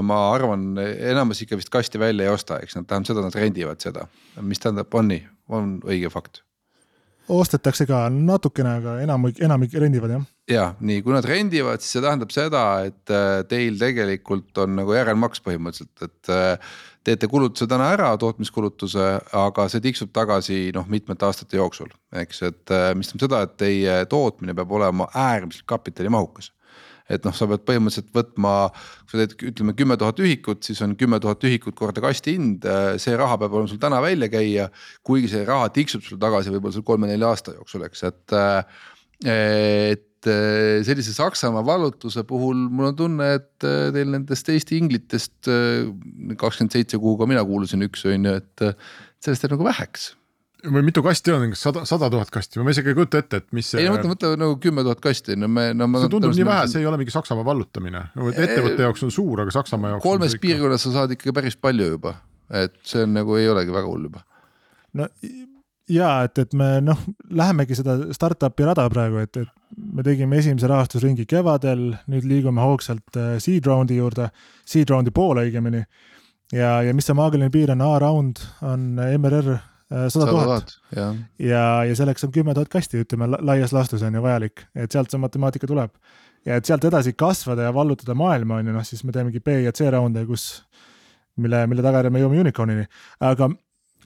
ma 0.05 0.19
arvan, 0.35 0.77
enamus 0.77 1.41
ikka 1.47 1.57
vist 1.57 1.73
kasti 1.73 1.99
välja 1.99 2.29
ei 2.29 2.35
osta, 2.35 2.61
eks 2.61 2.77
nad 2.77 2.85
tähendab 2.91 3.09
seda, 3.09 3.25
nad 3.25 3.41
rendivad 3.41 3.81
seda, 3.81 4.05
mis 4.45 4.61
tähendab, 4.61 4.93
on 5.01 5.09
nii, 5.15 5.23
on 5.49 5.79
õige 5.89 6.13
fakt 6.13 6.45
ostetakse 7.29 7.87
ka 7.87 8.05
natukene, 8.13 8.77
aga 8.81 8.95
enamik, 9.03 9.41
enamik 9.43 9.75
rendivad 9.79 10.15
jah. 10.17 10.25
ja 10.51 10.65
nii, 10.81 11.03
kui 11.05 11.15
nad 11.15 11.27
rendivad, 11.29 11.83
siis 11.83 11.97
see 11.97 12.05
tähendab 12.05 12.33
seda, 12.35 12.63
et 12.89 13.13
äh, 13.13 13.43
teil 13.51 13.79
tegelikult 13.81 14.63
on 14.65 14.75
nagu 14.81 14.97
järelmaks 14.97 15.45
põhimõtteliselt, 15.45 16.07
et 16.09 16.33
äh, 16.33 16.73
teete 17.07 17.29
kulutuse 17.31 17.69
täna 17.71 17.91
ära, 17.95 18.11
tootmiskulutuse, 18.19 19.07
aga 19.39 19.69
see 19.71 19.85
tiksub 19.85 20.13
tagasi 20.15 20.65
noh, 20.75 20.89
mitmete 20.91 21.27
aastate 21.29 21.61
jooksul, 21.61 21.93
eks, 22.25 22.43
et 22.49 22.75
äh, 22.75 22.91
mis 22.99 23.11
tähendab 23.13 23.29
seda, 23.29 23.45
et 23.47 23.57
teie 23.63 24.01
tootmine 24.11 24.57
peab 24.59 24.75
olema 24.81 25.09
äärmiselt 25.15 25.69
kapitalimahukas 25.71 26.53
et 27.11 27.27
noh, 27.27 27.35
sa 27.35 27.49
pead 27.51 27.65
põhimõtteliselt 27.69 28.13
võtma, 28.15 28.55
kui 29.07 29.15
sa 29.15 29.23
teed, 29.23 29.35
ütleme 29.53 29.75
kümme 29.79 29.99
tuhat 30.01 30.23
ühikut, 30.23 30.63
siis 30.67 30.81
on 30.85 30.95
kümme 31.01 31.19
tuhat 31.23 31.45
ühikut 31.49 31.77
korda 31.79 32.05
kasti 32.05 32.37
hind, 32.37 32.69
see 33.03 33.19
raha 33.19 33.41
peab 33.41 33.57
olema 33.57 33.71
sul 33.71 33.83
täna 33.83 34.01
välja 34.05 34.31
käia. 34.33 34.71
kuigi 35.03 35.33
see 35.33 35.45
raha 35.49 35.69
tiksub 35.75 36.05
sul 36.07 36.21
tagasi 36.23 36.53
võib-olla 36.55 36.77
seal 36.77 36.87
kolme-nelja 36.87 37.33
aasta 37.33 37.57
jooksul, 37.57 37.87
eks, 37.89 38.07
et, 38.09 38.37
et 39.27 40.33
sellise 40.87 41.15
Saksamaa 41.17 41.65
vallutuse 41.67 42.23
puhul 42.29 42.69
mul 42.71 42.93
on 42.93 42.99
tunne, 42.99 43.29
et 43.41 43.67
teil 43.67 44.15
nendest 44.15 44.49
Eesti 44.55 44.79
inglitest 44.79 45.51
kakskümmend 46.39 46.79
seitse, 46.79 46.99
kuhu 47.03 47.19
ka 47.19 47.31
mina 47.31 47.43
kuulusin, 47.47 47.83
üks 47.89 48.07
on 48.07 48.31
ju, 48.31 48.41
et 48.43 48.69
sellest 49.23 49.49
jääb 49.49 49.57
nagu 49.57 49.67
väheks 49.73 50.13
või 50.71 50.83
mitu 50.87 51.03
kasti 51.03 51.33
on, 51.35 51.49
kas 51.53 51.63
sada, 51.67 51.83
sada 51.89 52.09
tuhat 52.13 52.31
kasti, 52.33 52.61
ma 52.63 52.73
isegi 52.75 52.93
ei 52.93 52.97
kujuta 52.97 53.23
ette, 53.23 53.43
et 53.43 53.47
mis 53.57 53.69
ei 53.75 53.87
no 53.89 53.97
mõtle, 53.97 54.13
mõtle 54.13 54.33
nagu 54.39 54.57
kümme 54.63 54.85
tuhat 54.87 55.01
kasti, 55.03 55.37
no 55.39 55.49
me, 55.51 55.71
no 55.75 55.89
ma. 55.91 56.03
see 56.05 56.13
tundub 56.13 56.35
nii 56.37 56.47
vähe, 56.47 56.67
see 56.71 56.83
ei 56.83 56.89
ole 56.89 56.99
mingi 57.01 57.15
Saksamaa 57.15 57.47
vallutamine, 57.47 58.05
ettevõtte 58.31 58.87
jaoks 58.87 59.07
on 59.07 59.15
suur, 59.15 59.43
aga 59.43 59.55
Saksamaa 59.55 59.97
jaoks. 59.97 60.05
kolmes 60.05 60.37
piirkonnas 60.43 60.87
sa 60.87 60.93
saad 60.99 61.17
ikkagi 61.17 61.35
päris 61.35 61.59
palju 61.59 61.89
juba, 61.97 62.15
et 62.63 62.77
see 62.87 63.07
on 63.07 63.17
nagu 63.19 63.39
ei 63.41 63.49
olegi 63.51 63.75
väga 63.75 63.91
hull 63.91 64.07
juba. 64.07 64.23
no 65.01 65.09
ja 65.91 66.13
et, 66.29 66.39
et 66.39 66.55
me 66.55 66.69
noh, 66.85 67.03
lähemegi 67.43 67.81
seda 67.81 67.99
startup'i 68.15 68.69
rada 68.69 68.87
praegu, 68.93 69.25
et, 69.25 69.43
et 69.43 69.83
me 69.93 70.07
tegime 70.07 70.39
esimese 70.39 70.71
rahastusringi 70.71 71.27
kevadel, 71.27 71.91
nüüd 72.13 72.29
liigume 72.29 72.63
hoogsalt 72.63 73.19
äh, 73.19 73.35
seed 73.43 73.67
round'i 73.67 73.99
juurde, 73.99 74.31
seed 74.69 74.95
round'i 74.95 75.11
poole 75.11 75.49
õigemini. 75.49 75.83
ja, 76.55 76.79
ja 76.87 76.95
mis 76.95 77.11
see 77.11 77.19
maagiline 77.19 77.51
piir 77.51 77.75
on, 77.75 77.83
A-round 77.83 78.47
on 78.63 78.89
MRR 78.95 79.72
sada 80.13 80.27
tuhat 80.31 80.75
ja, 80.97 81.07
ja, 81.39 81.65
ja 81.89 81.97
selleks 81.99 82.25
on 82.27 82.33
kümme 82.35 82.55
tuhat 82.57 82.71
kasti, 82.73 83.03
ütleme 83.05 83.29
laias 83.35 83.75
laastus 83.77 84.05
on 84.07 84.15
ju 84.15 84.23
vajalik, 84.25 84.65
et 84.75 84.93
sealt 84.93 85.13
see 85.13 85.21
matemaatika 85.21 85.69
tuleb. 85.69 85.93
ja 86.47 86.57
et 86.59 86.69
sealt 86.69 86.85
edasi 86.85 87.13
kasvada 87.13 87.69
ja 87.69 87.75
vallutada 87.75 88.15
maailma 88.19 88.61
on 88.61 88.71
ju 88.71 88.77
noh, 88.77 88.87
siis 88.87 89.05
me 89.05 89.13
teemegi 89.13 89.41
B 89.41 89.61
ja 89.63 89.73
C 89.73 89.91
raunde, 89.91 90.25
kus 90.27 90.65
mille, 91.37 91.67
mille 91.67 91.85
tagajärjel 91.85 92.13
me 92.13 92.23
jõuame 92.23 92.41
unicorn'ini, 92.43 92.89
aga 93.21 93.51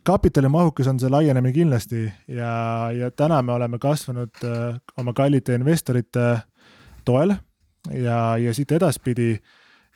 kapitalimahukus 0.06 0.86
on 0.90 1.00
see 1.02 1.10
laienemine 1.10 1.54
kindlasti 1.54 2.04
ja, 2.30 2.52
ja 2.94 3.10
täna 3.10 3.40
me 3.42 3.56
oleme 3.56 3.80
kasvanud 3.82 4.44
äh, 4.46 4.78
oma 5.00 5.14
kallite 5.16 5.56
investorite 5.58 6.26
toel 7.06 7.34
ja, 7.90 8.36
ja 8.38 8.54
siit 8.54 8.72
edaspidi 8.76 9.34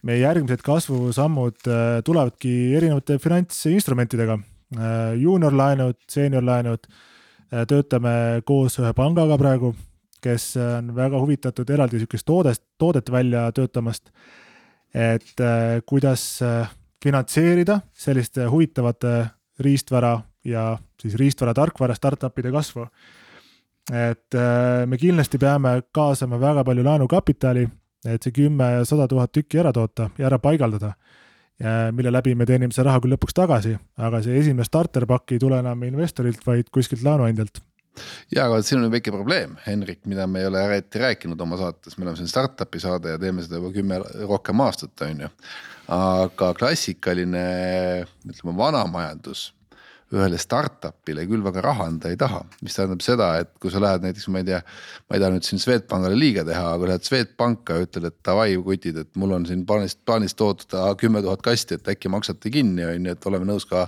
meie 0.07 0.23
järgmised 0.23 0.65
kasvusammud 0.67 1.69
äh, 1.69 2.01
tulevadki 2.07 2.55
erinevate 2.77 3.19
finantsinstrumentidega. 3.23 4.39
Äh, 4.77 5.15
juuniorlaenud, 5.19 5.99
seeniorlaenud, 6.11 6.87
töötame 7.67 8.43
koos 8.47 8.77
ühe 8.79 8.93
pangaga 8.95 9.35
praegu, 9.39 9.73
kes 10.23 10.53
on 10.63 10.93
väga 10.95 11.19
huvitatud 11.19 11.71
eraldi 11.75 11.99
sihukest 11.99 12.27
toodest, 12.29 12.63
toodet 12.79 13.11
välja 13.11 13.49
töötamast. 13.53 14.13
et 14.95 15.39
kuidas 15.87 16.41
finantseerida 17.03 17.81
selliste 17.95 18.47
huvitavate 18.51 19.27
riistvara 19.61 20.21
ja 20.45 20.79
siis 21.01 21.15
riistvara 21.15 21.55
tarkvara 21.55 21.95
startup'ide 21.95 22.53
kasvu. 22.53 22.87
et 23.93 24.35
äh, 24.35 24.87
me 24.87 24.99
kindlasti 24.99 25.39
peame 25.39 25.83
kaasama 25.93 26.41
väga 26.41 26.65
palju 26.65 26.85
laenukapitali, 26.85 27.69
et 28.05 28.23
see 28.23 28.33
kümme 28.33 28.65
ja 28.65 28.85
sada 28.85 29.09
tuhat 29.09 29.33
tükki 29.33 29.59
ära 29.59 29.73
toota 29.73 30.11
ja 30.19 30.27
ära 30.27 30.39
paigaldada. 30.39 30.93
Mille 31.93 32.13
läbi 32.13 32.35
me 32.35 32.47
teenime 32.49 32.73
selle 32.73 32.89
raha 32.89 33.03
küll 33.05 33.13
lõpuks 33.15 33.37
tagasi, 33.37 33.75
aga 34.01 34.23
see 34.25 34.39
esimene 34.41 34.65
starter 34.65 35.05
pakk 35.09 35.35
ei 35.37 35.43
tule 35.43 35.59
enam 35.61 35.83
investorilt, 35.85 36.41
vaid 36.47 36.71
kuskilt 36.73 37.05
laenuandjalt. 37.05 37.61
Ja, 38.33 38.47
aga 38.47 38.61
siin 38.65 38.81
on 38.81 38.93
väike 38.93 39.13
probleem, 39.13 39.57
Henrik, 39.67 40.01
mida 40.09 40.25
me 40.31 40.41
ei 40.41 40.49
ole 40.49 40.63
eriti 40.65 41.03
rääkinud 41.03 41.41
oma 41.43 41.59
saates, 41.61 41.99
me 41.99 42.07
oleme 42.07 42.21
siin 42.21 42.31
startup'i 42.31 42.81
saade 42.81 43.13
ja 43.13 43.21
teeme 43.21 43.45
seda 43.45 43.59
juba 43.59 43.73
kümme 43.75 43.99
rohkem 44.31 44.63
aastat, 44.65 44.95
on 45.05 45.27
ju. 45.27 45.31
Aga 45.91 46.53
klassikaline, 46.55 47.47
ütleme 48.31 48.55
vana 48.57 48.85
majandus 48.89 49.49
ühele 50.11 50.39
startup'ile 50.43 51.23
küll 51.31 51.43
väga 51.45 51.63
raha 51.63 51.87
anda 51.87 52.11
ei 52.11 52.19
taha, 52.19 52.41
mis 52.65 52.75
tähendab 52.75 53.03
seda, 53.05 53.29
et 53.43 53.53
kui 53.63 53.71
sa 53.71 53.79
lähed 53.83 54.03
näiteks, 54.03 54.27
ma 54.35 54.41
ei 54.43 54.47
tea, 54.49 54.59
ma 55.07 55.17
ei 55.17 55.23
taha 55.23 55.35
nüüd 55.37 55.47
siin 55.47 55.63
Swedbankile 55.63 56.17
liiga 56.19 56.43
teha, 56.47 56.73
aga 56.75 56.89
lähed 56.91 57.07
Swedbanka 57.07 57.77
ja 57.79 57.87
ütled, 57.87 58.09
et 58.11 58.17
davai 58.27 58.49
kutid, 58.65 58.99
et 59.05 59.11
mul 59.21 59.37
on 59.37 59.47
siin 59.47 59.63
plaanis, 59.69 59.95
plaanis 60.07 60.35
toodud 60.39 60.75
kümme 60.99 61.23
tuhat 61.23 61.45
kasti, 61.47 61.79
et 61.79 61.91
äkki 61.95 62.11
maksate 62.11 62.51
kinni, 62.51 62.83
on 62.89 63.07
ju, 63.07 63.15
et 63.15 63.29
oleme 63.31 63.47
nõus 63.47 63.69
ka 63.71 63.85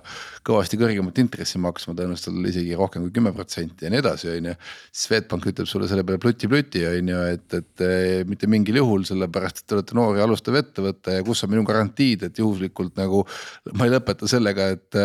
kõvasti 0.47 0.79
kõrgemat 0.79 1.19
intressi 1.23 1.59
maksma, 1.63 1.97
tõenäoliselt 1.99 2.47
isegi 2.53 2.79
rohkem 2.79 3.09
kui 3.09 3.17
kümme 3.19 3.35
protsenti 3.35 3.89
ja 3.89 3.93
nii 3.93 4.03
edasi, 4.03 4.31
on 4.37 4.51
ju. 4.53 4.55
Swedbank 5.03 5.51
ütleb 5.51 5.67
sulle 5.71 5.91
selle 5.91 6.07
peale 6.07 6.23
pluti-pluti, 6.23 6.85
on 6.87 7.13
ju, 7.15 7.25
et, 7.35 7.59
et 7.59 7.85
mitte 8.31 8.47
mingil 8.51 8.79
juhul, 8.79 9.07
sellepärast 9.09 9.63
et 9.63 9.67
te 9.67 9.79
olete 9.79 9.99
noor 9.99 10.21
ja 10.21 10.27
alustav 10.29 10.61
ettevõte 10.61 11.19
ja 11.19 11.27
kus 11.27 11.43
on 11.43 11.53
minu 11.55 11.67
garantiid, 11.67 12.29
et 12.29 12.39
juhuslikult 12.39 12.95
nagu 13.01 13.25
ma 13.75 13.89
ei 13.89 13.95
lõpeta 13.97 14.31
sellega, 14.31 14.71
et 14.77 15.01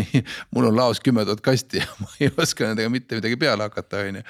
mul 0.60 0.70
on 0.70 0.78
laos 0.78 1.00
kümme 1.02 1.24
tuhat 1.26 1.42
kasti 1.44 1.80
ja 1.80 1.88
ma 2.02 2.08
ei 2.20 2.30
oska 2.30 2.70
nendega 2.70 2.92
mitte 2.92 3.18
midagi 3.18 3.40
peale 3.40 3.66
hakata, 3.66 4.04
on 4.06 4.20
ju. 4.20 4.24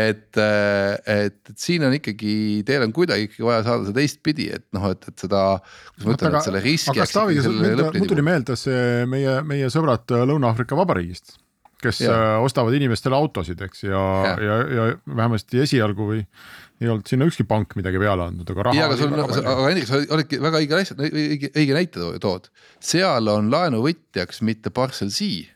et, 0.00 0.40
et, 0.40 1.40
et 1.52 1.56
siin 1.60 1.86
on 1.86 1.96
ikkagi, 1.96 2.34
teil 2.66 2.88
on 2.88 2.94
kuidagi 2.96 3.28
ikkagi 3.28 3.46
vaja 3.46 3.62
saada 3.68 3.88
seda 3.88 4.00
teistpidi, 4.00 4.50
et 4.56 4.66
noh, 4.76 4.90
et, 4.92 5.08
et 5.12 5.26
seda. 5.26 5.46
kuidas 5.94 6.06
ma 6.08 6.18
ütlen, 6.18 6.38
et 6.40 6.50
selle 6.50 6.62
riski. 6.64 6.94
aga 6.96 7.10
Taavi, 7.12 7.40
mul 8.00 8.12
tuli 8.12 8.24
meelde 8.26 8.58
see 8.60 9.04
meie, 9.10 9.40
meie 9.46 9.72
sõbrad 9.72 10.16
Lõuna-Aafrika 10.26 10.78
Vabariigist 10.78 11.36
kes 11.82 12.00
ja. 12.00 12.12
Äh, 12.12 12.44
ostavad 12.44 12.74
inimestele 12.76 13.16
autosid, 13.16 13.60
eks 13.66 13.84
ja, 13.84 14.02
ja, 14.24 14.36
ja, 14.40 14.54
ja 14.88 15.16
vähemasti 15.16 15.60
esialgu 15.64 16.08
või 16.08 16.22
ei 16.80 16.88
olnud 16.92 17.08
sinna 17.08 17.28
ükski 17.28 17.46
pank 17.48 17.76
midagi 17.78 18.00
peale 18.00 18.28
andnud, 18.30 18.48
aga 18.52 18.68
raha. 18.68 18.86
aga 18.86 18.98
sul, 19.00 19.12
aga 19.16 19.66
Hendrik, 19.68 19.88
sa 19.88 20.00
olidki 20.16 20.40
väga 20.44 20.62
õige 20.62 20.78
asja, 20.78 20.96
õige, 21.00 21.50
õige 21.52 21.76
näite 21.76 22.10
tood. 22.22 22.48
seal 22.84 23.32
on 23.32 23.50
laenuvõtjaks 23.52 24.42
mitte 24.46 24.72
Parcel 24.74 25.12
C 25.12 25.46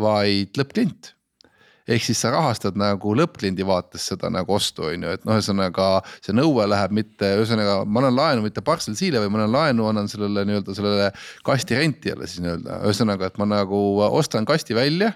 vaid 0.00 0.60
lõppklient 0.60 1.14
ehk 1.90 2.04
siis 2.04 2.20
sa 2.22 2.30
rahastad 2.34 2.78
nagu 2.78 3.14
lõppkliendi 3.18 3.64
vaates 3.66 4.06
seda 4.12 4.30
nagu 4.32 4.54
ostu, 4.54 4.86
on 4.90 5.06
ju, 5.06 5.16
et 5.16 5.26
noh, 5.26 5.38
ühesõnaga 5.38 5.88
see 6.20 6.34
nõue 6.36 6.66
läheb 6.70 6.94
mitte, 7.00 7.32
ühesõnaga 7.40 7.80
ma 7.86 8.02
annan 8.02 8.16
laenu 8.18 8.46
mitte 8.46 8.62
Parcel 8.66 8.96
C-le, 8.98 9.22
vaid 9.22 9.32
ma 9.32 9.42
annan 9.42 9.56
laenu, 9.56 9.88
annan 9.90 10.10
sellele 10.10 10.44
nii-öelda 10.48 10.76
sellele 10.76 11.10
kasti 11.46 11.78
rentijale 11.80 12.30
siis 12.30 12.44
nii-öelda, 12.44 12.80
ühesõnaga, 12.86 13.30
et 13.30 13.40
ma 13.42 13.48
nagu 13.50 13.80
ostan 14.10 14.46
kasti 14.48 14.76
välja 14.78 15.12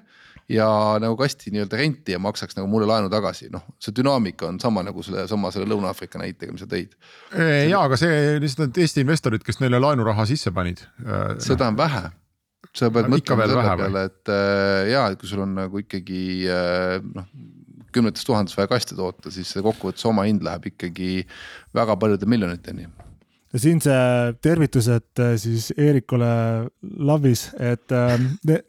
ja 0.50 0.66
nagu 1.00 1.16
kasti 1.20 1.52
nii-öelda 1.54 1.78
renti 1.80 2.16
ja 2.16 2.20
maksaks 2.20 2.58
nagu 2.58 2.68
mulle 2.70 2.88
laenu 2.90 3.12
tagasi, 3.12 3.48
noh, 3.54 3.64
see 3.82 3.94
dünaamika 3.96 4.48
on 4.50 4.58
sama 4.62 4.82
nagu 4.84 5.04
selle 5.06 5.28
sama 5.30 5.52
selle 5.54 5.70
Lõuna-Aafrika 5.70 6.20
näitega, 6.20 6.52
mis 6.52 6.66
sa 6.66 6.68
tõid. 6.70 6.98
ja, 7.70 7.80
aga 7.80 8.00
see 8.00 8.42
lihtsalt 8.42 8.66
need 8.66 8.82
Eesti 8.84 9.06
investorid, 9.06 9.46
kes 9.46 9.62
neile 9.62 9.80
laenuraha 9.80 10.26
sisse 10.28 10.52
panid. 10.54 10.84
seda 11.44 11.70
on 11.70 11.80
vähe 11.80 12.08
sa 12.72 12.88
pead 12.94 13.10
mõtlema 13.12 13.50
selle 13.50 13.76
peale, 13.82 14.06
et 14.08 14.32
äh, 14.32 14.92
ja, 14.94 15.08
et 15.10 15.20
kui 15.20 15.28
sul 15.28 15.44
on 15.44 15.52
nagu 15.58 15.82
ikkagi 15.82 16.22
äh, 16.48 17.02
noh 17.14 17.28
kümnetes 17.94 18.26
tuhandetes 18.26 18.58
vaja 18.58 18.70
kaste 18.72 18.96
toota, 18.98 19.32
siis 19.34 19.50
see 19.54 19.62
kokkuvõttes 19.64 20.06
oma 20.08 20.26
hind 20.28 20.44
läheb 20.46 20.70
ikkagi 20.72 21.24
väga 21.76 21.96
paljude 22.00 22.28
miljoniteni. 22.30 22.88
ja 23.54 23.60
siin 23.62 23.80
see 23.82 24.34
tervitused 24.42 25.22
äh, 25.22 25.34
siis 25.38 25.70
Eerikule 25.76 26.30
Lavis, 26.98 27.46
et 27.58 27.92
äh, 27.94 28.16
ne, 28.50 28.60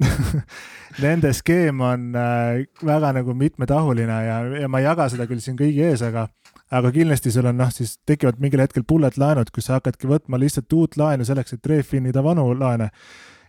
nende 1.01 1.33
skeem 1.33 1.81
on 1.81 2.11
äh, 2.15 2.65
väga 2.85 3.13
nagu 3.19 3.33
mitmetahuline 3.33 4.19
ja, 4.27 4.39
ja 4.61 4.69
ma 4.69 4.81
ei 4.81 4.89
jaga 4.89 5.09
seda 5.13 5.29
küll 5.29 5.41
siin 5.43 5.57
kõigi 5.59 5.87
ees, 5.89 6.05
aga 6.05 6.27
aga 6.75 6.91
kindlasti 6.91 7.31
sul 7.33 7.49
on 7.49 7.57
noh, 7.61 7.71
siis 7.73 7.97
tekivad 8.05 8.41
mingil 8.41 8.61
hetkel 8.61 8.85
bullet 8.87 9.17
laenud, 9.21 9.49
kus 9.53 9.69
sa 9.69 9.79
hakkadki 9.79 10.09
võtma 10.09 10.37
lihtsalt 10.41 10.73
uut 10.73 10.97
laenu 11.01 11.25
selleks, 11.25 11.57
et 11.57 11.71
refinida 11.71 12.23
vanu 12.25 12.51
laene 12.57 12.91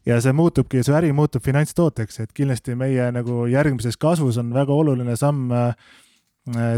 ja 0.06 0.18
see 0.22 0.34
muutubki, 0.36 0.82
su 0.86 0.94
äri 0.96 1.12
muutub 1.16 1.44
finantstooteks, 1.44 2.20
et 2.24 2.34
kindlasti 2.36 2.76
meie 2.78 3.10
nagu 3.14 3.44
järgmises 3.50 3.98
kasvus 4.00 4.38
on 4.42 4.52
väga 4.54 4.74
oluline 4.74 5.16
samm 5.18 5.50
äh, 5.54 5.74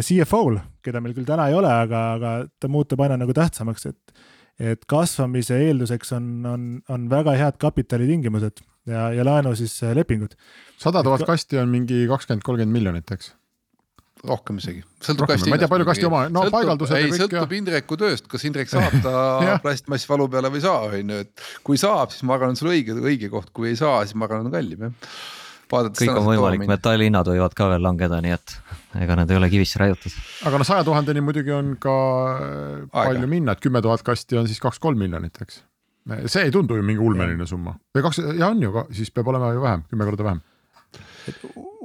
CFO-l, 0.04 0.58
keda 0.84 1.02
meil 1.04 1.14
küll 1.16 1.28
täna 1.28 1.50
ei 1.50 1.56
ole, 1.58 1.70
aga, 1.84 2.02
aga 2.16 2.34
ta 2.60 2.70
muutub 2.72 3.00
aina 3.04 3.20
nagu 3.20 3.36
tähtsamaks, 3.36 3.88
et 3.92 4.26
et 4.58 4.80
kasvamise 4.90 5.54
eelduseks 5.68 6.16
on, 6.16 6.24
on, 6.50 6.62
on 6.90 7.04
väga 7.10 7.36
head 7.38 7.60
kapitalitingimused 7.62 8.58
ja, 8.90 9.04
ja 9.14 9.22
laenu 9.22 9.52
siis 9.54 9.76
äh, 9.86 9.92
lepingud. 9.94 10.34
sada 10.82 11.04
tuhat 11.06 11.22
kasti 11.28 11.60
on 11.62 11.70
mingi 11.70 12.06
kakskümmend, 12.10 12.42
kolmkümmend 12.42 12.74
miljonit, 12.74 13.12
eks 13.14 13.36
rohkem 14.26 14.58
isegi. 14.58 14.82
ma 14.82 15.56
ei 15.56 15.62
tea, 15.62 15.70
palju 15.70 15.86
kasti 15.88 16.06
oma, 16.08 16.24
no 16.32 16.44
sõltub, 16.44 16.56
paigaldused. 16.56 16.98
ei, 16.98 17.14
sõltub 17.14 17.38
ja... 17.38 17.58
Indreku 17.58 17.98
tööst, 18.00 18.26
kas 18.30 18.44
Indrek 18.48 18.70
saab 18.70 18.98
ta 19.06 19.58
plastmassvalu 19.62 20.28
peale 20.32 20.50
või 20.52 20.60
ei 20.60 20.66
saa, 20.66 20.88
on 20.88 21.12
ju, 21.14 21.24
et 21.26 21.46
kui 21.66 21.80
saab, 21.80 22.14
siis 22.14 22.24
ma 22.26 22.38
arvan, 22.38 22.54
on 22.54 22.60
sul 22.60 22.72
õige, 22.72 22.96
õige 22.98 23.30
koht, 23.32 23.52
kui 23.54 23.72
ei 23.72 23.78
saa, 23.78 24.00
siis 24.06 24.18
ma 24.18 24.28
arvan, 24.28 24.48
on 24.48 24.54
kallim 24.54 24.88
jah. 24.88 25.14
kõik 25.68 26.12
on 26.14 26.26
võimalik, 26.26 26.66
metallihinnad 26.70 27.30
võivad 27.30 27.56
ka 27.56 27.70
veel 27.74 27.84
langeda, 27.84 28.20
nii 28.24 28.36
et 28.36 28.58
ega 29.04 29.18
need 29.20 29.32
ei 29.32 29.40
ole 29.40 29.52
kivisse 29.52 29.80
raiutud. 29.82 30.18
aga 30.48 30.60
no 30.60 30.66
saja 30.66 30.86
tuhandeni 30.88 31.22
muidugi 31.24 31.54
on 31.54 31.74
ka 31.80 31.96
äh, 32.34 32.84
palju 32.92 33.22
Aega. 33.22 33.32
minna, 33.36 33.54
et 33.54 33.64
kümme 33.64 33.82
tuhat 33.84 34.04
kasti 34.06 34.40
on 34.40 34.50
siis 34.50 34.62
kaks-kolm 34.64 34.98
miljonit, 34.98 35.38
eks. 35.44 35.62
see 36.26 36.48
ei 36.48 36.54
tundu 36.54 36.78
ju 36.78 36.86
mingi 36.86 37.04
ulmeline 37.04 37.46
summa 37.46 37.76
või 37.94 38.06
kaks, 38.08 38.24
ja 38.40 38.50
on 38.50 38.62
ju, 38.64 38.86
siis 38.96 39.12
peab 39.14 39.30
olema 39.30 39.52
ju 39.54 39.62
vähem, 39.62 39.84
kümme 39.92 40.08
korda 40.08 40.32
vähem 40.32 40.46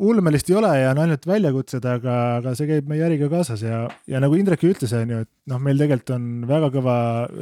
ulmelist 0.04 0.50
ei 0.50 0.58
ole 0.60 0.72
ja 0.80 0.92
on 0.92 1.02
ainult 1.04 1.28
väljakutsed, 1.28 1.86
aga, 1.88 2.16
aga 2.40 2.54
see 2.58 2.70
käib 2.70 2.90
meie 2.92 3.04
äriga 3.06 3.30
kaasas 3.32 3.64
ja, 3.66 3.84
ja 4.10 4.22
nagu 4.24 4.38
Indrek 4.40 4.66
ütles, 4.68 4.94
on 4.98 5.14
ju, 5.14 5.22
et 5.26 5.32
noh, 5.52 5.62
meil 5.64 5.80
tegelikult 5.80 6.16
on 6.16 6.26
väga 6.50 6.72
kõva 6.74 6.96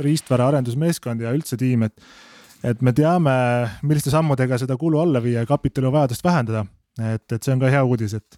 riistvara 0.06 0.52
arendusmeeskond 0.52 1.24
ja 1.26 1.34
üldse 1.36 1.60
tiim, 1.62 1.88
et 1.90 2.12
et 2.62 2.82
me 2.86 2.92
teame, 2.94 3.32
milliste 3.90 4.12
sammudega 4.14 4.60
seda 4.62 4.76
kulu 4.78 5.00
alla 5.02 5.18
viia 5.24 5.42
ja 5.42 5.50
kapitalivajadust 5.50 6.24
vähendada. 6.24 6.66
et, 7.00 7.26
et 7.32 7.42
see 7.42 7.54
on 7.56 7.64
ka 7.64 7.72
hea 7.74 7.82
uudis, 7.88 8.14
et, 8.14 8.38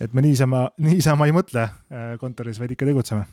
et 0.00 0.14
me 0.14 0.22
niisama, 0.24 0.68
niisama 0.80 1.26
ei 1.26 1.34
mõtle 1.36 1.66
äh, 1.66 2.14
kontoris, 2.20 2.60
vaid 2.62 2.72
ikka 2.72 2.88
tegutseme 2.88 3.26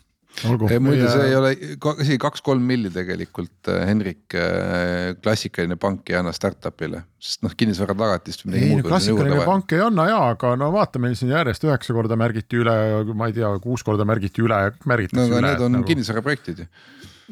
muide, 0.44 1.08
see 1.10 1.28
ei 1.30 1.36
ole 1.38 1.52
isegi 1.56 2.18
kaks-kolm 2.22 2.64
milli 2.68 2.92
tegelikult 2.94 3.70
äh, 3.72 3.84
Henrik 3.88 4.36
äh, 4.38 5.14
klassikaline 5.22 5.78
pank 5.82 6.10
ei 6.12 6.18
anna 6.20 6.34
startup'ile, 6.36 7.02
sest 7.22 7.46
noh, 7.46 7.54
kinnisvara 7.58 7.96
tagatist 7.98 8.46
ei 8.52 8.74
no 8.76 8.86
klassikaline 8.86 9.46
pank 9.48 9.76
ei 9.78 9.84
anna 9.86 10.08
ja, 10.10 10.20
aga 10.34 10.54
no 10.60 10.72
vaata, 10.76 11.02
meil 11.04 11.16
siin 11.20 11.32
järjest 11.34 11.68
üheksa 11.68 11.96
korda 11.96 12.18
märgiti 12.20 12.60
üle, 12.62 12.76
ma 13.16 13.30
ei 13.32 13.38
tea, 13.38 13.54
kuus 13.64 13.86
korda 13.88 14.08
märgiti 14.08 14.44
üle, 14.44 14.60
märgitakse 14.90 15.24
no 15.24 15.40
üle. 15.40 15.48
need 15.48 15.66
on 15.68 15.78
nagu... 15.80 15.90
kinnisvaraprojektid 15.92 16.64
ju, 16.66 16.70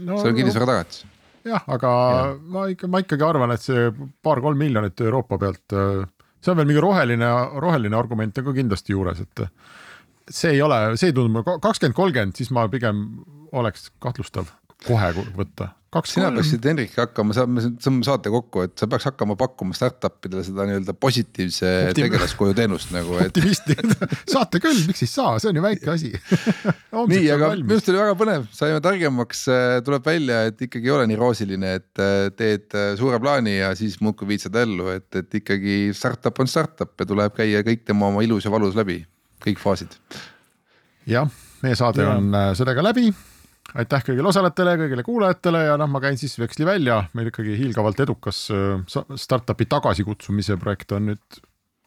no, 0.07 0.17
see 0.21 0.31
on 0.31 0.39
kinnisvara 0.39 0.71
tagatis. 0.71 1.03
jah, 1.49 1.69
aga 1.75 1.93
ja. 1.93 2.25
ma 2.55 2.67
ikka, 2.71 2.91
ma 2.91 3.03
ikkagi 3.03 3.27
arvan, 3.27 3.55
et 3.57 3.67
see 3.67 3.87
paar-kolm 4.23 4.59
miljonit 4.63 5.05
Euroopa 5.05 5.41
pealt, 5.43 5.79
see 6.39 6.55
on 6.55 6.59
veel 6.61 6.71
mingi 6.71 6.83
roheline, 6.87 7.35
roheline 7.59 7.99
argument 7.99 8.39
on 8.39 8.47
ka 8.47 8.59
kindlasti 8.61 8.95
juures, 8.95 9.23
et 9.27 9.47
see 10.29 10.55
ei 10.55 10.61
ole, 10.61 10.81
see 10.97 11.11
ei 11.11 11.15
tundu 11.15 11.31
mulle, 11.33 11.59
kakskümmend, 11.63 11.97
kolmkümmend, 11.97 12.35
siis 12.39 12.51
ma 12.55 12.67
pigem 12.71 13.05
oleks 13.53 13.89
kahtlustav 14.03 14.51
kohe 14.87 15.13
võtta. 15.37 15.69
sina 16.09 16.31
peaksid 16.33 16.65
Henrik 16.65 16.95
hakkama, 16.97 17.45
me 17.45 17.61
saame 17.63 18.05
saate 18.05 18.31
kokku, 18.33 18.63
et 18.65 18.73
sa 18.79 18.87
peaks 18.89 19.05
hakkama 19.11 19.35
pakkuma 19.39 19.75
startup 19.77 20.25
idele 20.25 20.41
seda 20.45 20.65
nii-öelda 20.67 20.95
positiivse 20.97 21.69
Optim- 21.69 22.07
tegelaskoju 22.07 22.55
teenust 22.57 22.91
nagu, 22.95 23.15
et 23.21 23.29
optimistid, 23.29 23.93
saate 24.33 24.61
küll, 24.63 24.81
miks 24.89 25.05
ei 25.05 25.11
saa, 25.11 25.37
see 25.39 25.51
on 25.51 25.59
ju 25.59 25.63
väike 25.65 25.91
asi. 25.93 26.11
nii, 27.13 27.29
aga 27.35 27.53
minu 27.59 27.77
arust 27.77 27.93
oli 27.93 28.01
väga 28.01 28.17
põnev, 28.19 28.49
saime 28.57 28.81
targemaks, 28.83 29.45
tuleb 29.85 30.09
välja, 30.09 30.41
et 30.49 30.65
ikkagi 30.67 30.89
ei 30.89 30.95
ole 30.97 31.07
nii 31.11 31.21
roosiline, 31.21 31.77
et 31.79 32.03
äh, 32.03 32.27
teed 32.35 32.73
äh, 32.73 32.91
suure 32.99 33.21
plaani 33.23 33.59
ja 33.59 33.71
siis 33.77 33.99
muudkui 34.03 34.33
viid 34.33 34.47
seda 34.47 34.65
ellu, 34.65 34.89
et, 34.97 35.07
et 35.21 35.41
ikkagi 35.43 35.77
startup 35.97 36.41
on 36.41 36.49
startup 36.49 36.97
ja 36.97 37.09
tuleb 37.13 37.37
käia 37.37 37.63
kõik 37.65 37.85
tema 37.85 38.09
oma 38.09 38.25
ilus 38.25 38.49
ja 38.49 38.53
valus 38.53 38.75
läbi, 38.77 39.03
kõik 39.43 39.61
faasid. 39.61 39.95
jah, 41.09 41.29
meie 41.63 41.77
saade 41.79 42.03
Jaa. 42.03 42.17
on 42.17 42.33
äh, 42.37 42.49
sellega 42.57 42.85
läbi. 42.85 43.11
aitäh 43.73 44.03
kõigile 44.05 44.29
osalejatele, 44.29 44.75
kõigile 44.83 45.05
kuulajatele 45.07 45.63
ja 45.67 45.77
noh, 45.81 45.89
ma 45.89 46.01
käin 46.03 46.17
siis 46.19 46.35
veksli 46.39 46.65
välja, 46.67 47.03
meil 47.13 47.31
ikkagi 47.31 47.57
hiilgavalt 47.59 47.99
edukas 48.05 48.45
äh, 48.53 48.99
startup'i 49.15 49.67
tagasikutsumise 49.69 50.57
projekt 50.61 50.91
on 50.95 51.11
nüüd 51.11 51.41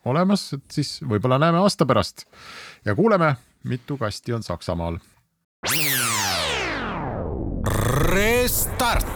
olemas, 0.07 0.53
et 0.55 0.65
siis 0.71 0.97
võib-olla 1.03 1.41
näeme 1.43 1.59
aasta 1.65 1.87
pärast 1.87 2.27
ja 2.87 2.95
kuuleme, 2.95 3.35
mitu 3.67 3.99
kasti 3.99 4.37
on 4.37 4.47
Saksamaal. 4.47 5.01
Restart 8.07 9.16